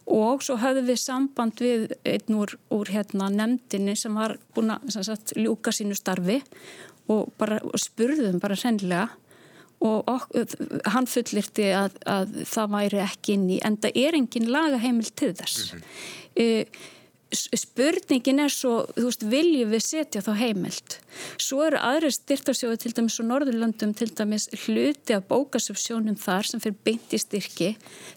og 0.07 0.43
svo 0.45 0.57
höfðum 0.61 0.87
við 0.87 0.99
samband 1.01 1.61
við 1.61 1.93
einn 2.07 2.39
úr, 2.39 2.55
úr 2.73 2.91
hérna, 2.93 3.29
nefndinni 3.33 3.95
sem 3.99 4.15
var 4.15 4.37
búin 4.55 4.73
að 4.73 4.99
sagt, 5.03 5.35
ljúka 5.35 5.73
sínu 5.75 5.97
starfi 5.97 6.41
og, 7.11 7.31
bara, 7.39 7.59
og 7.63 7.79
spurðum 7.81 8.39
bara 8.43 8.57
sennilega 8.59 9.09
og 9.85 10.07
ok, 10.09 10.55
hann 10.89 11.05
fullirti 11.05 11.67
að, 11.75 11.99
að 12.09 12.37
það 12.49 12.71
væri 12.73 13.01
ekki 13.03 13.35
inn 13.37 13.49
í 13.53 13.59
en 13.65 13.77
það 13.83 13.99
er 14.01 14.17
engin 14.17 14.47
lagaheimil 14.49 15.11
til 15.13 15.35
þess. 15.37 15.73
Mm 15.73 15.81
-hmm. 15.81 16.63
uh, 16.63 16.95
spurningin 17.33 18.39
er 18.39 18.51
svo, 18.53 18.85
þú 18.95 19.07
veist, 19.09 19.25
viljum 19.27 19.71
við 19.73 19.83
setja 19.83 20.21
þá 20.23 20.29
heimilt. 20.39 20.97
Svo 21.41 21.65
eru 21.65 21.79
aðri 21.83 22.11
styrtarsjóði 22.15 22.79
til 22.83 22.93
dæmis 22.95 23.17
og 23.19 23.27
Norðurlandum 23.27 23.91
til 23.97 24.07
dæmis 24.15 24.47
hluti 24.63 25.15
af 25.17 25.27
bókasöfsjónum 25.27 26.15
þar 26.21 26.47
sem 26.47 26.63
fyrir 26.63 26.77
beinti 26.87 27.19
styrki. 27.19 27.73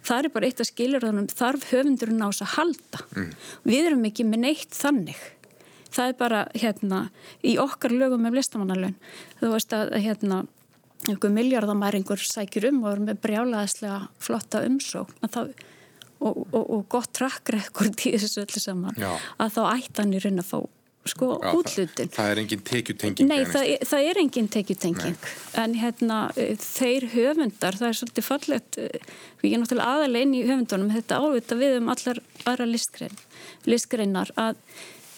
Það 0.06 0.28
er 0.28 0.34
bara 0.36 0.50
eitt 0.50 0.62
af 0.62 0.70
skilurðanum, 0.70 1.26
þarf 1.32 1.66
höfundurinn 1.72 2.22
ás 2.22 2.42
að 2.44 2.54
halda. 2.54 3.02
Mm. 3.16 3.34
Við 3.66 3.90
erum 3.90 4.06
ekki 4.10 4.28
með 4.28 4.44
neitt 4.46 4.78
þannig. 4.78 5.26
Það 5.90 6.12
er 6.12 6.16
bara, 6.20 6.44
hérna, 6.54 7.02
í 7.42 7.56
okkar 7.58 7.96
lögum 7.96 8.22
með 8.22 8.38
listamannalön. 8.38 8.94
Þú 9.40 9.52
veist 9.56 9.74
að, 9.74 9.96
hérna, 10.04 10.44
einhver 11.08 11.34
miljardamæringur 11.34 12.22
sækir 12.22 12.68
um 12.70 12.84
og 12.84 12.94
er 12.94 13.04
með 13.08 13.20
brjálaðislega 13.24 14.00
flotta 14.22 14.62
umsókn. 14.68 15.18
Það 15.26 15.54
og, 16.20 16.44
og, 16.52 16.60
og 16.64 16.84
gott 16.92 17.12
trakkrekord 17.16 18.04
í 18.08 18.14
þessu 18.18 18.44
öllu 18.44 18.62
saman 18.62 19.00
Já. 19.00 19.10
að 19.40 19.56
þá 19.56 19.62
ættan 19.72 20.14
í 20.14 20.22
raun 20.22 20.42
að 20.42 20.52
fá 20.52 20.60
sko 21.08 21.30
Já, 21.40 21.52
útlutin. 21.56 22.10
Það, 22.12 22.16
það 22.16 22.30
er 22.30 22.38
engin 22.42 22.62
tekjutenging. 22.68 23.28
Nei, 23.30 23.38
það, 23.48 23.68
það 23.88 24.08
er 24.10 24.20
engin 24.20 24.48
tekjutenging 24.52 25.28
en 25.62 25.76
hérna 25.80 26.18
e, 26.36 26.46
þeir 26.60 27.06
höfundar, 27.14 27.78
það 27.80 27.88
er 27.88 27.98
svolítið 28.00 28.26
fallegt 28.26 28.78
e, 28.80 28.88
við 29.40 29.54
erum 29.54 29.64
náttúrulega 29.64 29.94
aðalega 29.96 30.28
inn 30.28 30.36
í 30.36 30.42
höfundunum 30.44 30.92
þetta 30.92 31.20
ávita 31.24 31.58
við 31.60 31.76
um 31.78 31.88
allar 31.94 32.20
aðra 32.44 32.68
listgrein, 32.68 33.16
listgreinar 33.64 34.34
að 34.40 34.60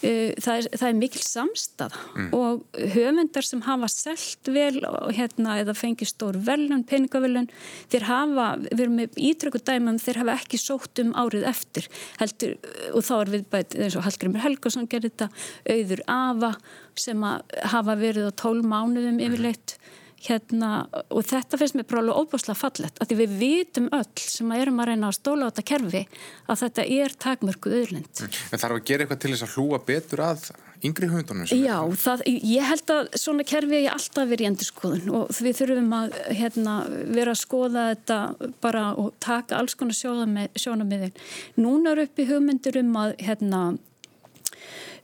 það 0.02 0.56
er, 0.56 0.68
það 0.74 0.86
er 0.88 0.96
mikil 0.98 1.22
samstað 1.22 1.96
mm. 2.16 2.28
og 2.34 2.80
höfundar 2.94 3.46
sem 3.46 3.62
hafa 3.66 3.88
selt 3.92 4.50
vel 4.50 4.80
hérna, 5.14 5.58
eða 5.62 5.76
fengið 5.78 6.10
stór 6.10 6.38
velun, 6.42 6.82
peningavelun 6.88 7.48
þeir 7.92 8.08
hafa, 8.08 8.48
við 8.66 8.84
erum 8.86 8.98
með 8.98 9.20
ítröku 9.30 9.62
dæmum 9.62 10.00
þeir 10.02 10.22
hafa 10.24 10.36
ekki 10.40 10.60
sótt 10.60 11.02
um 11.02 11.14
árið 11.14 11.46
eftir 11.52 11.88
heldur, 12.20 12.56
og 12.92 13.06
þá 13.06 13.14
er 13.20 13.32
við 13.36 13.48
bæt 13.54 13.78
eins 13.78 13.98
og 13.98 14.06
Hallgrimur 14.08 14.42
Helgason 14.42 14.90
gerir 14.90 15.12
þetta 15.12 15.30
auður 15.70 16.04
Ava 16.12 16.54
sem 16.98 17.26
hafa 17.72 17.98
verið 17.98 18.30
á 18.30 18.32
tól 18.42 18.58
mánuðum 18.66 19.22
yfirleitt 19.22 19.78
Hérna, 20.22 20.72
og 21.10 21.24
þetta 21.26 21.58
finnst 21.58 21.74
mér 21.74 21.88
bara 21.90 22.02
alveg 22.04 22.20
óbúslega 22.22 22.58
fallet 22.58 23.00
að 23.02 23.10
því 23.10 23.16
við 23.22 23.32
vitum 23.40 23.88
öll 23.96 24.22
sem 24.22 24.52
að 24.54 24.64
erum 24.64 24.82
að 24.82 24.92
reyna 24.92 25.08
að 25.08 25.16
stóla 25.18 25.48
á 25.48 25.50
þetta 25.50 25.68
kerfi 25.72 26.02
að 26.46 26.60
þetta 26.62 26.84
er 26.98 27.16
takmörku 27.26 27.72
öðlind. 27.80 28.12
Mm. 28.22 28.36
En 28.52 28.62
þarf 28.62 28.76
að 28.76 28.84
gera 28.90 29.04
eitthvað 29.06 29.22
til 29.24 29.32
þess 29.32 29.46
að 29.48 29.56
hlúa 29.56 29.82
betur 29.88 30.22
að 30.28 30.46
yngri 30.86 31.08
hundunum? 31.10 31.46
Já, 31.50 31.76
það, 32.04 32.24
ég 32.26 32.66
held 32.66 32.92
að 32.94 33.12
svona 33.20 33.46
kerfi 33.46 33.78
er 33.82 33.92
alltaf 33.92 34.28
verið 34.30 34.46
í 34.46 34.50
endur 34.50 34.68
skoðun 34.68 35.14
og 35.18 35.32
við 35.38 35.58
þurfum 35.60 35.94
að 35.98 36.18
hérna, 36.38 36.76
vera 37.18 37.34
að 37.34 37.40
skoða 37.42 37.86
þetta 37.92 38.18
bara 38.64 38.84
og 38.98 39.14
taka 39.22 39.60
alls 39.60 39.78
konar 39.78 39.98
sjónamiðin. 39.98 41.14
Núna 41.60 41.94
eru 41.94 42.06
upp 42.08 42.22
í 42.22 42.28
hugmyndur 42.30 42.82
um 42.82 42.94
að 43.04 43.16
hérna 43.22 43.62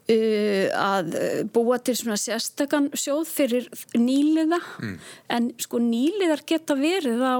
að 0.09 1.17
búa 1.53 1.77
til 1.85 1.95
svona 1.99 2.17
sérstakann 2.17 2.91
sjóð 2.97 3.27
fyrir 3.29 3.67
nýliða. 3.93 4.61
Mm. 4.81 4.95
en 5.37 5.49
sko 5.61 5.81
nýliðar 5.85 6.45
geta 6.49 6.77
verið 6.79 7.21
á, 7.21 7.37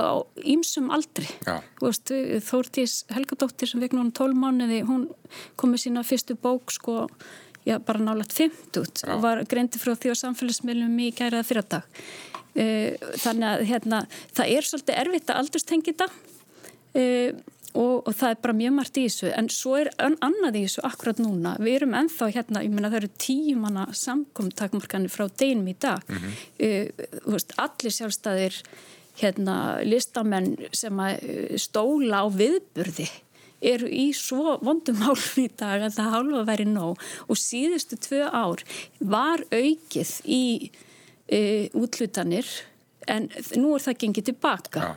á 0.00 0.10
ýmsum 0.40 0.88
aldri. 0.96 1.28
Veist, 1.82 2.12
Þórtís 2.48 3.02
Helgadóttir 3.12 3.68
sem 3.68 3.82
vegna 3.84 4.00
hún 4.00 4.14
12 4.16 4.38
mánuði 4.38 4.80
hún 4.88 5.10
kom 5.60 5.74
með 5.74 5.86
sína 5.86 6.06
fyrstu 6.06 6.38
bók 6.40 6.72
sko 6.72 7.04
já, 7.66 7.78
bara 7.82 8.00
nálat 8.00 8.32
50 8.32 9.04
og 9.10 9.20
var 9.24 9.42
greindi 9.48 9.80
frá 9.82 9.92
því 9.98 10.14
á 10.14 10.22
samfélagsmiðlum 10.22 10.96
í 11.02 11.10
gæraða 11.16 11.48
fyrardag 11.48 12.00
uh, 12.56 13.12
þannig 13.22 13.48
að 13.50 13.66
hérna, 13.70 14.00
það 14.36 14.54
er 14.54 14.68
svolítið 14.68 15.00
erfitt 15.02 15.32
að 15.32 15.42
aldurstengi 15.42 15.92
þetta. 15.92 16.08
Uh, 16.96 17.44
og, 17.76 18.06
og 18.08 18.14
það 18.16 18.32
er 18.32 18.40
bara 18.44 18.56
mjög 18.56 18.74
margt 18.76 18.98
í 19.00 19.04
þessu. 19.06 19.28
En 19.36 19.48
svo 19.52 19.76
er 19.80 19.90
annað 20.00 20.58
í 20.58 20.64
þessu 20.66 20.84
akkurat 20.88 21.20
núna. 21.22 21.54
Við 21.62 21.78
erum 21.80 21.96
enþá 22.00 22.30
hérna, 22.34 22.62
ég 22.64 22.72
menna 22.74 22.90
það 22.92 23.02
eru 23.02 23.12
tíu 23.22 23.56
manna 23.60 23.86
samkomtakmarkanir 23.96 25.12
frá 25.12 25.26
deginum 25.28 25.68
í 25.70 25.76
dag. 25.80 26.02
Mm 26.08 26.16
-hmm. 26.22 26.34
uh, 26.66 27.32
veist, 27.32 27.54
allir 27.60 27.96
sjálfstæðir 27.98 28.58
hérna, 29.20 29.56
listamenn 29.84 30.56
sem 30.72 31.00
að 31.00 31.22
uh, 31.22 31.56
stóla 31.60 32.24
á 32.24 32.26
viðburði 32.32 33.08
eru 33.60 33.88
í 33.88 34.12
svo 34.12 34.58
vondum 34.62 35.00
hálfum 35.00 35.44
í 35.44 35.50
dag 35.56 35.82
að 35.82 35.96
það 35.96 36.12
hálfa 36.14 36.40
að 36.40 36.50
veri 36.50 36.68
nóg. 36.68 37.00
Og 37.28 37.36
síðustu 37.36 37.96
tvö 37.96 38.28
ár 38.28 38.62
var 39.00 39.44
aukið 39.50 40.20
í 40.24 40.70
uh, 41.32 41.64
útlutanir 41.72 42.46
en 43.06 43.30
nú 43.56 43.74
er 43.74 43.82
það 43.82 44.00
gengið 44.02 44.24
tilbaka 44.32 44.80
ja 44.82 44.94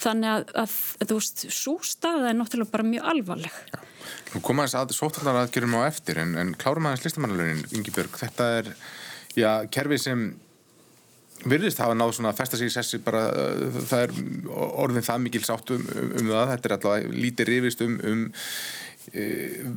þannig 0.00 0.30
að, 0.30 0.46
að, 0.64 0.76
að 1.00 1.10
þú 1.10 1.18
veist, 1.20 1.44
svo 1.54 1.74
staða 1.86 2.30
er 2.30 2.38
náttúrulega 2.38 2.74
bara 2.74 2.86
mjög 2.88 3.10
alvarleg. 3.14 3.58
Já. 3.72 3.82
Nú 4.34 4.40
koma 4.44 4.66
þess 4.66 4.78
að 4.80 4.94
sótaldar 4.96 5.40
aðgjörum 5.44 5.76
á 5.78 5.80
eftir 5.86 6.20
en, 6.20 6.34
en 6.40 6.54
klárum 6.58 6.88
aðeins 6.88 7.06
listamannalögin 7.06 7.62
Ingi 7.76 7.92
Björg, 7.94 8.16
þetta 8.20 8.48
er 8.58 8.72
já, 9.38 9.50
kerfi 9.72 10.00
sem 10.02 10.26
virðist 11.44 11.80
hafa 11.82 11.96
náð 11.96 12.14
svona 12.16 12.32
að 12.32 12.40
festa 12.40 12.58
sig 12.58 12.70
í 12.70 12.74
sessi 12.74 13.00
bara 13.04 13.24
uh, 13.30 13.80
það 13.90 14.04
er 14.06 14.14
orðin 14.84 15.06
það 15.06 15.24
mikil 15.26 15.42
sátt 15.44 15.72
um, 15.74 15.82
um, 15.82 16.12
um 16.20 16.30
það, 16.30 16.52
þetta 16.52 16.68
er 16.68 16.76
alltaf 16.76 17.18
lítið 17.24 17.50
rifist 17.50 17.84
um, 17.84 17.96
um 18.10 18.22
uh, 19.12 19.72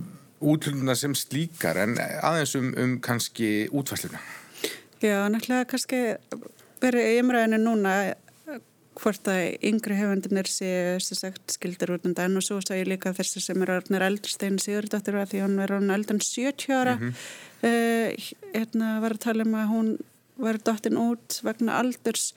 útlununa 0.53 0.95
sem 0.97 1.15
slíkar 1.17 1.79
en 1.81 1.97
aðeins 1.97 2.53
um, 2.59 2.69
um 2.77 2.95
kannski 3.03 3.51
útfæsluna 3.73 4.21
Já, 5.01 5.27
náttúrulega 5.29 5.67
kannski 5.69 6.01
verið 6.81 7.11
í 7.11 7.19
umræðinu 7.21 7.59
núna 7.61 7.97
hvort 8.97 9.29
að 9.31 9.57
yngri 9.69 9.97
hefundinir 9.97 10.49
séu 10.49 10.97
skildar 11.01 11.95
út 11.95 12.07
undan. 12.09 12.37
Og 12.39 12.45
svo 12.45 12.59
sá 12.61 12.73
ég 12.75 12.89
líka 12.89 13.13
þessi 13.15 13.43
sem 13.43 13.61
er 13.63 13.73
orðinir 13.77 14.05
eldstein 14.07 14.59
Sigurdóttir 14.61 15.17
að 15.17 15.33
því 15.33 15.43
hún 15.45 15.57
verður 15.61 15.79
orðin 15.79 15.95
eldan 15.97 16.21
70 16.23 16.73
ára. 16.73 16.95
Mm 16.97 17.07
-hmm. 17.07 17.13
uh, 17.69 18.07
hérna 18.53 18.99
var 19.01 19.17
að 19.17 19.23
tala 19.25 19.47
um 19.47 19.55
að 19.55 19.71
hún 19.73 19.97
var 20.37 20.57
dottin 20.61 20.97
út 20.97 21.39
vegna 21.43 21.79
aldurs 21.81 22.33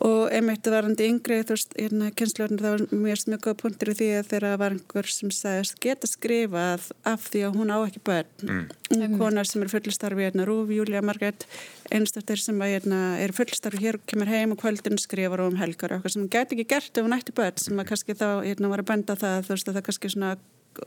og 0.00 0.30
einmitt 0.32 0.66
varandi 0.72 1.04
yngri 1.10 1.42
þú 1.44 1.52
veist, 1.52 1.74
hérna 1.76 2.08
kynsljóðin 2.16 2.60
það 2.62 2.74
var 2.74 2.84
mjög 2.96 3.24
mjög 3.28 3.42
góð 3.44 3.56
punktir 3.60 3.90
í 3.92 3.96
því 3.98 4.08
að 4.16 4.30
þeirra 4.30 4.52
var 4.62 4.76
einhver 4.76 5.08
sem 5.12 5.32
sagðist 5.36 5.76
geta 5.84 6.08
skrifað 6.08 6.86
af 7.08 7.26
því 7.28 7.42
að 7.48 7.58
hún 7.60 7.74
á 7.76 7.78
ekki 7.82 8.00
börn 8.06 8.46
mm. 8.46 8.62
og 8.96 9.18
konar 9.20 9.50
sem 9.50 9.64
er 9.64 9.72
fullistarfi 9.72 10.24
hérna 10.24 10.46
Rúf, 10.48 10.72
Júlia 10.72 11.04
Margret 11.04 11.44
einstaktir 11.92 12.40
sem 12.40 12.64
að, 12.64 12.78
hérna, 12.78 13.02
er 13.20 13.36
fullistarfi 13.36 13.82
hér 13.84 14.00
kemur 14.08 14.32
heim 14.32 14.56
og 14.56 14.62
kvöldin 14.64 15.00
skrifar 15.00 15.44
um 15.44 15.60
helgar 15.60 15.92
og 15.92 16.00
eitthvað 16.00 16.16
sem 16.16 16.32
geti 16.32 16.56
ekki 16.56 16.70
gert 16.72 16.96
ef 16.96 17.06
hún 17.06 17.18
ætti 17.18 17.36
börn 17.36 17.60
sem 17.60 17.84
að 17.84 17.92
kannski 17.92 18.16
þá 18.16 18.28
hérna, 18.46 18.72
var 18.72 18.84
að 18.84 18.90
benda 18.94 19.18
það 19.20 19.44
þú 19.44 19.56
veist 19.58 19.68
að 19.68 19.78
það 19.78 19.88
kannski 19.90 20.14
svona 20.16 20.34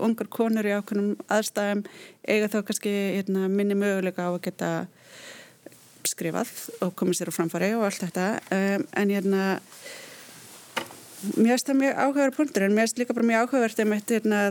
ungar 0.01 0.29
konur 0.33 0.65
í 0.65 0.73
ákveðnum 0.73 1.15
aðstæðum 1.29 1.83
eiga 2.25 2.49
þá 2.49 2.59
kannski 2.65 2.93
hérna, 3.19 3.45
minni 3.51 3.77
möguleika 3.77 4.25
á 4.25 4.33
að 4.33 4.41
geta 4.47 4.71
skrifað 6.09 6.51
og 6.85 6.95
komið 6.97 7.19
sér 7.19 7.31
á 7.31 7.37
framfari 7.37 7.71
og 7.77 7.85
allt 7.87 8.03
þetta. 8.05 8.25
Um, 8.55 8.87
en 9.01 9.13
ég 9.13 9.21
er 9.21 9.37
að 9.37 9.77
mér 11.33 11.55
finnst 11.55 11.69
það 11.69 11.79
mjög 11.79 12.01
áhugaverð 12.03 12.37
punktur 12.37 12.65
en 12.65 12.75
mér 12.75 12.85
finnst 12.85 12.99
líka 13.01 13.15
bara 13.17 13.29
mjög 13.29 13.45
áhugavert 13.45 13.79
hérna, 14.11 14.41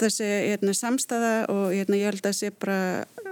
þessi 0.00 0.28
hérna, 0.28 0.74
samstæða 0.76 1.32
og 1.52 1.64
hérna, 1.74 1.98
ég 1.98 2.10
held 2.10 2.28
að 2.28 2.36
sé 2.38 2.50
bara 2.54 2.80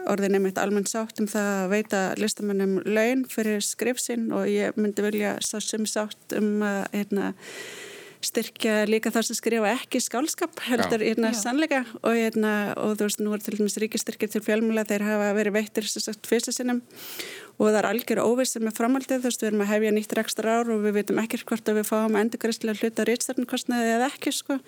orðin 0.09 0.35
nefnitt 0.37 0.61
almennt 0.61 0.91
sátt 0.91 1.20
um 1.20 1.29
það 1.29 1.51
að 1.53 1.72
veita 1.74 2.01
listamennum 2.18 2.79
laun 2.87 3.24
fyrir 3.31 3.61
skrifsinn 3.64 4.31
og 4.35 4.49
ég 4.51 4.79
myndi 4.79 5.05
vilja 5.05 5.37
sá 5.45 5.59
sem 5.62 5.85
sátt 5.89 6.37
um 6.39 6.64
að 6.64 6.81
hérna, 6.95 7.33
styrkja 8.25 8.83
líka 8.89 9.12
þar 9.14 9.27
sem 9.29 9.37
skrifa 9.39 9.73
ekki 9.77 10.01
skálskap 10.03 10.62
heldur 10.66 11.03
hérna 11.05 11.31
sannleika. 11.37 11.85
Og, 12.03 12.16
hérna, 12.16 12.53
og 12.81 12.97
þú 12.99 13.09
veist 13.09 13.21
nú 13.23 13.35
er 13.35 13.43
til 13.45 13.59
dæmis 13.59 13.79
ríkistyrkir 13.79 14.33
til 14.33 14.43
fjölmjöla 14.45 14.87
þeir 14.89 15.07
hafa 15.07 15.29
verið 15.39 15.59
veittir 15.59 15.87
fyrsta 16.27 16.55
sinnum. 16.55 16.83
Og 17.59 17.71
það 17.71 17.81
er 17.81 17.91
algjör 17.93 18.23
óvist 18.25 18.59
með 18.62 18.79
framhaldið 18.79 19.23
þú 19.23 19.31
veist 19.31 19.45
við 19.45 19.51
erum 19.53 19.62
að 19.66 19.71
hefja 19.73 19.95
nýtt 19.95 20.16
rekstra 20.19 20.57
ár 20.59 20.73
og 20.75 20.83
við 20.87 20.99
veitum 20.99 21.23
ekkert 21.23 21.47
hvort 21.51 21.71
að 21.71 21.81
við 21.81 21.89
fáum 21.93 22.19
endurgræslega 22.19 22.83
hluta 22.83 23.07
rýtstarnarkostnaði 23.07 23.95
eða 23.97 24.11
ekki 24.11 24.35
sko. 24.35 24.59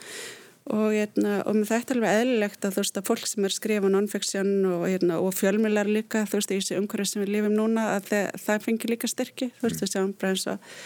Og, 0.71 0.91
hérna, 0.93 1.41
og 1.49 1.57
með 1.57 1.71
þetta 1.73 1.95
er 1.95 1.99
alveg 1.99 2.19
eðlilegt 2.21 2.67
að 2.67 2.75
þú 2.75 2.83
veist 2.85 2.99
að 3.01 3.07
fólk 3.09 3.27
sem 3.27 3.47
er 3.49 3.55
skrifa 3.55 3.91
non-fiction 3.91 4.51
og, 4.69 4.83
hérna, 4.87 5.17
og 5.19 5.33
fjölmilar 5.35 5.89
líka 5.89 6.27
þú 6.29 6.39
veist 6.39 6.53
í 6.53 6.59
þessu 6.61 6.77
umhverju 6.79 7.07
sem 7.09 7.23
við 7.25 7.33
lifum 7.35 7.57
núna 7.57 7.87
að 7.97 8.11
það, 8.11 8.27
það 8.45 8.67
fengi 8.67 8.91
líka 8.93 9.11
styrki. 9.11 9.49
Þú 9.57 9.67
veist 9.67 9.83
við 9.83 9.93
sjáum 9.95 10.13
bara 10.21 10.35
eins 10.35 10.45
og 10.53 10.77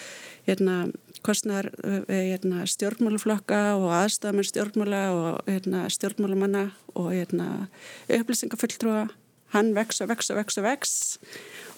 hérna 0.46 0.76
kostnar 1.24 1.70
hérna, 2.08 2.64
stjórnmáluflokka 2.68 3.60
og 3.80 3.90
aðstafamenn 3.96 4.48
stjórnmála 4.48 5.02
og 5.14 5.50
hérna, 5.50 5.84
stjórnmálumanna 5.92 6.68
og 6.94 7.12
hérna, 7.12 7.68
upplýsingafulltrúa. 8.12 9.08
Hann 9.54 9.70
vex 9.76 10.00
og 10.02 10.08
vex 10.10 10.32
og 10.32 10.40
vex 10.40 10.58
og 10.58 10.64
vex. 10.66 10.94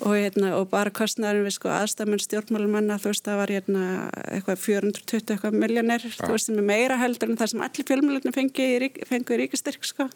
Og, 0.01 0.14
hérna, 0.16 0.55
og 0.57 0.70
bara 0.72 0.92
kostnæðin 0.92 1.44
við 1.44 1.55
sko 1.57 1.70
aðstafmenn 1.72 2.20
stjórnmálumanna 2.20 2.97
þú 3.01 3.12
veist 3.12 3.24
það 3.24 3.40
var 3.40 3.53
hérna 3.53 3.84
eitthvað 4.28 4.62
420 4.64 5.34
eitthvað 5.34 5.57
miljónir 5.57 6.05
ja. 6.05 6.12
þú 6.20 6.32
veist 6.34 6.51
sem 6.51 6.61
er 6.61 6.66
meira 6.68 6.99
heldur 7.01 7.32
en 7.32 7.38
það 7.40 7.53
sem 7.53 7.64
allir 7.64 7.88
fjölmjölunum 7.90 8.36
fengi, 8.36 8.66
í 8.76 9.38
ríkastyrk 9.40 9.88
sko. 9.88 10.09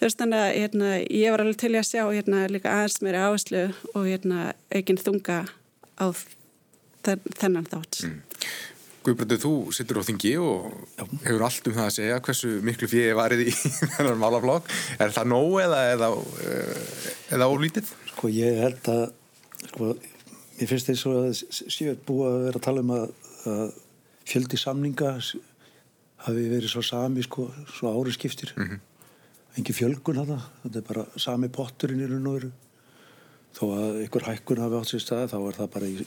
Þú 0.00 0.06
veist 0.06 0.20
þannig 0.20 0.44
að 0.44 0.54
hérna, 0.58 0.92
ég 1.04 1.34
var 1.34 1.44
alveg 1.44 1.60
til 1.60 1.72
að 1.76 1.88
sjá 1.90 2.04
líka 2.52 2.76
aðeins 2.76 3.00
meira 3.04 3.26
áherslu 3.28 3.66
og 3.92 4.08
eigin 4.72 5.04
þunga 5.04 5.42
á 6.00 6.06
þennan 7.02 7.68
þátt 7.70 8.04
mm. 8.06 8.20
Guðbrandur, 9.02 9.38
þú 9.42 9.52
sittur 9.74 9.98
á 9.98 10.06
þingi 10.06 10.32
og 10.38 10.66
Já. 10.94 11.02
hefur 11.24 11.42
allt 11.42 11.68
um 11.68 11.74
það 11.74 11.86
að 11.88 11.94
segja 11.96 12.18
hversu 12.22 12.50
miklu 12.62 12.88
fyrir 12.90 13.16
varið 13.18 13.40
í 13.48 13.54
þennan 13.96 14.20
málaflokk. 14.20 14.68
Er 15.02 15.14
það 15.14 15.30
nóg 15.32 15.56
eða, 15.64 15.80
eða, 15.96 16.10
eða 17.34 17.48
ólítið? 17.50 17.88
Sko 18.12 18.30
ég 18.30 18.60
held 18.62 18.90
að, 18.92 19.02
sko, 19.64 19.88
ég 20.60 20.70
finnst 20.70 20.92
eins 20.92 21.02
og 21.10 21.18
að 21.18 21.32
séu 21.50 21.96
búið 22.06 22.28
að 22.28 22.46
vera 22.46 22.60
að 22.60 22.66
tala 22.68 22.84
um 22.84 22.92
að, 22.94 23.08
að 23.50 23.64
fjöldi 24.30 24.60
samninga 24.62 25.10
hafi 26.22 26.44
verið 26.52 26.70
svo 26.70 26.82
sami, 26.86 27.24
sko, 27.26 27.48
svo 27.74 27.90
ári 27.96 28.14
skiptir. 28.14 28.52
Mm 28.54 28.68
-hmm. 28.68 28.84
Engi 29.58 29.74
fjölgun 29.74 30.22
að 30.22 30.30
það, 30.36 30.44
þetta 30.62 30.78
er 30.78 30.86
bara 30.92 31.06
sami 31.16 31.48
potturinn 31.48 32.04
í 32.04 32.06
raun 32.06 32.30
og 32.30 32.38
veru. 32.38 32.52
Þó 33.52 33.64
að 33.74 33.98
ykkur 34.06 34.28
hækkun 34.30 34.62
hafi 34.62 34.78
átt 34.78 34.92
sér 34.92 35.02
stað, 35.02 35.32
þá 35.34 35.38
er 35.40 35.58
það 35.58 35.74
bara 35.74 35.90
í 35.90 36.06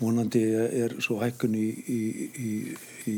Mónandi 0.00 0.42
er 0.84 0.96
svo 1.04 1.20
hækkun 1.20 1.54
í, 1.54 1.66
í, 1.70 2.00
í, 2.34 2.50
í 3.10 3.16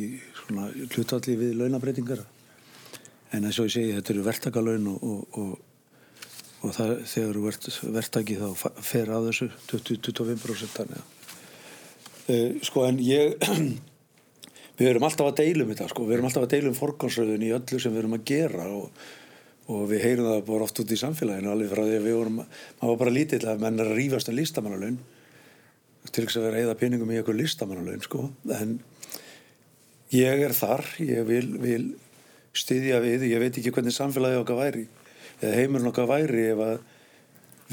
hlutalli 0.93 1.37
við 1.41 1.57
launabreitingar 1.61 2.21
en 3.35 3.47
eins 3.49 3.59
og 3.61 3.71
ég 3.71 3.75
segi 3.75 3.97
þetta 3.97 4.15
eru 4.15 4.27
verktakalöun 4.27 4.87
og, 4.93 5.03
og, 5.03 5.41
og, 5.41 5.57
og 6.63 6.77
það, 6.77 6.95
þegar 7.13 7.41
ert 7.51 7.69
verktaki 7.97 8.39
þá 8.41 8.47
fer 8.85 9.13
af 9.17 9.29
þessu 9.31 9.51
20-25% 9.73 10.77
þannig 10.77 11.01
að 11.01 11.13
uh, 12.37 12.65
sko 12.69 12.87
en 12.87 13.03
ég 13.03 13.37
við 14.79 14.91
erum 14.93 15.09
alltaf 15.09 15.33
að 15.33 15.43
deilum 15.43 15.73
þetta 15.73 15.91
sko, 15.93 16.07
við 16.07 16.19
erum 16.19 16.29
alltaf 16.29 16.47
að 16.47 16.55
deilum 16.57 16.77
forgánsröðun 16.77 17.47
í 17.49 17.53
öllu 17.57 17.81
sem 17.81 17.95
við 17.95 18.05
erum 18.05 18.19
að 18.19 18.27
gera 18.29 18.71
og 18.77 19.85
við 19.91 20.05
heyrum 20.05 20.29
það 20.31 20.47
bara 20.47 20.67
oft 20.69 20.81
út 20.85 20.93
í 20.95 21.01
samfélaginu 21.01 21.51
alveg 21.51 21.73
frá 21.73 21.83
því 21.83 21.97
að 21.97 22.05
við 22.05 22.19
vorum, 22.21 22.37
maður 22.45 22.91
var 22.93 23.01
bara 23.01 23.15
lítill 23.17 23.47
að 23.49 23.63
menn 23.65 23.81
er 23.83 23.89
að 23.91 23.99
rífast 23.99 24.29
en 24.31 24.37
lístamannalaun 24.39 24.99
til 26.13 26.27
þess 26.27 26.39
að 26.41 26.47
vera 26.49 26.63
heiða 26.63 26.77
peningum 26.81 27.11
í 27.13 27.19
eitthvað 27.21 27.41
listamannalaun 27.41 28.05
sko. 28.05 28.29
en 28.57 28.79
ég 30.15 30.45
er 30.47 30.55
þar 30.55 30.85
ég 31.03 31.27
vil, 31.27 31.47
vil 31.63 31.87
styðja 32.57 33.01
við 33.05 33.27
ég 33.31 33.43
veit 33.43 33.59
ekki 33.59 33.73
hvernig 33.75 33.95
samfélagi 33.95 34.41
okkar 34.41 34.61
væri 34.61 34.87
eða 35.41 35.57
heimurinn 35.61 35.91
okkar 35.91 36.09
væri 36.11 36.49
ef 36.53 36.63
að 36.65 36.77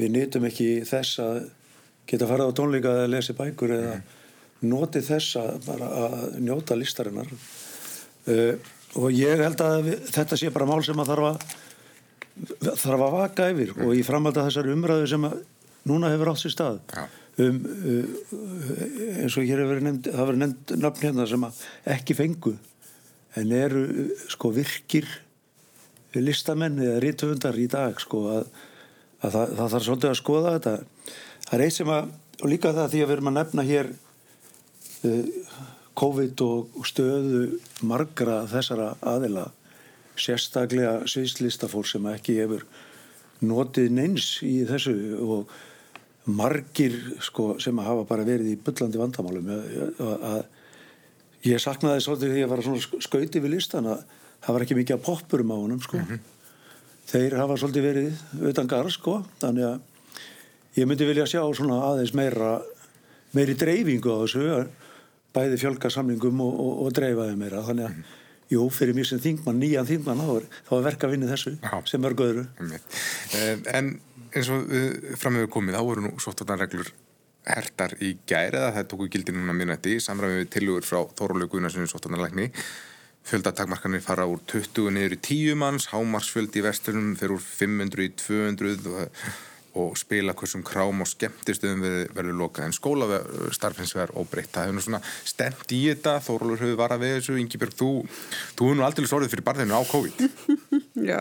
við 0.00 0.14
nýtum 0.16 0.48
ekki 0.48 0.68
þess 0.88 1.20
að 1.22 1.40
geta 2.10 2.28
farið 2.28 2.50
á 2.50 2.56
tónleika 2.58 2.94
eða 2.98 3.10
lesi 3.12 3.36
bækur 3.38 3.76
eða 3.78 3.98
noti 4.64 5.02
þess 5.04 5.38
að 5.40 5.68
að 5.84 6.16
njóta 6.42 6.76
listarinnar 6.78 7.30
uh, 7.30 8.54
og 8.94 9.10
ég 9.14 9.42
held 9.42 9.62
að 9.62 9.80
við, 9.88 10.08
þetta 10.14 10.38
sé 10.40 10.50
bara 10.54 10.68
mál 10.68 10.82
sem 10.86 11.00
að 11.00 11.12
þarf 11.12 11.30
að 11.30 12.72
þarf 12.82 13.04
að 13.06 13.14
vaka 13.14 13.50
yfir 13.52 13.74
mm. 13.74 13.84
og 13.86 13.94
ég 13.94 14.06
framhaldi 14.06 14.42
að 14.42 14.48
þessari 14.50 14.74
umræðu 14.74 15.10
sem 15.12 15.28
að 15.28 15.42
núna 15.86 16.10
hefur 16.10 16.32
átt 16.32 16.42
sér 16.42 16.54
stað 16.56 16.80
ja 16.96 17.04
um, 17.42 17.58
uh, 17.64 18.04
eins 19.24 19.36
og 19.38 19.46
hér 19.46 19.62
hefur 19.62 19.72
verið 19.74 19.88
nefnd, 19.88 20.08
það 20.12 20.30
verið 20.30 20.42
nefnd 20.44 20.74
nafn 20.84 21.06
hérna 21.08 21.26
sem 21.30 21.46
ekki 21.96 22.16
fengu 22.18 22.54
en 23.34 23.52
eru 23.54 23.84
sko 24.30 24.52
virkir 24.54 25.08
listamenn 26.14 26.78
eða 26.78 27.00
rítöfundar 27.02 27.58
í 27.58 27.66
dag 27.70 27.98
sko 28.02 28.22
að, 28.30 28.50
að 29.24 29.34
það, 29.34 29.54
það 29.58 29.72
þarf 29.72 29.86
svolítið 29.88 30.10
að 30.10 30.20
skoða 30.20 30.54
þetta. 30.56 30.74
Það 31.44 31.56
er 31.56 31.64
eitt 31.64 31.76
sem 31.78 31.90
að, 31.90 32.12
og 32.38 32.52
líka 32.52 32.74
það 32.76 32.92
því 32.92 33.02
að 33.02 33.08
við 33.08 33.16
erum 33.16 33.30
að 33.30 33.36
nefna 33.40 33.66
hér 33.66 33.90
uh, 35.08 35.58
COVID 35.94 36.44
og 36.46 36.88
stöðu 36.90 37.42
margra 37.86 38.40
þessara 38.50 38.94
aðila 39.06 39.48
sérstaklega 40.18 41.02
sviðslistafólk 41.10 41.88
sem 41.90 42.06
ekki 42.10 42.38
hefur 42.38 42.64
notið 43.44 43.94
neins 43.94 44.28
í 44.46 44.60
þessu 44.68 44.94
og 45.18 45.54
margir 46.24 46.94
sko, 47.20 47.54
sem 47.60 47.78
hafa 47.78 48.04
bara 48.08 48.24
verið 48.24 48.54
í 48.54 48.58
byllandi 48.64 49.00
vandamálum 49.00 49.50
að 49.52 50.44
ég 51.44 51.60
saknaði 51.60 52.04
svolítið 52.04 52.30
því 52.30 52.36
að 52.36 52.42
ég 52.42 52.52
var 52.52 53.02
skauti 53.04 53.42
við 53.44 53.56
listan 53.58 53.90
að 53.92 54.04
það 54.44 54.56
var 54.56 54.64
ekki 54.64 54.78
mikið 54.78 54.96
að 54.96 55.04
poppurum 55.04 55.52
á 55.52 55.56
honum 55.56 55.82
sko. 55.84 55.98
mm 55.98 56.04
-hmm. 56.04 56.18
þeir 57.12 57.36
hafa 57.36 57.56
svolítið 57.56 57.82
verið 57.88 58.48
utan 58.50 58.66
gar 58.66 58.90
sko. 58.90 59.24
þannig 59.40 59.64
að 59.64 59.80
ég 60.76 60.86
myndi 60.88 61.04
vilja 61.06 61.26
sjá 61.26 61.40
aðeins 61.44 62.14
meira 62.14 62.62
meiri 63.32 63.54
dreifingu 63.54 64.08
á 64.08 64.18
þessu 64.24 64.66
bæði 65.34 65.56
fjölgarsamlingum 65.58 66.40
og, 66.40 66.60
og, 66.60 66.82
og 66.86 66.92
dreifaði 66.92 67.36
meira 67.36 67.62
þannig 67.62 67.84
að 67.84 67.90
mm 67.90 68.02
-hmm. 68.02 68.22
Jú, 68.52 68.66
fyrir 68.68 68.92
mjög 68.94 69.06
sem 69.08 69.20
þingmann, 69.24 69.56
nýjan 69.56 69.86
þingmann 69.88 70.20
þá 70.20 70.72
er 70.76 70.82
verka 70.84 71.06
að 71.06 71.14
vinna 71.14 71.30
þessu 71.30 71.54
Já. 71.62 71.80
sem 71.88 72.02
mörg 72.04 72.20
öðru 72.20 72.44
En 73.72 74.00
eins 74.34 74.50
og 74.52 74.70
framöfu 75.20 75.50
komið, 75.58 75.78
þá 75.78 75.88
voru 75.88 76.06
nú 76.06 76.14
sóttvartanreglur 76.22 76.90
hertar 77.44 77.92
í 78.00 78.14
gæri 78.28 78.56
eða 78.56 78.72
það 78.78 78.90
tóku 78.90 79.08
gildi 79.12 79.34
núna 79.36 79.54
minnætti 79.56 79.98
samræmið 80.00 80.42
við 80.42 80.50
tilugur 80.54 80.86
frá 80.88 81.00
Þórólu 81.18 81.48
Guðnarssonu 81.52 81.90
sóttvartanlegni 81.90 82.50
fjöldatakmarkanir 83.28 84.04
fara 84.04 84.26
úr 84.28 84.42
20 84.50 84.92
niður 84.92 85.16
í 85.16 85.20
10 85.24 85.58
manns 85.60 85.88
hámarsfjöld 85.92 86.56
í 86.56 86.62
vestunum 86.64 87.14
fyrir 87.16 87.36
úr 87.38 87.44
500 87.44 88.04
í 88.04 88.10
200 88.20 88.88
og, 88.92 89.24
og 89.80 89.96
spila 89.98 90.36
hversum 90.36 90.64
krám 90.66 91.00
og 91.02 91.08
skemmtistöðum 91.08 91.86
verður 92.14 92.36
lokað. 92.42 92.68
En 92.68 92.76
skólastarfins 92.76 93.94
verður 93.96 94.20
óbreytt. 94.20 94.52
Það 94.52 94.68
hefur 94.68 94.76
nú 94.76 94.84
svona 94.84 95.00
stemt 95.24 95.72
í 95.74 95.80
þetta. 95.88 96.18
Þórólur 96.26 96.62
hefur 96.66 96.80
varað 96.84 97.04
við 97.06 97.16
þessu. 97.16 97.38
Ingi 97.40 97.62
Björg, 97.62 97.76
þú 97.80 97.90
þú 98.04 98.68
hefur 98.68 98.78
nú 98.78 98.86
aldrei 98.86 99.08
svorðið 99.08 99.34
fyrir 99.34 99.48
barðinu 99.48 99.80
á 99.80 99.82
COVID. 99.88 100.24
Já 101.10 101.20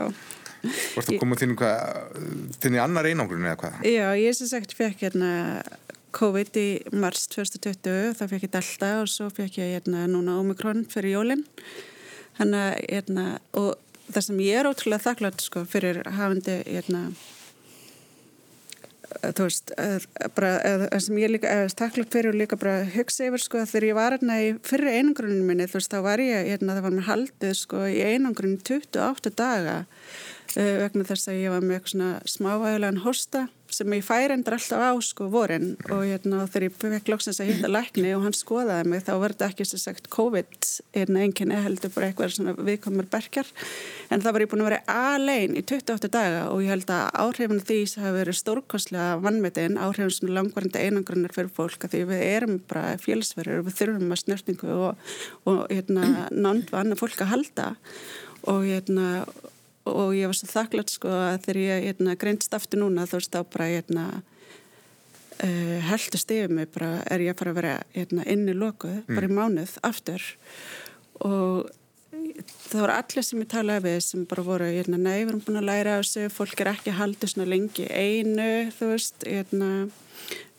Varst 0.63 1.09
þú 1.09 1.19
komið 1.19 1.55
hvað, 1.59 2.19
þínu 2.63 2.79
annar 2.83 3.09
einangrun 3.09 3.47
eða 3.49 3.59
hvað? 3.59 3.79
Já, 3.89 4.05
ég 4.15 4.37
sem 4.37 4.47
sagt 4.47 4.75
fekk 4.77 5.03
hérna 5.03 5.31
COVID 6.15 6.59
í 6.61 6.67
mars 6.95 7.25
2020, 7.33 8.13
þá 8.19 8.23
fekk 8.29 8.47
ég 8.47 8.53
Delta 8.53 8.91
og 9.01 9.11
svo 9.11 9.29
fekk 9.33 9.59
ég 9.59 9.75
hérna 9.77 10.05
núna 10.11 10.37
Omikron 10.39 10.85
fyrir 10.89 11.17
jólinn. 11.17 11.45
Að 12.41 12.55
hérna, 12.87 13.27
og 13.59 13.75
það 14.07 14.27
sem 14.29 14.43
ég 14.45 14.59
er 14.61 14.69
ótrúlega 14.69 15.07
þakklátt 15.09 15.43
sko 15.43 15.63
fyrir 15.69 16.01
hafandi 16.15 16.59
hérna 16.65 17.07
þú 19.13 19.45
veist, 19.45 19.71
bara 20.33 20.53
það 20.63 21.01
sem 21.05 21.19
ég 21.21 21.31
líka, 21.35 21.51
eða 21.51 21.73
takklátt 21.77 22.15
fyrir 22.15 22.31
og 22.31 22.39
líka 22.39 22.57
bara 22.59 22.79
hugsa 22.95 23.27
yfir 23.27 23.43
sko 23.43 23.61
þegar 23.69 23.85
ég 23.89 23.97
var 23.99 24.15
hérna 24.15 24.39
í 24.41 24.47
fyrri 24.65 24.95
einangruninu 24.97 25.45
minni, 25.45 25.67
þú 25.69 25.77
veist, 25.79 25.91
þá 25.93 25.99
var 26.07 26.23
ég 26.23 26.49
hérna, 26.49 26.77
það 26.77 26.87
var 26.87 26.95
mér 26.95 27.09
haldið 27.11 27.57
sko 27.59 27.83
í 27.89 27.99
einangruninu 28.13 28.63
28 28.65 29.35
daga 29.37 29.83
Eh, 29.83 30.32
vegna 30.55 31.07
þess 31.07 31.31
að 31.31 31.41
ég 31.41 31.53
var 31.53 31.65
með 31.65 31.77
eitthvað 31.77 31.93
svona 31.95 32.33
smávægulegan 32.35 33.03
hosta 33.03 33.47
sem 33.73 33.93
ég 33.95 34.03
fær 34.05 34.33
endur 34.33 34.55
alltaf 34.57 34.81
á 34.81 34.91
sko 35.03 35.27
vorin. 35.33 35.73
Og 35.89 36.03
hérna 36.05 36.45
þegar 36.51 36.65
ég 36.67 36.75
fekk 36.77 37.11
lóksins 37.11 37.39
að 37.41 37.49
hitta 37.51 37.71
lækni 37.71 38.13
og 38.13 38.25
hann 38.25 38.35
skoðaði 38.37 38.89
mig 38.91 39.03
þá 39.07 39.11
var 39.21 39.33
þetta 39.33 39.49
ekki 39.49 39.67
sem 39.67 39.81
sagt 39.81 40.09
COVID 40.13 40.69
en 41.01 41.19
einnkynni 41.23 41.59
heldur 41.65 41.93
bara 41.95 42.09
eitthvað 42.09 42.35
svona 42.35 42.55
viðkomur 42.59 43.07
berkjar. 43.13 43.49
En 44.13 44.23
það 44.23 44.35
var 44.35 44.45
ég 44.45 44.51
búin 44.51 44.63
að 44.63 44.69
vera 44.69 44.97
alein 45.13 45.57
í 45.57 45.63
28 45.63 46.11
daga 46.13 46.43
og 46.51 46.63
ég 46.63 46.73
held 46.73 46.93
að 46.93 47.21
áhrifin 47.23 47.63
því 47.63 47.79
sem 47.89 48.05
hafi 48.05 48.19
verið 48.19 48.39
stórkonslega 48.41 49.21
vannmetinn 49.23 49.79
áhrifin 49.81 50.13
svona 50.17 50.37
langvarandi 50.39 50.83
einangrunnar 50.83 51.33
fyrir 51.35 51.53
fólk 51.55 51.87
að 51.87 51.95
því 51.95 52.03
við 52.11 52.25
erum 52.27 52.59
bara 52.69 52.97
félsverður 53.01 53.63
og 53.63 53.69
við 53.69 53.79
þurfum 53.79 54.13
að 54.13 54.21
snörtingu 54.25 54.75
og, 54.89 55.15
og 55.49 55.63
hérna 55.71 56.27
nánd 56.45 56.69
vann 56.73 56.99
fólk 56.99 57.25
að 57.25 57.33
halda. 57.33 57.73
Og 58.51 58.65
hérna 58.67 59.23
og 59.89 60.13
ég 60.15 60.29
var 60.29 60.37
svo 60.37 60.49
þakklátt 60.51 60.93
sko 60.93 61.11
að 61.11 61.37
þegar 61.45 61.59
ég 61.61 61.85
hérna, 61.89 62.15
greinst 62.19 62.55
aftur 62.55 62.83
núna 62.83 63.07
þá 63.09 63.17
stá 63.25 63.39
bara 63.43 63.69
hérna, 63.71 64.07
uh, 65.43 65.77
heldust 65.89 66.31
yfir 66.31 66.51
mig 66.53 66.71
bara 66.75 66.97
er 67.11 67.23
ég 67.25 67.33
að 67.33 67.41
fara 67.41 67.53
að 67.53 67.59
vera 67.61 67.77
hérna, 67.95 68.27
inni 68.31 68.55
lokuð, 68.57 68.99
mm. 69.03 69.15
bara 69.15 69.29
í 69.29 69.37
mánuð 69.39 69.77
aftur 69.83 70.27
og 71.23 71.71
það 72.13 72.79
voru 72.79 72.95
allir 72.95 73.25
sem 73.27 73.41
ég 73.43 73.49
talaði 73.51 73.85
við 73.87 73.97
sem 74.05 74.23
bara 74.29 74.45
voru, 74.45 74.69
nei, 74.69 75.17
við 75.23 75.33
erum 75.33 75.43
búin 75.43 75.59
að 75.59 75.67
læra 75.69 75.97
þessu, 75.99 76.29
fólk 76.33 76.63
er 76.63 76.71
ekki 76.73 76.95
haldið 76.97 77.33
svona 77.33 77.49
lengi 77.49 77.89
einu, 77.89 78.51
þú 78.77 78.93
veist, 78.93 79.27
uh, 79.27 79.43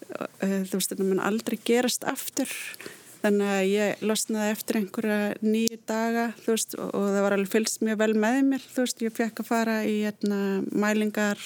þú 0.04 0.76
veist, 0.76 0.92
þetta 0.92 1.08
mun 1.08 1.24
aldrei 1.24 1.58
gerast 1.64 2.04
aftur 2.08 2.52
þannig 3.24 3.52
að 3.56 3.66
ég 3.72 4.02
losnaði 4.04 4.54
eftir 4.54 4.80
einhverja 4.80 5.20
nýju 5.40 5.82
daga 5.88 6.30
veist, 6.44 6.74
og, 6.76 6.90
og 6.92 7.06
það 7.14 7.22
var 7.26 7.36
alveg 7.38 7.54
fylgst 7.54 7.84
mjög 7.84 8.02
vel 8.02 8.10
með 8.26 8.40
mér 8.50 8.66
veist, 8.74 9.04
ég 9.04 9.14
fekk 9.16 9.40
að 9.40 9.48
fara 9.48 9.78
í 9.88 10.02
hérna, 10.04 10.40
mælingar 10.70 11.40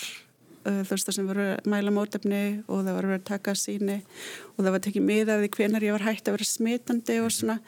uh, 0.66 0.82
veist, 0.88 1.06
það 1.06 1.16
sem 1.16 1.28
voru 1.28 1.46
mæla 1.70 1.92
mótefni 1.94 2.42
og 2.66 2.82
það 2.82 2.98
voru 2.98 3.12
verið 3.12 3.22
að 3.22 3.30
taka 3.30 3.54
síni 3.58 3.96
og 4.56 4.60
það 4.64 4.70
var 4.74 4.84
tekið 4.88 5.06
miða 5.06 5.38
við 5.38 5.50
hvenar 5.54 5.86
ég 5.86 5.96
var 5.96 6.06
hægt 6.08 6.28
að 6.28 6.38
vera 6.38 6.48
smitandi 6.50 7.18
og 7.22 7.32
svona. 7.34 7.58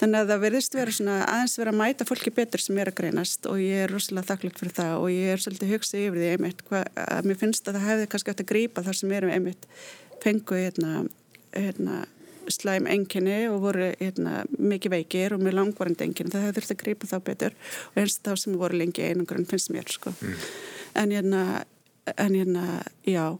Þannig 0.00 0.22
að 0.22 0.32
það 0.32 0.42
verðist 0.46 0.78
vera 0.78 0.96
svona 0.98 1.20
aðeins 1.26 1.58
vera 1.60 1.74
að 1.74 1.80
mæta 1.82 2.08
fólki 2.08 2.34
betur 2.38 2.62
sem 2.62 2.78
er 2.78 2.92
að 2.92 2.98
greinast 3.02 3.50
og 3.50 3.62
ég 3.62 3.84
er 3.84 3.94
rosalega 3.94 4.30
þakklátt 4.30 4.62
fyrir 4.62 4.76
það 4.78 4.96
og 5.00 5.08
ég 5.14 5.34
er 5.34 5.42
svolítið 5.42 5.72
hugsið 5.74 6.04
yfir 6.06 6.22
því 6.22 6.32
einmitt 6.36 6.66
hva, 6.70 6.84
að 7.06 7.30
mér 7.30 7.40
finnst 7.42 7.66
að 7.66 7.80
það 7.80 7.88
hefði 7.90 8.10
kannski 8.14 8.34
átt 8.34 8.44
að 8.44 8.52
grípa 8.52 8.86
þar 8.86 9.00
sem 9.00 9.16
erum 9.18 9.34
einmitt 9.34 9.70
fengu 10.22 10.60
hérna, 10.60 11.06
hérna 11.56 12.04
slæm 12.52 12.88
enginni 12.90 13.38
og 13.50 13.60
voru 13.64 13.90
hérna, 14.00 14.44
mikið 14.58 14.94
veikir 14.96 15.36
og 15.36 15.42
mjög 15.44 15.58
langvarandi 15.60 16.06
enginni 16.06 16.34
það 16.34 16.46
hefur 16.46 16.60
þurft 16.60 16.74
að 16.76 16.82
grípa 16.84 17.10
þá 17.10 17.16
betur 17.30 17.58
og 17.92 18.00
eins 18.02 18.20
þá 18.22 18.32
sem 18.42 18.58
voru 18.60 18.80
lengi 18.80 19.04
einangrun 19.06 19.48
finnst 19.48 19.72
mér 19.74 19.90
sko. 19.90 20.14
mm. 20.20 20.46
en 21.02 21.16
hérna 21.16 21.42
en 22.16 22.34
hérna, 22.34 22.82
já 23.06 23.38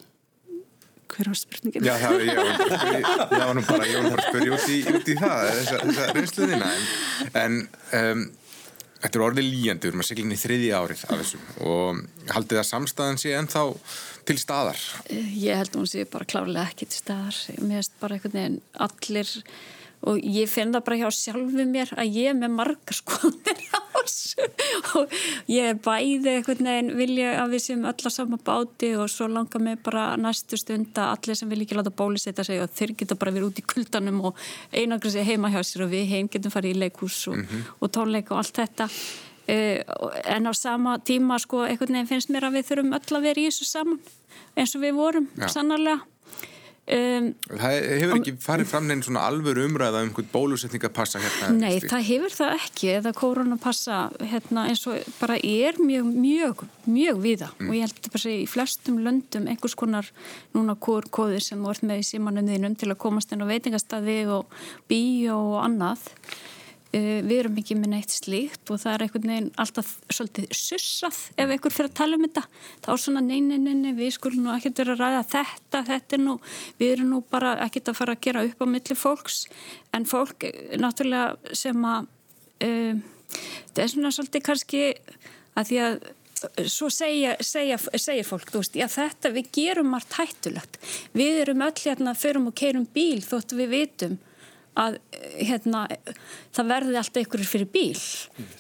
hver 1.07 1.28
var 1.30 1.38
spurningin? 1.38 1.84
Já, 1.86 1.94
það, 2.02 2.24
ég, 2.26 2.34
ég 2.34 3.44
var 3.46 3.54
nú 3.54 3.62
bara, 3.66 3.86
ég 3.86 4.00
var 4.00 4.07
nú 4.07 4.11
bara 4.11 4.24
að 4.24 4.30
spyrja 4.30 4.57
út 4.57 4.66
í, 4.66 4.78
út 4.90 5.11
í 5.12 5.14
það, 5.20 5.44
þessa, 5.59 5.78
þessa 5.84 6.07
reynsluðina 6.16 6.70
en, 6.72 6.88
en 7.44 7.61
um, 8.00 8.24
þetta 9.07 9.20
er 9.20 9.24
orðið 9.28 9.48
líjandi, 9.52 9.86
við 9.86 9.92
erum 9.92 10.02
að 10.02 10.09
segla 10.11 10.24
inn 10.26 10.34
í 10.34 10.40
þriði 10.40 10.70
árið 10.74 11.04
af 11.07 11.22
þessu 11.22 11.40
og 11.70 12.02
haldið 12.34 12.61
að 12.62 12.68
samstæðan 12.72 13.20
sé 13.22 13.34
ennþá 13.38 13.64
til 14.26 14.38
staðar? 14.42 14.82
Ég 15.14 15.62
held 15.62 15.72
að 15.72 15.80
hún 15.80 15.90
sé 15.90 16.04
bara 16.11 16.28
klárlega 16.28 16.66
ekki 16.72 16.88
til 16.90 17.00
staðar. 17.04 17.40
Mér 17.61 17.80
finnst 17.80 17.98
bara 18.02 18.18
einhvern 18.18 18.36
veginn 18.36 18.61
allir 18.86 19.32
og 20.07 20.22
ég 20.22 20.48
finn 20.50 20.72
það 20.74 20.84
bara 20.86 20.98
hjá 21.00 21.09
sjálfu 21.14 21.64
mér 21.66 21.90
að 21.98 22.14
ég 22.14 22.30
er 22.30 22.36
með 22.38 22.52
margar 22.54 22.96
skoðir 22.96 23.62
á 23.74 23.80
þessu. 23.96 24.46
Og 25.00 25.14
ég 25.50 25.70
er 25.72 25.80
bæði 25.82 26.36
einhvern 26.36 26.70
veginn 26.70 26.92
vilja 26.98 27.32
að 27.42 27.54
við 27.57 27.64
séum 27.64 27.86
öll 27.90 27.94
að 27.96 28.14
sama 28.14 28.38
báti 28.46 28.92
og 28.94 29.11
svo 29.11 29.28
langar 29.32 29.62
mig 29.62 29.80
bara 29.86 30.09
næstu 30.20 30.59
stund 30.61 30.94
að 30.94 31.12
allir 31.16 31.40
sem 31.40 31.50
vil 31.50 31.62
ekki 31.64 31.78
láta 31.78 31.94
bólisetta 31.94 32.46
sig 32.46 32.62
og 32.62 32.70
þeir 32.76 32.94
geta 33.00 33.18
bara 33.18 33.34
verið 33.34 33.50
út 33.50 33.62
í 33.62 33.66
kuldanum 33.74 34.22
og 34.30 34.42
einangra 34.72 35.11
sig 35.11 35.26
heima 35.26 35.50
hjá 35.54 35.62
sér 35.66 35.86
og 35.86 35.94
við 35.94 36.11
heim 36.12 36.30
getum 36.30 36.54
farið 36.54 36.76
í 36.76 36.82
leikús 36.84 37.22
og, 37.30 37.40
mm 37.40 37.46
-hmm. 37.46 37.72
og 37.80 37.90
tónleika 37.90 38.34
og 38.34 38.44
allt 38.44 38.61
þetta. 38.62 38.88
Uh, 39.46 39.78
en 40.24 40.46
á 40.46 40.52
sama 40.54 40.98
tíma 40.98 41.38
sko 41.38 41.62
einhvern 41.62 41.94
veginn 41.94 42.07
finnst 42.07 42.30
mér 42.30 42.48
að 42.48 42.57
við 42.59 42.66
þurfum 42.66 42.94
öll 42.98 43.16
að 43.16 43.22
vera 43.22 43.40
í 43.40 43.46
þessu 43.46 43.64
saman 43.64 44.00
eins 44.57 44.74
og 44.74 44.82
við 44.82 44.94
vorum 44.94 45.28
sannarlega 45.46 46.00
um, 46.95 47.28
Það 47.51 47.76
hefur 48.03 48.16
ekki 48.20 48.34
farið 48.43 48.70
fram 48.70 48.89
neina 48.89 49.07
svona 49.07 49.26
alvöru 49.26 49.66
umræða 49.66 50.05
um 50.05 50.11
einhvern 50.11 50.30
bólusetningapassa 50.32 51.22
hérna? 51.22 51.51
Nei, 51.57 51.80
það 51.82 52.09
hefur 52.11 52.37
það 52.37 52.57
ekki 52.61 52.91
eða 52.99 53.14
koronapassa 53.16 54.01
hérna, 54.22 54.68
eins 54.70 54.87
og 54.91 55.03
bara 55.20 55.39
er 55.41 55.80
mjög, 55.82 56.11
mjög 56.14 56.66
mjög 56.87 57.22
viða 57.22 57.51
mm. 57.59 57.68
og 57.68 57.76
ég 57.76 57.87
held 57.87 58.11
að 58.11 58.26
í 58.30 58.49
flestum 58.51 59.01
löndum 59.05 59.49
einhvers 59.51 59.76
konar 59.78 60.11
núna 60.55 60.76
kóður 60.78 61.43
sem 61.43 61.62
voru 61.62 61.89
með 61.89 62.03
í 62.03 62.11
símanunðinum 62.11 62.76
til 62.78 62.93
að 62.93 63.01
komast 63.03 63.32
inn 63.34 63.43
á 63.43 63.51
veitingastadi 63.51 64.20
og 64.30 64.53
bíó 64.91 65.39
og 65.57 65.64
annað 65.64 66.07
við 66.93 67.32
erum 67.41 67.57
ekki 67.61 67.76
með 67.76 67.91
neitt 67.93 68.12
slíkt 68.14 68.70
og 68.72 68.80
það 68.80 68.93
er 68.93 69.05
einhvern 69.05 69.30
veginn 69.32 69.49
alltaf 69.61 69.89
svolítið 70.09 70.47
sussað 70.55 71.18
ef 71.37 71.51
einhver 71.51 71.74
fyrir 71.74 71.91
að 71.91 71.97
tala 71.99 72.16
um 72.16 72.26
þetta. 72.26 72.45
Þá 72.84 72.91
er 72.93 73.03
svona 73.03 73.22
neini, 73.26 73.59
neini, 73.61 73.95
við 73.97 74.12
skulum 74.16 74.47
nú 74.47 74.53
ekkert 74.55 74.82
vera 74.82 74.95
að 74.95 75.03
ræða 75.03 75.24
þetta, 75.34 75.82
þetta 75.91 76.16
er 76.16 76.22
nú 76.22 76.37
við 76.78 76.93
erum 76.95 77.11
nú 77.12 77.22
bara 77.30 77.57
ekkert 77.66 77.91
að 77.93 77.99
fara 78.01 78.16
að 78.16 78.22
gera 78.28 78.45
upp 78.47 78.62
á 78.62 78.66
milli 78.72 78.99
fólks. 78.99 79.41
En 79.97 80.09
fólk 80.09 80.47
eh, 80.49 80.76
náttúrulega 80.80 81.57
sem 81.59 81.89
að 81.91 82.07
um, 82.68 83.03
það 83.72 83.82
er 83.82 83.93
svona 83.93 84.14
svolítið 84.14 84.47
kannski 84.47 84.84
að 85.57 85.72
því 85.72 85.82
að 85.87 85.99
svo 86.68 86.89
segja, 86.93 87.34
segja, 87.41 87.78
segja 87.97 88.24
fólk 88.26 88.51
veist, 88.55 88.76
já, 88.76 88.87
þetta 88.93 89.32
við 89.34 89.51
gerum 89.57 89.91
margt 89.95 90.16
hættulegt. 90.18 90.78
Við 91.16 91.43
erum 91.43 91.64
öll 91.64 91.76
hérna, 91.80 92.14
förum 92.16 92.51
og 92.51 92.57
keirum 92.57 92.87
bíl 92.95 93.22
þótt 93.24 93.57
við 93.57 93.72
vitum 93.72 94.18
að 94.76 94.98
hérna, 95.40 95.86
það 96.54 96.72
verði 96.72 96.98
alltaf 97.00 97.20
einhverjir 97.22 97.52
fyrir 97.52 97.70
bíl. 97.72 98.00
Mm. 98.36 98.50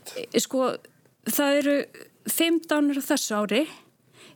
sko 0.42 0.70
það 1.26 1.58
eru 1.60 1.76
fimm 2.30 2.60
dánir 2.64 3.02
á 3.02 3.08
þessu 3.10 3.36
ári. 3.40 3.66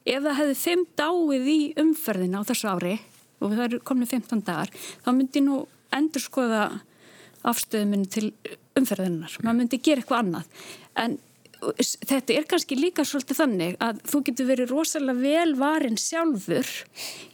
Ef 0.05 0.23
það 0.25 0.39
hefði 0.41 0.59
fimm 0.61 0.85
dáið 0.97 1.49
í 1.53 1.61
umferðina 1.81 2.41
á 2.41 2.49
þessu 2.49 2.71
ári 2.73 2.95
og 3.41 3.53
það 3.53 3.65
eru 3.67 3.81
komin 3.85 4.09
15 4.09 4.45
dagar 4.45 4.71
þá 5.05 5.11
myndi 5.13 5.43
nú 5.45 5.59
endur 5.97 6.23
skoða 6.25 6.63
afstöðuminn 7.49 8.07
til 8.13 8.31
umferðinnar 8.77 9.37
maður 9.41 9.59
myndi 9.59 9.81
gera 9.81 10.03
eitthvað 10.03 10.25
annað. 10.25 10.49
En 11.01 11.19
þetta 11.61 12.35
er 12.35 12.47
kannski 12.49 12.79
líka 12.79 13.05
svolítið 13.07 13.41
þannig 13.41 13.77
að 13.85 14.01
þú 14.11 14.21
getur 14.29 14.49
verið 14.49 14.73
rosalega 14.75 15.23
vel 15.25 15.55
varin 15.61 15.99
sjálfur 16.01 16.71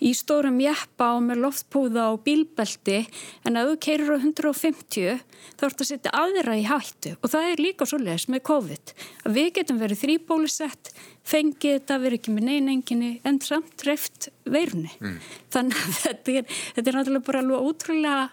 í 0.03 0.13
stórum 0.17 0.59
jeppa 0.63 1.13
og 1.17 1.25
með 1.29 1.43
loftpúða 1.45 2.09
og 2.15 2.23
bílbelti 2.27 3.03
en 3.47 3.59
að 3.61 3.73
þú 3.73 3.79
keirir 3.87 4.13
á 4.13 4.19
150 4.19 5.21
þá 5.57 5.67
ert 5.69 5.83
að 5.85 5.91
setja 5.91 6.15
aðra 6.17 6.59
í 6.59 6.67
hættu 6.67 7.15
og 7.21 7.33
það 7.33 7.51
er 7.53 7.65
líka 7.65 7.89
svolítið 7.89 8.33
með 8.35 8.45
COVID 8.51 8.95
að 9.25 9.39
við 9.39 9.51
getum 9.61 9.83
verið 9.83 10.03
þrýbólisett 10.05 10.93
fengið 11.27 11.81
þetta, 11.81 11.99
verið 12.03 12.21
ekki 12.21 12.37
með 12.37 12.49
neynenginni 12.51 13.13
en 13.27 13.41
samt 13.43 13.75
treft 13.81 14.31
veirunni 14.47 14.93
mm. 15.01 15.19
þannig 15.55 15.83
að 15.83 15.99
þetta 16.05 16.39
er, 16.41 16.57
þetta 16.77 16.91
er 16.91 16.99
náttúrulega 17.01 17.29
bara 17.31 17.45
alveg 17.45 17.69
ótrúlega 17.71 18.25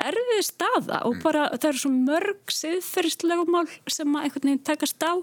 erfið 0.00 0.44
staða 0.46 1.02
og 1.08 1.16
mm. 1.16 1.22
bara 1.24 1.48
það 1.56 1.68
eru 1.72 1.82
svo 1.82 1.92
mörg 1.92 2.54
siðferðslegumál 2.60 3.66
sem 3.90 4.16
að 4.16 4.28
einhvern 4.28 4.48
veginn 4.48 4.64
takast 4.66 5.04
á 5.04 5.14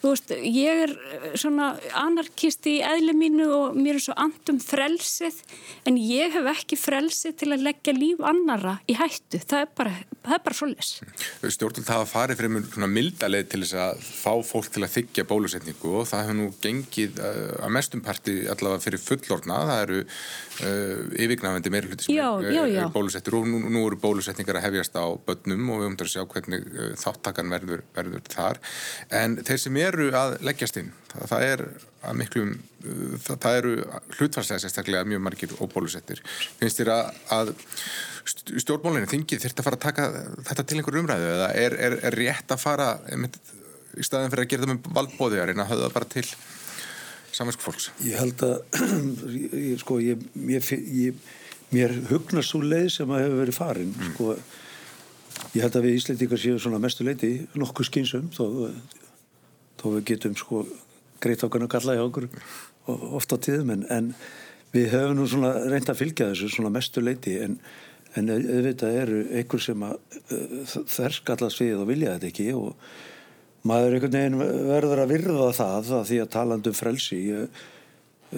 þú 0.00 0.12
veist, 0.14 0.32
ég 0.32 0.82
er 0.86 0.92
eh, 0.94 1.24
svona 1.38 1.70
anarkist 1.98 2.66
í 2.70 2.78
eðli 2.84 3.14
mínu 3.16 3.48
og 3.52 3.76
mér 3.76 3.98
er 3.98 4.04
svo 4.04 4.16
andum 4.20 4.60
frelsið 4.62 5.36
en 5.88 5.98
ég 6.00 6.32
hef 6.36 6.48
ekki 6.54 6.78
frelsið 6.80 7.36
til 7.42 7.50
að 7.52 7.66
leggja 7.68 7.94
líf 7.96 8.22
annara 8.24 8.78
í 8.88 8.96
hættu 8.96 9.42
það 9.42 9.64
er 9.66 9.72
bara, 9.76 9.94
það 10.24 10.36
er 10.38 10.44
bara 10.46 10.58
solis 10.60 10.92
Stjórnvöld 11.44 11.88
það 11.88 12.04
að 12.04 12.12
farið 12.14 12.40
fyrir 12.40 12.54
mjög 12.56 12.94
mildaleg 12.94 13.50
til 13.52 13.62
þess 13.64 13.76
að 13.84 14.04
fá 14.08 14.32
fólk 14.50 14.70
til 14.72 14.84
að 14.86 14.94
þykja 14.96 15.26
bólusetningu 15.28 15.94
og 16.00 16.08
það 16.08 16.24
hefur 16.24 16.38
nú 16.40 16.48
gengið 16.64 17.20
uh, 17.20 17.52
að 17.66 17.74
mestumparti 17.76 18.36
allavega 18.54 18.84
fyrir 18.86 19.04
fullorna 19.04 19.60
það 19.68 19.84
eru 19.84 20.00
uh, 20.00 21.20
yfirgnafendi 21.26 21.74
meirfluti 21.76 22.08
sem 22.08 22.16
já, 22.16 22.28
er, 22.40 22.50
já, 22.56 22.62
já. 22.72 22.82
er 22.86 22.94
bólusettur 22.94 23.40
og 23.42 23.48
nú, 23.52 23.62
nú 23.68 23.84
eru 23.90 23.99
bólusetningar 24.02 24.58
að 24.58 24.66
hefjast 24.68 24.96
á 24.98 25.04
börnum 25.26 25.70
og 25.74 25.84
við 25.84 25.96
til 26.00 26.08
að 26.08 26.12
sjá 26.14 26.24
hvernig 26.34 26.66
uh, 26.70 26.90
þáttakan 27.00 27.54
verður, 27.54 27.84
verður 27.96 28.26
þar. 28.32 28.60
En 29.20 29.38
þeir 29.44 29.62
sem 29.64 29.80
eru 29.82 30.10
að 30.16 30.36
leggjast 30.46 30.80
inn 30.80 30.92
það, 31.10 31.26
það 31.32 31.46
er 31.48 31.64
að 32.00 32.20
miklum 32.20 32.52
það, 32.80 33.34
það 33.34 33.58
eru 33.58 33.74
hlutvarslega 34.16 34.62
sérstaklega 34.62 35.08
mjög 35.08 35.24
margir 35.24 35.56
óbólusettir 35.60 36.22
finnst 36.60 36.80
þér 36.80 36.92
að, 36.94 37.10
að 37.36 37.52
stjórnmálinu 38.62 39.10
þingið 39.10 39.44
þurft 39.44 39.60
að 39.60 39.66
fara 39.68 39.78
að 39.80 39.84
taka 39.84 40.06
þetta 40.48 40.64
til 40.64 40.78
einhver 40.78 41.00
umræðu 41.02 41.28
eða 41.34 41.50
er, 41.60 41.76
er, 41.88 41.98
er 42.08 42.16
rétt 42.16 42.54
að 42.54 42.62
fara 42.62 42.88
í 43.10 44.06
staðin 44.06 44.32
fyrir 44.32 44.46
að 44.46 44.50
gera 44.52 44.64
það 44.64 44.72
með 44.72 44.90
valdbóðiðar 44.98 45.52
en 45.52 45.62
að 45.62 45.70
hafa 45.72 45.84
það 45.84 45.94
bara 45.98 46.10
til 46.14 46.26
samansk 47.36 47.62
fólks? 47.64 47.90
Ég 48.04 48.18
held 48.20 48.44
að 48.46 48.80
ég, 49.70 49.76
sko, 49.82 49.98
ég, 50.02 50.24
ég, 50.50 50.70
mér 51.74 51.94
hugnar 52.10 52.46
svo 52.46 52.62
leið 52.64 52.88
sem 52.96 53.12
að 53.14 53.24
hefur 53.24 53.42
verið 53.44 53.58
farin 53.58 53.92
mm. 53.94 54.12
sko, 54.14 54.36
ég 55.54 55.64
held 55.64 55.76
að 55.78 55.86
við 55.86 55.98
Íslandíkar 55.98 56.42
séum 56.42 56.62
svona 56.62 56.80
mestu 56.82 57.06
leiti 57.06 57.32
nokkuð 57.58 57.90
skynsum 57.90 58.30
þó, 58.34 58.44
þó 59.80 59.86
við 59.96 60.06
getum 60.12 60.36
sko 60.38 60.64
greitt 61.22 61.44
okkur 61.46 61.66
að 61.66 61.72
kalla 61.76 61.96
í 61.98 62.02
okkur 62.02 62.28
ofta 62.90 63.38
tíðum 63.38 63.74
en, 63.76 63.86
en 63.92 64.10
við 64.74 64.90
höfum 64.94 65.18
nú 65.18 65.28
svona 65.30 65.52
reynd 65.66 65.90
að 65.90 66.00
fylgja 66.00 66.30
þessu 66.32 66.50
svona 66.54 66.72
mestu 66.74 67.02
leiti 67.04 67.36
en, 67.42 67.58
en 68.18 68.32
auðvitað 68.34 68.98
eru 69.04 69.22
einhver 69.38 69.62
sem 69.62 69.86
að 69.86 69.98
þær 70.90 71.16
skallast 71.20 71.62
við 71.62 71.82
og 71.82 71.90
vilja 71.90 72.16
þetta 72.16 72.30
ekki 72.30 72.48
og 72.58 72.94
maður 73.68 73.96
einhvern 73.98 74.16
veginn 74.16 74.38
verður 74.70 75.02
að 75.04 75.12
virða 75.12 75.50
það 75.56 75.92
að 75.98 76.08
því 76.10 76.20
að 76.22 76.32
talandu 76.34 76.72
um 76.72 76.78
frelsi 76.78 77.20
ég 77.28 77.64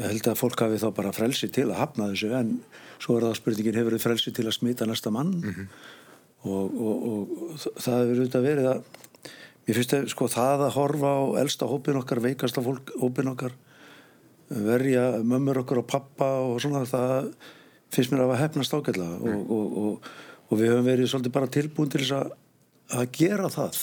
held 0.02 0.28
að 0.28 0.40
fólk 0.40 0.64
hafi 0.64 0.80
þá 0.80 0.88
bara 0.96 1.12
frelsi 1.14 1.50
til 1.52 1.68
að 1.68 1.78
hafna 1.82 2.08
þessu 2.12 2.32
en 2.36 2.56
svo 3.02 3.18
er 3.18 3.26
það 3.26 3.38
spurningin 3.40 3.78
hefur 3.80 3.96
þið 3.96 4.04
frelsi 4.06 4.32
til 4.34 4.46
að 4.46 4.56
smita 4.56 4.86
næsta 4.86 5.10
mann 5.10 5.32
mm 5.34 5.54
-hmm. 5.54 5.66
og, 6.42 6.76
og, 6.88 6.96
og 7.12 7.64
það 7.82 7.98
hefur 8.02 8.20
auðvitað 8.20 8.48
verið 8.50 8.70
að 8.74 8.84
Mér 9.62 9.78
finnst 9.78 9.92
það 9.94 10.08
sko 10.10 10.26
það 10.26 10.64
að 10.66 10.74
horfa 10.74 11.10
á 11.14 11.22
elsta 11.38 11.68
hópin 11.70 11.98
okkar, 12.00 12.18
veikasta 12.18 12.62
fólk 12.64 12.90
hópin 12.98 13.30
okkar, 13.30 13.52
verja 14.50 15.22
mömmur 15.22 15.60
okkar 15.62 15.78
og 15.84 15.86
pappa 15.86 16.30
og 16.42 16.58
svona 16.62 16.82
það 16.82 17.28
finnst 17.94 18.10
mér 18.10 18.24
að 18.24 18.32
hafa 18.32 18.40
hefnast 18.40 18.74
ágætla 18.74 19.06
mm. 19.06 19.22
og, 19.22 19.52
og, 19.54 19.78
og, 19.84 20.10
og 20.48 20.58
við 20.58 20.72
höfum 20.72 20.88
verið 20.88 21.10
svolítið 21.12 21.36
bara 21.36 21.52
tilbúin 21.56 21.92
til 21.92 22.02
þess 22.02 22.16
að, 22.18 22.34
að 22.98 23.06
gera 23.20 23.52
það. 23.52 23.80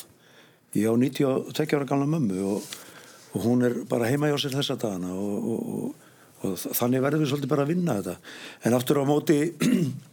Ég 0.76 0.92
á 0.92 0.96
92 1.00 1.78
ára 1.78 1.88
gamla 1.88 2.10
mömmu 2.12 2.44
og 2.50 3.40
hún 3.46 3.64
er 3.64 3.80
bara 3.90 4.10
heima 4.12 4.34
hjá 4.34 4.36
sér 4.44 4.60
þessa 4.60 4.76
dagana 4.82 5.16
og 5.16 6.09
þannig 6.42 7.04
verðum 7.04 7.24
við 7.24 7.32
svolítið 7.34 7.52
bara 7.52 7.66
að 7.66 7.74
vinna 7.74 7.98
þetta. 8.00 8.16
En 8.68 8.78
aftur 8.78 9.02
á 9.02 9.06
móti 9.10 9.40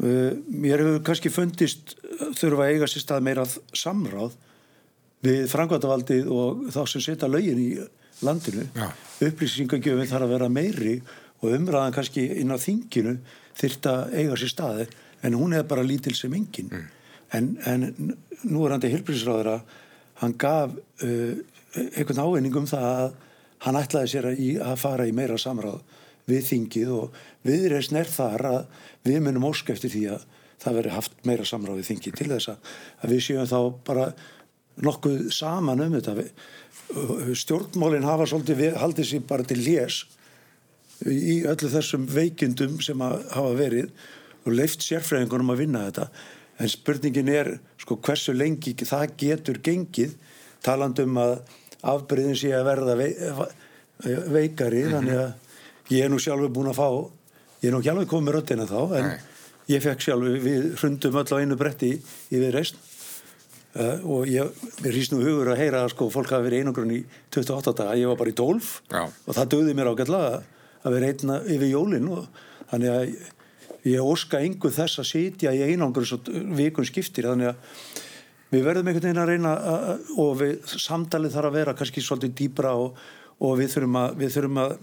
Uh, 0.00 0.32
mér 0.48 0.80
hefur 0.80 1.02
kannski 1.04 1.28
fundist 1.28 1.90
þurfa 2.38 2.64
að 2.64 2.70
eiga 2.72 2.86
sér 2.88 3.02
stað 3.02 3.24
meira 3.26 3.42
samráð 3.76 4.32
við 5.20 5.42
frangvandavaldið 5.52 6.30
og 6.32 6.62
þá 6.72 6.78
sem 6.88 7.02
setja 7.04 7.28
lögin 7.28 7.60
í 7.60 7.66
landinu. 8.24 8.64
Upplýsingagjöfin 9.20 10.08
þarf 10.08 10.24
að 10.24 10.32
vera 10.32 10.48
meiri 10.48 10.94
og 11.42 11.52
umræðan 11.52 11.92
kannski 11.98 12.24
inn 12.40 12.52
á 12.52 12.56
þinginu 12.56 13.18
þyrta 13.60 13.94
eiga 14.14 14.38
sér 14.40 14.54
staði 14.54 14.88
en 15.20 15.36
hún 15.36 15.52
er 15.58 15.68
bara 15.68 15.84
lítil 15.84 16.16
sem 16.16 16.32
engin. 16.32 16.72
Mm. 16.72 16.88
En, 17.36 17.50
en 17.68 18.14
nú 18.48 18.64
er 18.64 18.72
hann 18.72 18.80
til 18.80 18.94
hilbrísráður 18.94 19.52
að 19.58 19.76
hann 20.22 20.36
gaf 20.40 20.72
uh, 21.04 21.34
einhvern 21.76 22.24
ávinning 22.24 22.56
um 22.56 22.70
það 22.72 22.88
að 22.94 23.18
hann 23.64 23.78
ætlaði 23.80 24.12
sér 24.12 24.30
að, 24.30 24.40
í, 24.40 24.50
að 24.60 24.76
fara 24.80 25.06
í 25.08 25.14
meira 25.16 25.38
samráð 25.40 25.80
við 26.30 26.44
þingið 26.50 26.92
og 26.94 27.16
viðreysn 27.46 27.98
er 28.00 28.10
þar 28.10 28.46
að 28.50 28.60
við 29.06 29.22
munum 29.24 29.48
ósk 29.50 29.72
eftir 29.74 29.92
því 29.92 30.04
að 30.14 30.26
það 30.60 30.76
veri 30.76 30.94
haft 30.94 31.16
meira 31.28 31.46
samráð 31.48 31.80
við 31.80 31.90
þingið 31.90 32.18
til 32.18 32.28
þess 32.34 32.52
að 32.52 33.12
við 33.14 33.22
séum 33.26 33.48
þá 33.48 33.58
bara 33.86 34.06
nokkuð 34.80 35.28
saman 35.34 35.82
um 35.84 35.96
þetta. 35.96 36.24
Stjórnmálinn 37.36 38.06
hafa 38.06 38.26
svolítið 38.28 38.78
haldið 38.80 39.08
sér 39.10 39.28
bara 39.28 39.46
til 39.46 39.60
lés 39.62 40.02
í 41.06 41.40
öllu 41.48 41.70
þessum 41.72 42.06
veikindum 42.10 42.80
sem 42.84 43.00
hafa 43.00 43.54
verið 43.56 43.90
og 44.44 44.52
leift 44.56 44.84
sérfræðingunum 44.84 45.54
að 45.54 45.62
vinna 45.64 45.86
þetta. 45.88 46.08
En 46.60 46.68
spurningin 46.68 47.32
er 47.32 47.54
sko 47.80 47.96
hversu 48.04 48.34
lengi 48.36 48.74
það 48.76 49.16
getur 49.20 49.60
gengið 49.64 50.16
talandum 50.64 51.16
að 51.20 51.38
afbreyðin 51.82 52.36
sé 52.38 52.52
að 52.56 52.68
verða 52.68 52.96
veikari 52.98 54.84
mm 54.84 54.90
-hmm. 54.90 54.94
þannig 54.94 55.18
að 55.24 55.96
ég 55.96 56.04
er 56.04 56.10
nú 56.10 56.18
sjálfur 56.18 56.52
búin 56.52 56.70
að 56.70 56.80
fá 56.80 56.88
ég 57.60 57.68
er 57.68 57.72
nú 57.74 57.80
ekki 57.80 57.92
alveg 57.92 58.08
komið 58.08 58.34
röndina 58.34 58.66
þá 58.66 58.80
en 58.98 59.08
Nei. 59.08 59.18
ég 59.68 59.82
fekk 59.82 60.00
sjálfur, 60.00 60.38
við 60.38 60.70
hrundum 60.80 61.16
öll 61.16 61.32
á 61.34 61.40
einu 61.40 61.56
bretti 61.56 61.90
í 62.30 62.36
við 62.36 62.54
reist 62.54 62.76
uh, 63.76 63.98
og 64.04 64.28
ég, 64.30 64.46
mér 64.82 64.96
hýst 64.96 65.12
nú 65.12 65.20
hugur 65.24 65.52
að 65.52 65.60
heyra 65.60 65.84
að 65.84 65.92
sko 65.94 66.10
fólk 66.10 66.30
hafi 66.30 66.48
verið 66.48 66.64
einangrun 66.64 66.94
í 66.94 67.02
28 67.30 67.74
daga, 67.76 67.98
ég 67.98 68.08
var 68.08 68.16
bara 68.16 68.30
í 68.30 68.38
12 68.38 68.70
Já. 68.90 69.02
og 69.26 69.34
það 69.34 69.52
döði 69.56 69.76
mér 69.76 69.92
ágætla 69.92 70.22
að 70.80 70.96
vera 70.96 71.12
einna 71.12 71.42
yfir 71.44 71.68
jólin 71.68 72.08
og 72.08 72.26
þannig 72.70 72.90
að 72.94 73.14
ég 73.90 74.04
óska 74.04 74.40
yngu 74.44 74.70
þess 74.72 75.00
að 75.00 75.08
sitja 75.08 75.52
í 75.56 75.62
einangrun 75.64 76.08
svo 76.08 76.20
vikun 76.56 76.88
skiptir 76.88 77.28
þannig 77.30 77.52
að 77.52 77.78
við 78.50 78.66
verðum 78.66 78.90
einhvern 78.90 79.08
veginn 79.08 79.22
að 79.22 79.32
reyna 79.32 79.54
að, 79.72 80.12
og 80.20 80.30
við, 80.40 80.54
samtalið 80.82 81.34
þarf 81.36 81.50
að 81.50 81.58
vera 81.60 81.74
kannski 81.78 82.04
svolítið 82.04 82.36
dýbra 82.40 82.74
og, 82.78 83.00
og 83.40 83.58
við 83.60 83.74
þurfum 83.74 83.98
að, 84.00 84.16
við 84.20 84.36
þurfum 84.36 84.62
að 84.64 84.76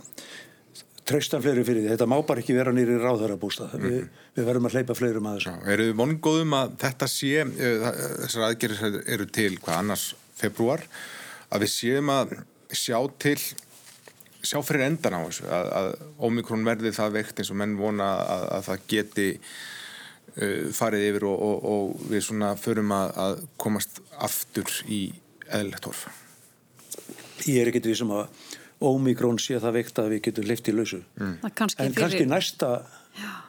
trösta 1.07 1.39
fleiri 1.43 1.63
fyrir 1.67 1.85
því. 1.85 1.91
Þetta 1.93 2.09
má 2.11 2.17
bara 2.27 2.43
ekki 2.43 2.55
vera 2.57 2.73
nýri 2.75 2.97
ráðhörabústa. 2.99 3.69
Mm 3.71 3.79
-hmm. 3.79 3.91
við, 3.91 4.25
við 4.35 4.49
verðum 4.49 4.67
að 4.69 4.75
hleypa 4.75 4.97
fleirum 4.97 5.29
að 5.29 5.37
þessu. 5.37 5.53
Eru 5.73 5.87
þið 5.87 6.01
vongóðum 6.01 6.57
að 6.57 6.73
þetta 6.83 7.07
sé, 7.11 7.31
uh, 7.45 7.87
þessar 8.23 8.47
aðgerðir 8.49 8.99
eru 9.15 9.29
til 9.39 9.53
hvað 9.61 9.79
annars 9.83 10.09
februar, 10.37 10.83
að 11.49 11.63
við 11.63 11.73
séum 11.73 12.11
að 12.11 12.35
sjá 12.75 12.99
til, 13.23 13.39
sjá 14.43 14.59
fyrir 14.63 14.87
endan 14.87 15.15
á 15.15 15.21
þessu, 15.27 15.47
að, 15.47 15.71
að 15.79 15.89
ómikrón 16.19 16.67
verði 16.67 16.91
það 16.95 17.15
veikt 17.21 17.39
eins 17.39 17.51
og 17.51 17.59
menn 17.63 17.79
vona 17.79 18.11
að, 18.27 18.45
að 18.57 18.67
það 18.67 18.87
geti 18.91 19.29
farið 20.77 21.07
yfir 21.09 21.27
og, 21.29 21.41
og, 21.47 21.65
og 21.71 22.05
við 22.11 22.23
svona 22.27 22.53
förum 22.59 22.93
að 22.93 23.41
komast 23.57 24.01
aftur 24.21 24.69
í 24.85 25.07
eðlilegt 25.47 25.89
horfa. 25.89 26.13
Ég 27.47 27.61
er 27.61 27.71
ekkert 27.71 27.87
því 27.87 27.97
sem 28.01 28.13
að 28.13 28.27
ómikrón 28.83 29.39
sé 29.41 29.57
það 29.61 29.79
veikt 29.79 29.99
að 30.01 30.11
við 30.13 30.23
getum 30.27 30.47
lift 30.51 30.69
í 30.69 30.75
lausu 30.75 31.01
mm. 31.17 31.35
kannski 31.57 31.81
en 31.81 31.95
kannski 31.97 32.21
fyrir... 32.21 32.29
næsta 32.29 32.71
Já. 33.17 33.46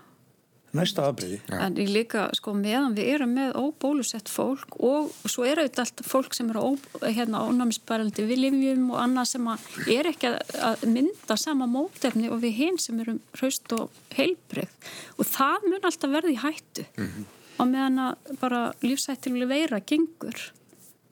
Næsta 0.77 1.07
afbreyði 1.09 1.39
en 1.57 1.77
ég 1.81 1.91
líka 1.93 2.27
sko 2.37 2.53
meðan 2.57 2.97
við 2.97 3.11
erum 3.15 3.33
með 3.37 3.57
óbólusett 3.57 4.29
fólk 4.29 4.77
og 4.85 5.13
svo 5.25 5.47
er 5.49 5.63
auðvitað 5.63 5.85
allt 5.85 6.03
fólk 6.07 6.37
sem 6.37 6.51
eru 6.53 6.75
hérna, 7.03 7.45
ónámisbærandi 7.49 8.27
við 8.29 8.43
livjum 8.45 8.91
og 8.93 9.01
annað 9.03 9.31
sem 9.33 9.49
er 9.95 10.11
ekki 10.11 10.35
að 10.35 10.85
mynda 10.93 11.39
sama 11.41 11.69
mótefni 11.71 12.29
og 12.33 12.43
við 12.45 12.61
hinn 12.61 12.79
sem 12.83 13.01
erum 13.01 13.23
hraust 13.39 13.73
og 13.77 13.89
heilbreyð 14.19 14.93
og 15.17 15.31
það 15.31 15.69
mun 15.71 15.91
alltaf 15.91 16.15
verði 16.15 16.37
í 16.37 16.43
hættu. 16.45 16.87
Mm 16.97 17.09
-hmm. 17.09 17.27
og 17.59 17.67
meðan 17.73 17.99
að 17.99 18.39
bara 18.41 18.63
lífsættilega 18.83 19.49
veira 19.49 19.81
gengur. 19.81 20.53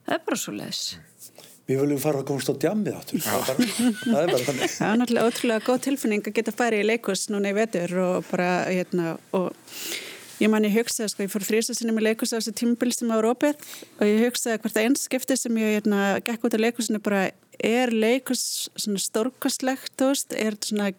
Það 0.06 0.14
er 0.14 0.24
bara 0.26 0.36
svo 0.36 0.52
les 0.52 0.98
við 1.66 1.82
viljum 1.82 2.00
fara 2.02 2.22
að 2.22 2.28
komast 2.30 2.50
á 2.50 2.54
djamið 2.62 2.98
áttur 2.98 3.22
það 3.26 4.18
er 4.20 4.32
bara 4.32 4.42
þannig. 4.48 4.74
Það 4.76 4.90
er 4.90 5.00
náttúrulega 5.00 5.30
ótrúlega 5.30 5.66
góð 5.66 5.80
tilfinning 5.86 6.26
að 6.26 6.36
geta 6.38 6.54
farið 6.54 6.82
í 6.84 6.90
leikus 6.92 7.24
núna 7.32 7.50
í 7.50 7.56
vetur 7.56 7.96
og 8.04 8.28
bara 8.30 8.50
hérna, 8.68 9.16
og 9.36 9.48
ég 10.42 10.52
man 10.52 10.66
ég 10.68 10.76
hugsaði 10.76 11.12
sko, 11.12 11.24
ég 11.26 11.32
fór 11.32 11.46
þrýstasinni 11.48 11.96
með 11.96 12.08
leikus 12.10 12.34
á 12.34 12.38
þessu 12.38 12.54
tímabil 12.60 12.92
sem 12.94 13.10
á 13.10 13.18
Rópið 13.24 13.66
og 13.98 14.04
ég 14.06 14.22
hugsaði 14.26 14.60
hvert 14.62 14.78
að 14.78 14.88
einskipti 14.90 15.38
sem 15.40 15.58
ég 15.62 15.74
hérna, 15.78 16.04
gekk 16.26 16.46
út 16.46 16.58
af 16.58 16.62
leikusinu 16.62 17.02
bara 17.02 17.26
er 17.56 17.94
leikus 17.94 18.68
svona 18.76 19.02
stórkastlegt 19.02 20.06
er 20.06 20.58
svona 20.60 20.92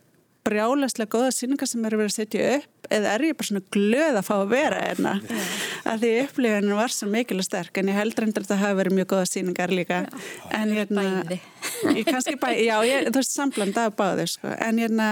brjálaslega 0.47 1.11
góða 1.11 1.35
síningar 1.35 1.69
sem 1.69 1.85
eru 1.85 1.99
verið 2.01 2.13
að 2.13 2.17
setja 2.17 2.49
upp 2.57 2.91
eða 2.97 3.13
er 3.13 3.25
ég 3.27 3.37
bara 3.37 3.49
svona 3.49 3.63
glöð 3.75 4.19
að 4.19 4.27
fá 4.27 4.33
að 4.37 4.51
vera 4.53 4.81
hérna? 4.85 5.13
Að 5.87 6.03
því 6.03 6.11
upplifunum 6.23 6.79
var 6.79 6.93
svo 6.95 7.09
mikil 7.11 7.39
og 7.41 7.47
sterk 7.47 7.79
en 7.81 7.91
ég 7.91 7.99
held 7.99 8.21
reyndar 8.21 8.45
að 8.45 8.51
það 8.53 8.63
hafi 8.63 8.79
verið 8.81 8.97
mjög 8.97 9.09
góða 9.13 9.29
síningar 9.31 9.73
líka. 9.75 10.03
Já, 10.07 10.21
en 10.59 10.75
hérna 10.77 11.07
ég 11.97 12.07
kannski 12.07 12.37
bæði, 12.39 12.67
já 12.69 12.77
ég, 12.87 13.09
þú 13.09 13.19
veist 13.19 13.35
samblanda 13.35 13.87
af 13.89 13.97
báðu 13.99 14.27
sko. 14.31 14.53
En 14.55 14.79
hérna 14.81 15.09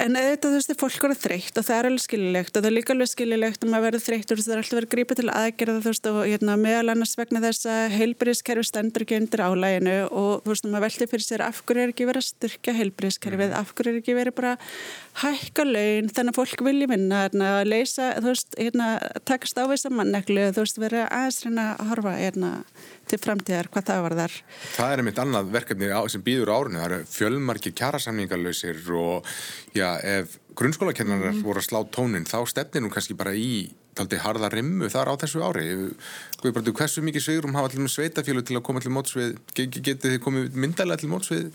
En 0.00 0.16
auðvitað 0.16 0.54
þú 0.54 0.56
veist, 0.56 0.72
fólk 0.80 1.04
eru 1.04 1.14
þreytt 1.20 1.58
og 1.60 1.64
það 1.66 1.78
er 1.78 1.86
alveg 1.90 2.02
skililegt 2.02 2.56
og 2.56 2.62
það 2.62 2.68
er 2.70 2.74
líka 2.78 2.94
alveg 2.94 3.10
skililegt 3.10 3.64
að 3.64 3.72
maður 3.72 3.84
verður 3.86 4.04
þreytt 4.06 4.32
og 4.32 4.38
það 4.40 4.52
er 4.54 4.60
alltaf 4.62 4.78
verið 4.78 4.90
grípa 4.94 5.16
til 5.18 5.26
aðgerða 5.28 5.74
þú 5.82 5.90
veist 5.90 6.08
og 6.08 6.20
hérna, 6.24 6.54
meðal 6.62 6.92
annars 6.94 7.12
vegna 7.20 7.42
þess 7.44 7.68
að 7.68 7.96
heilbríðiskerfi 7.98 8.64
stendur 8.70 9.04
ekki 9.04 9.18
undir 9.20 9.42
álæginu 9.44 9.96
og 10.08 10.30
þú 10.46 10.54
veist, 10.54 10.68
maður 10.72 10.86
veldi 10.86 11.08
fyrir 11.12 11.26
sér 11.26 11.44
af 11.44 11.60
hverju 11.68 11.84
er 11.84 11.92
ekki 11.92 12.08
verið 12.08 12.24
að 12.24 12.28
styrka 12.30 12.76
heilbríðiskerfið, 12.78 13.54
af 13.60 13.74
hverju 13.76 13.92
er 13.92 14.00
ekki 14.00 14.16
verið 14.16 14.36
bara 14.40 14.54
hækka 15.20 15.68
laun 15.68 16.08
þannig 16.08 16.32
að 16.32 16.40
fólk 16.40 16.64
vilja 16.64 16.88
vinna, 16.88 17.22
hérna, 17.26 17.52
að 17.60 17.70
leysa, 17.74 18.14
þú 18.16 18.30
veist, 18.30 18.56
hérna, 18.56 18.88
takast 19.28 19.60
á 19.60 19.68
þess 19.68 19.90
að 19.90 19.98
manneklu, 20.00 20.48
þú 20.56 20.64
veist, 20.64 20.80
verið 20.80 21.04
aðeins 21.10 21.42
reyna 21.44 21.68
að 21.76 21.92
horfa 21.92 22.16
hérna, 22.16 22.52
til 23.12 23.20
framtíðar, 23.22 23.68
hvað 23.72 23.86
það 23.90 24.00
var 24.06 24.16
þar. 24.22 24.38
Það 24.76 24.94
er 24.94 25.02
einmitt 25.02 25.20
annað 25.22 25.52
verkefni 25.54 25.90
sem 26.14 26.24
býður 26.24 26.54
árinu, 26.56 26.80
það 26.80 26.88
eru 26.88 27.12
fjölmarki 27.12 27.74
kjærasamningarlausir 27.78 28.82
og 28.98 29.30
já, 29.76 29.86
ef 30.00 30.34
grunnskólakennarar 30.58 31.36
mm. 31.36 31.44
voru 31.46 31.62
að 31.62 31.68
slá 31.68 31.80
tónin, 31.94 32.26
þá 32.28 32.40
stefnir 32.50 32.84
nú 32.84 32.90
kannski 32.92 33.16
bara 33.18 33.36
í 33.36 33.70
taldi 33.96 34.18
harða 34.20 34.48
rimmu 34.52 34.88
þar 34.92 35.12
á 35.12 35.14
þessu 35.20 35.44
ári. 35.44 35.68
Guðbrandur, 36.40 36.76
hversu 36.80 37.04
mikið 37.04 37.26
svigurum 37.26 37.56
hafa 37.58 37.70
allir 37.70 37.84
með 37.84 37.94
sveitafjölu 37.98 38.44
til 38.48 38.58
að 38.58 38.66
koma 38.68 38.80
til 38.80 38.92
mótsvið, 38.96 39.38
getið 39.52 40.04
þið 40.08 40.20
komið 40.24 40.60
myndalega 40.64 41.04
til 41.04 41.12
mótsvið 41.12 41.48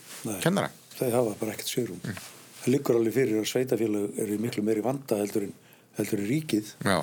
kennara? 0.46 0.70
Nei, 0.70 1.00
það 1.00 1.16
hafa 1.18 1.38
bara 1.42 1.58
ekkert 1.58 1.74
svigurum. 1.74 2.02
Mm 2.06 2.26
það 2.68 2.76
liggur 2.76 3.00
alveg 3.00 3.16
fyrir 3.16 3.40
að 3.40 3.50
sveitafélag 3.52 4.22
eru 4.24 4.38
miklu 4.44 4.64
meiri 4.66 4.84
vanda 4.84 5.20
heldur 5.22 5.48
en, 5.48 5.54
heldur 5.98 6.22
en 6.22 6.30
ríkið 6.30 6.72
Já. 6.84 6.98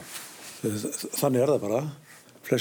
þannig 1.20 1.44
er 1.44 1.52
það 1.54 1.62
bara 1.64 1.80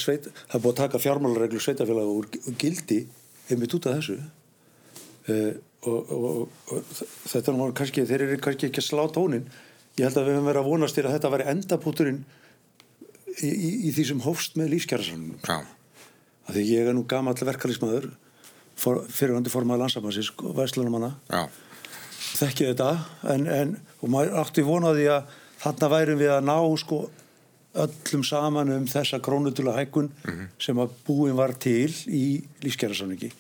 sveit, 0.02 0.30
það 0.48 0.58
er 0.58 0.64
búið 0.64 0.74
að 0.74 0.80
taka 0.82 1.04
fjármálareglu 1.04 1.62
sveitafélag 1.62 2.14
úr, 2.14 2.30
gildi 2.60 3.04
einmitt 3.52 3.76
út 3.76 3.88
af 3.90 4.00
þessu. 4.00 4.18
Uh, 5.28 5.54
og, 5.88 6.12
og, 6.12 6.50
og 6.72 6.96
þetta 7.28 7.54
er 7.54 7.76
kannski 7.78 8.06
þeir 8.08 8.26
eru 8.26 8.40
kannski 8.44 8.70
ekki 8.70 8.82
að 8.82 8.88
slá 8.88 9.04
tónin 9.12 9.46
ég 9.98 10.08
held 10.08 10.18
að 10.18 10.28
við 10.28 10.38
höfum 10.38 10.50
verið 10.50 10.62
að 10.62 10.70
vonast 10.72 10.98
til 10.98 11.06
að 11.06 11.16
þetta 11.16 11.32
væri 11.34 11.48
endapúturinn 11.52 12.22
í, 13.44 13.50
í, 13.50 13.70
í 13.90 13.94
því 13.96 14.06
sem 14.10 14.24
hófst 14.24 14.58
með 14.60 14.74
lífskjærasamnum 14.74 15.42
því 16.50 16.64
ég 16.70 16.90
er 16.90 16.98
nú 16.98 17.06
gammal 17.10 17.36
verkefælismæður 17.38 18.10
fyrirhandi 18.80 19.54
formaði 19.54 19.84
landsamhansins 19.84 20.32
og 20.40 20.56
væslunumanna 20.58 21.14
þekkið 22.34 22.72
þetta 22.72 22.90
en, 23.36 23.48
en, 23.48 23.76
og 24.02 24.14
maður 24.14 24.40
átti 24.42 24.66
vonaði 24.66 25.10
að 25.14 25.36
þarna 25.64 25.92
værum 25.94 26.24
við 26.24 26.34
að 26.34 26.48
ná 26.50 26.58
sko 26.82 27.04
öllum 27.74 28.24
saman 28.26 28.70
um 28.70 28.86
þessa 28.90 29.20
krónutula 29.24 29.74
hækkun 29.78 30.12
mm 30.12 30.32
-hmm. 30.32 30.48
sem 30.60 30.78
að 30.78 30.90
búin 31.08 31.36
var 31.36 31.54
til 31.54 31.92
í 32.08 32.44
lífsgerðarsáningi 32.62 33.32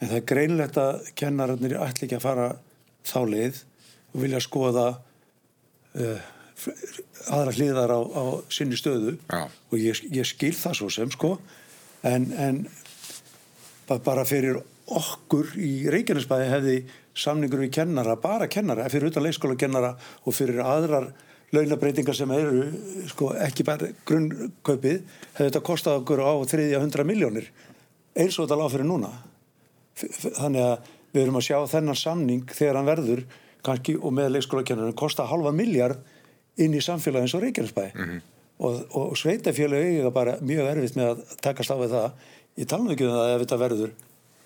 en 0.00 0.08
það 0.08 0.16
er 0.16 0.28
greinlegt 0.32 0.76
að 0.76 1.10
kennararnir 1.14 1.76
ætla 1.76 2.06
ekki 2.06 2.16
að 2.16 2.26
fara 2.28 2.56
þá 3.04 3.20
leið 3.28 3.62
og 4.14 4.22
vilja 4.22 4.40
skoða 4.40 4.86
uh, 5.94 6.20
aðra 7.28 7.52
hliðar 7.52 7.90
á, 7.92 8.00
á 8.00 8.24
sinni 8.48 8.76
stöðu 8.76 9.18
ja. 9.28 9.44
og 9.70 9.78
ég, 9.78 10.00
ég 10.10 10.26
skil 10.26 10.54
það 10.54 10.74
svo 10.74 10.88
sem 10.90 11.10
sko 11.10 11.38
en, 12.02 12.32
en 12.32 12.66
bara 13.88 14.24
fyrir 14.24 14.60
okkur 14.86 15.52
í 15.58 15.88
Reykjanesbæði 15.90 16.48
hefði 16.50 16.76
samningur 17.16 17.64
við 17.64 17.72
kennara, 17.80 18.16
bara 18.20 18.48
kennara, 18.48 18.88
fyrir 18.92 19.10
utan 19.10 19.24
leikskóla 19.24 19.56
kennara 19.58 19.94
og 20.24 20.36
fyrir 20.36 20.60
aðrar 20.64 21.10
launabreitingar 21.54 22.16
sem 22.16 22.32
eru 22.34 22.66
sko, 23.10 23.30
ekki 23.46 23.64
bara 23.66 23.90
grunnkaupið 24.08 24.98
hefur 24.98 25.46
þetta 25.46 25.64
kostað 25.66 26.00
okkur 26.00 26.22
á 26.26 26.32
300 26.50 27.06
miljónir 27.06 27.50
eins 28.16 28.36
og 28.38 28.46
þetta 28.46 28.58
lág 28.60 28.72
fyrir 28.72 28.88
núna. 28.88 29.10
Þannig 29.96 30.62
að 30.64 30.92
við 31.12 31.22
erum 31.22 31.38
að 31.40 31.46
sjá 31.48 31.58
þennan 31.70 31.98
samning 31.98 32.46
þegar 32.50 32.80
hann 32.80 32.88
verður 32.88 33.24
kannski 33.66 33.96
og 33.96 34.14
með 34.14 34.32
leikskóla 34.36 34.66
kennara 34.66 34.96
kosta 34.96 35.26
halva 35.28 35.52
miljard 35.54 36.00
inn 36.60 36.74
í 36.76 36.82
samfélagi 36.84 37.26
eins 37.26 37.36
og 37.36 37.44
Reykjanesbæ. 37.44 37.84
Mm 37.94 38.04
-hmm. 38.04 38.20
og, 38.58 38.74
og 38.96 39.16
sveitafélagi 39.16 40.00
er 40.00 40.10
bara 40.10 40.38
mjög 40.40 40.70
erfitt 40.70 40.96
með 40.96 41.10
að 41.10 41.36
takast 41.42 41.70
á 41.70 41.76
við 41.76 41.90
það. 41.96 42.10
Ég 42.56 42.66
tala 42.66 42.92
ekki 42.92 43.04
um 43.04 43.16
það 43.16 43.34
ef 43.34 43.40
þetta 43.40 43.62
verður 43.64 43.90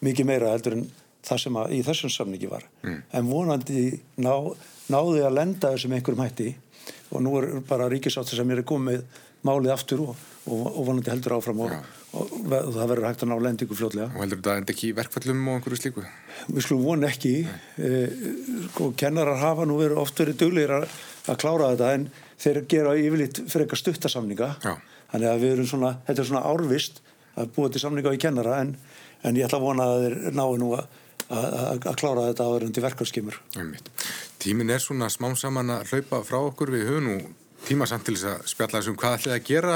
mikið 0.00 0.26
meira 0.26 0.50
heldur 0.50 0.72
en 0.72 0.90
það 1.22 1.38
sem 1.38 1.56
í 1.70 1.82
þessum 1.84 2.10
samningi 2.10 2.48
var. 2.48 2.64
Mm. 2.82 3.02
en 3.12 3.26
vonandi 3.26 4.00
ná, 4.16 4.34
náði 4.88 5.22
að 5.22 5.36
lenda 5.36 5.72
þessum 5.74 5.92
einhverjum 5.92 6.24
hætti 6.24 6.54
og 7.10 7.24
nú 7.24 7.34
er 7.40 7.48
bara 7.66 7.88
ríkisáttur 7.90 8.38
sem 8.38 8.54
er 8.54 8.62
komið 8.66 9.04
málið 9.46 9.72
aftur 9.72 10.02
og, 10.04 10.24
og, 10.46 10.64
og 10.68 10.86
vonandi 10.88 11.10
heldur 11.12 11.38
áfram 11.38 11.62
og, 11.64 11.72
og 12.12 12.32
það 12.44 12.90
verður 12.92 13.06
hægt 13.08 13.24
að 13.24 13.30
ná 13.30 13.36
lendingu 13.40 13.78
fljóðlega. 13.78 14.08
Og 14.12 14.24
heldur 14.24 14.40
þetta 14.40 14.56
enda 14.60 14.74
ekki 14.74 14.90
í 14.90 14.96
verkfallum 14.98 15.42
og 15.48 15.58
einhverju 15.58 15.80
slíku? 15.80 16.04
Við 16.50 16.66
skulum 16.66 16.84
vona 16.84 17.08
ekki 17.08 17.34
e, 17.46 17.92
sko, 18.68 18.90
kennarar 19.00 19.40
hafa 19.40 19.66
nú 19.68 19.78
verið 19.80 20.02
oft 20.02 20.20
verið 20.20 20.40
döglegir 20.44 20.76
að, 20.76 20.88
að 21.32 21.40
klára 21.40 21.72
þetta 21.72 21.92
en 21.96 22.08
þeir 22.40 22.62
gera 22.74 22.96
yfirleitt 23.00 23.42
fyrir 23.46 23.66
eitthvað 23.66 23.82
stuttasamninga 23.84 24.50
þannig 24.60 25.30
að 25.32 25.44
við 25.44 25.54
erum 25.56 25.70
svona, 25.72 25.94
þetta 26.08 26.24
er 26.24 26.30
svona 26.32 26.46
árvist 26.52 27.04
að 27.40 27.52
búa 27.56 27.72
til 27.72 27.82
samninga 27.82 28.16
í 28.16 28.20
kennara 28.20 28.60
en, 28.60 28.74
en 29.24 29.38
ég 29.38 29.48
ætla 29.48 29.60
að 29.60 29.68
vona 29.70 29.88
að 29.88 30.04
þeir 30.04 30.18
náu 30.36 30.50
nú 30.60 30.74
að 30.76 30.90
að 31.30 31.94
klára 31.94 32.26
þetta 32.26 32.42
áðurundi 32.42 32.82
verkarskimur. 32.82 33.36
Tímin 34.40 34.72
er 34.72 34.80
svona 34.80 35.10
smám 35.12 35.36
saman 35.36 35.74
að 35.74 35.90
hlaupa 35.92 36.22
frá 36.24 36.38
okkur. 36.40 36.72
Við 36.72 36.86
höfum 36.88 37.08
nú 37.10 37.16
tíma 37.66 37.86
samt 37.88 38.06
til 38.08 38.14
þess 38.16 38.28
að 38.30 38.46
spjalla 38.48 38.78
þessum 38.78 38.96
hvað 38.98 39.16
ætlið 39.18 39.34
að 39.34 39.42
gera 39.44 39.74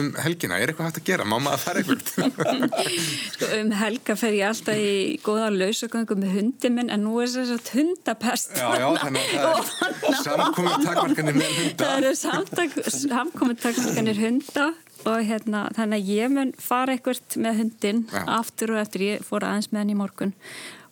um 0.00 0.08
helgina, 0.24 0.58
er 0.58 0.72
eitthvað 0.72 0.88
hægt 0.88 0.98
að 0.98 1.06
gera? 1.06 1.26
Maður 1.28 1.52
að 1.52 1.62
fara 1.62 1.82
eitthvað? 1.82 2.72
Sko, 3.36 3.50
um 3.60 3.70
helga 3.78 4.16
fer 4.18 4.36
ég 4.36 4.48
alltaf 4.48 4.82
í 4.82 4.96
góða 5.22 5.52
lausagöngu 5.54 6.18
með 6.18 6.34
hundi 6.38 6.72
minn 6.74 6.90
en 6.92 7.04
nú 7.06 7.14
er 7.22 7.30
þess 7.30 7.54
að 7.54 7.70
hundapest. 7.76 8.56
Já, 8.58 8.68
já, 8.82 8.88
þannig 9.04 9.36
að 9.38 9.70
það 9.70 10.10
er 10.10 10.20
samkominn 10.26 10.86
takmarkanir 10.88 11.38
með 11.38 11.56
hunda. 11.60 11.86
Það 11.86 11.96
eru 12.02 12.94
samkominn 12.98 13.62
takmarkanir 13.62 14.22
hunda 14.26 14.68
og 15.02 15.24
hérna 15.26 15.64
þannig 15.78 16.02
að 16.02 16.12
ég 16.16 16.36
mun 16.36 16.54
fara 16.62 16.94
eitthvað 16.96 17.40
með 17.42 17.58
hundin 17.62 18.04
já. 18.10 18.22
aftur 18.38 18.74
og 18.74 18.82
eftir. 18.82 19.08
Ég 19.12 19.26
fór 19.26 19.46
aðeins 19.46 19.72
með 19.72 19.84
hann 19.84 19.94
í 19.94 19.98
morgun 19.98 20.38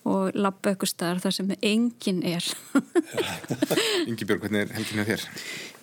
og 0.08 0.36
lappa 0.38 0.72
ykkur 0.74 0.88
staðar 0.88 1.20
þar 1.24 1.34
sem 1.36 1.50
enginn 1.60 2.22
er 2.24 2.46
Ingi 4.08 4.24
Björg, 4.24 4.46
hvernig 4.46 4.64
er 4.64 4.72
helginna 4.78 5.04
þér? 5.04 5.26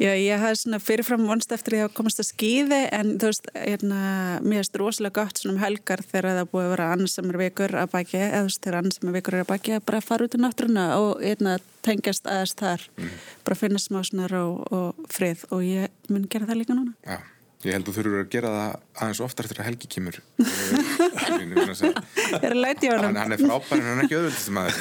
Já, 0.01 0.09
ég 0.17 0.41
hafði 0.41 0.59
svona 0.61 0.79
fyrirfram 0.81 1.27
vonst 1.29 1.53
eftir 1.53 1.75
að 1.75 1.79
ég 1.79 1.87
hafa 1.87 1.97
komast 1.99 2.23
að 2.23 2.29
skýði 2.31 2.81
en 2.97 3.13
þú 3.21 3.31
veist, 3.31 3.51
hérna, 3.53 4.01
mér 4.41 4.63
erst 4.63 4.81
rosalega 4.81 5.21
gott 5.21 5.41
svona 5.41 5.57
um 5.57 5.61
helgar 5.61 6.03
þegar 6.05 6.41
það 6.41 6.51
búið 6.55 6.67
að 6.67 6.73
vera 6.73 6.89
ansamur 6.97 7.39
vikur 7.43 7.77
að 7.77 7.93
baki, 7.93 8.19
eða 8.25 8.41
þú 8.41 8.49
veist, 8.49 8.63
þegar 8.65 8.81
ansamur 8.81 9.17
vikur 9.19 9.37
er 9.37 9.45
að 9.45 9.53
baki 9.53 9.77
að 9.77 9.87
bara 9.91 10.03
fara 10.09 10.27
út 10.27 10.37
í 10.37 10.43
náttúruna 10.43 10.89
og 10.97 11.23
hérna, 11.23 11.57
tengjast 11.85 12.27
aðeins 12.27 12.57
þar 12.57 12.89
mm. 12.97 13.15
bara 13.47 13.61
finna 13.61 13.81
smá 13.81 14.01
svona 14.01 14.29
ró 14.33 14.43
og 14.73 15.09
frið 15.13 15.47
og 15.53 15.65
ég 15.65 16.13
mun 16.13 16.29
gera 16.29 16.49
það 16.49 16.63
líka 16.63 16.77
núna 16.77 16.97
Já 17.05 17.21
Ég 17.67 17.75
held 17.75 17.83
að 17.83 17.89
þú 17.89 17.95
þurfur 17.97 18.21
að 18.21 18.29
gera 18.31 18.49
það 18.53 18.75
aðeins 19.01 19.19
oftar 19.25 19.47
eftir 19.47 19.59
að 19.59 19.67
Helgi 19.67 19.87
kemur 19.91 20.17
Það 20.37 22.35
er 22.37 22.53
að 22.53 22.61
læti 22.61 22.87
á 22.87 22.95
hann 22.95 23.17
Hann 23.19 23.35
er 23.35 23.41
frábær 23.41 23.81
en 23.81 23.87
hann 23.89 23.99
er 23.99 24.05
ekki 24.05 24.17
öðvöldistum 24.21 24.59
aðeins 24.61 24.77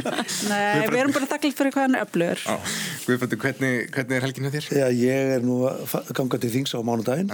Nei, 0.50 0.88
við 0.90 0.98
erum 1.00 1.14
bara 1.16 1.28
þakklátt 1.30 1.56
fyrir 1.60 1.72
hvað 1.72 1.86
hann 1.86 1.96
er 1.96 2.04
öflugur 2.04 2.42
Guðfjöldur, 3.06 3.40
hvernig, 3.40 3.86
hvernig 3.94 4.18
er 4.18 4.26
Helgin 4.26 4.48
að 4.50 4.58
þér? 4.58 4.68
Já, 4.76 4.86
ég 4.98 5.32
er 5.36 5.46
nú 5.46 5.60
gangað 6.18 6.42
til 6.42 6.50
þings 6.56 6.74
á 6.74 6.80
mánudaginn. 6.82 7.30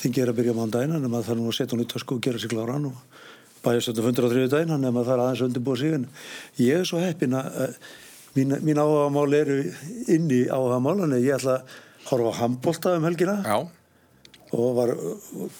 Þingi 0.00 0.22
er 0.24 0.32
að 0.32 0.38
byrja 0.40 0.54
mánudaginn 0.56 0.96
en 0.96 1.04
maður 1.12 1.28
þarf 1.28 1.42
nú 1.42 1.50
að 1.50 1.58
setja 1.58 1.76
hún 1.76 1.84
að 1.84 2.02
sko 2.02 2.16
og 2.16 2.24
gera 2.24 2.40
sig 2.40 2.52
klára 2.52 2.78
og 2.80 3.20
bæja 3.62 3.84
stöndum 3.84 4.08
fundur 4.08 4.26
á 4.26 4.32
þriðu 4.32 4.52
daginn 4.54 4.74
en 4.78 4.88
maður 4.88 5.10
þarf 5.12 5.26
aðeins 5.26 5.44
undirbúa 5.46 5.78
sig 5.82 5.98
en 5.98 6.08
ég 6.62 6.80
er 6.80 6.88
svo 6.88 7.02
heppin 7.02 7.36
að 7.36 7.76
mín, 8.38 8.56
mín 8.64 8.80
áhagamál 8.80 9.28
eru 9.38 9.60
inni 10.08 10.40
áhagamál 10.48 11.04
en 11.04 11.14
ég 11.20 11.36
ætla 11.36 11.60
að 11.60 11.78
horfa 12.08 12.32
á 12.32 12.40
handbólta 12.40 12.96
um 12.96 13.06
helgina. 13.06 13.38
Já 13.44 13.60
og 14.52 14.74
var 14.76 14.92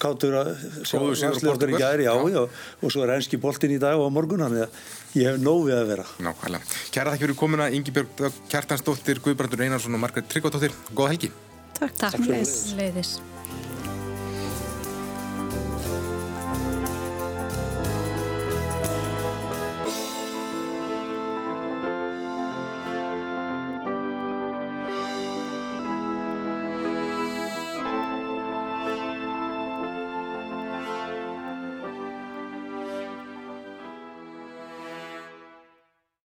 káttur 0.02 0.36
að 0.42 0.50
sjóðsliðar 0.88 1.72
í 1.72 1.80
gæri 1.80 2.08
á 2.08 2.14
og, 2.16 2.52
og 2.82 2.92
svo 2.92 3.06
er 3.06 3.14
enski 3.16 3.40
boltin 3.40 3.72
í 3.72 3.80
dag 3.80 3.96
og 3.96 4.08
á 4.08 4.10
morgun 4.12 4.44
þannig 4.44 4.66
að 4.66 5.18
ég 5.18 5.30
hef 5.30 5.40
nófið 5.40 5.78
að 5.78 5.90
vera. 5.94 6.06
Nákvæmlega. 6.28 6.78
Kæra 6.92 7.14
þakk 7.14 7.26
fyrir 7.26 7.40
komuna 7.40 7.70
Ingi 7.72 7.94
Björg 7.96 8.40
Kjartansdóttir, 8.52 9.24
Guðbrandur 9.24 9.64
Einarsson 9.64 9.96
og 9.96 10.04
Margret 10.04 10.28
Tryggvardóttir 10.32 10.76
Góða 10.92 11.14
helgi. 11.14 11.32
Takk, 11.78 11.94
Takk, 11.96 12.18
Takk 12.18 12.26
leiðis 12.28 13.20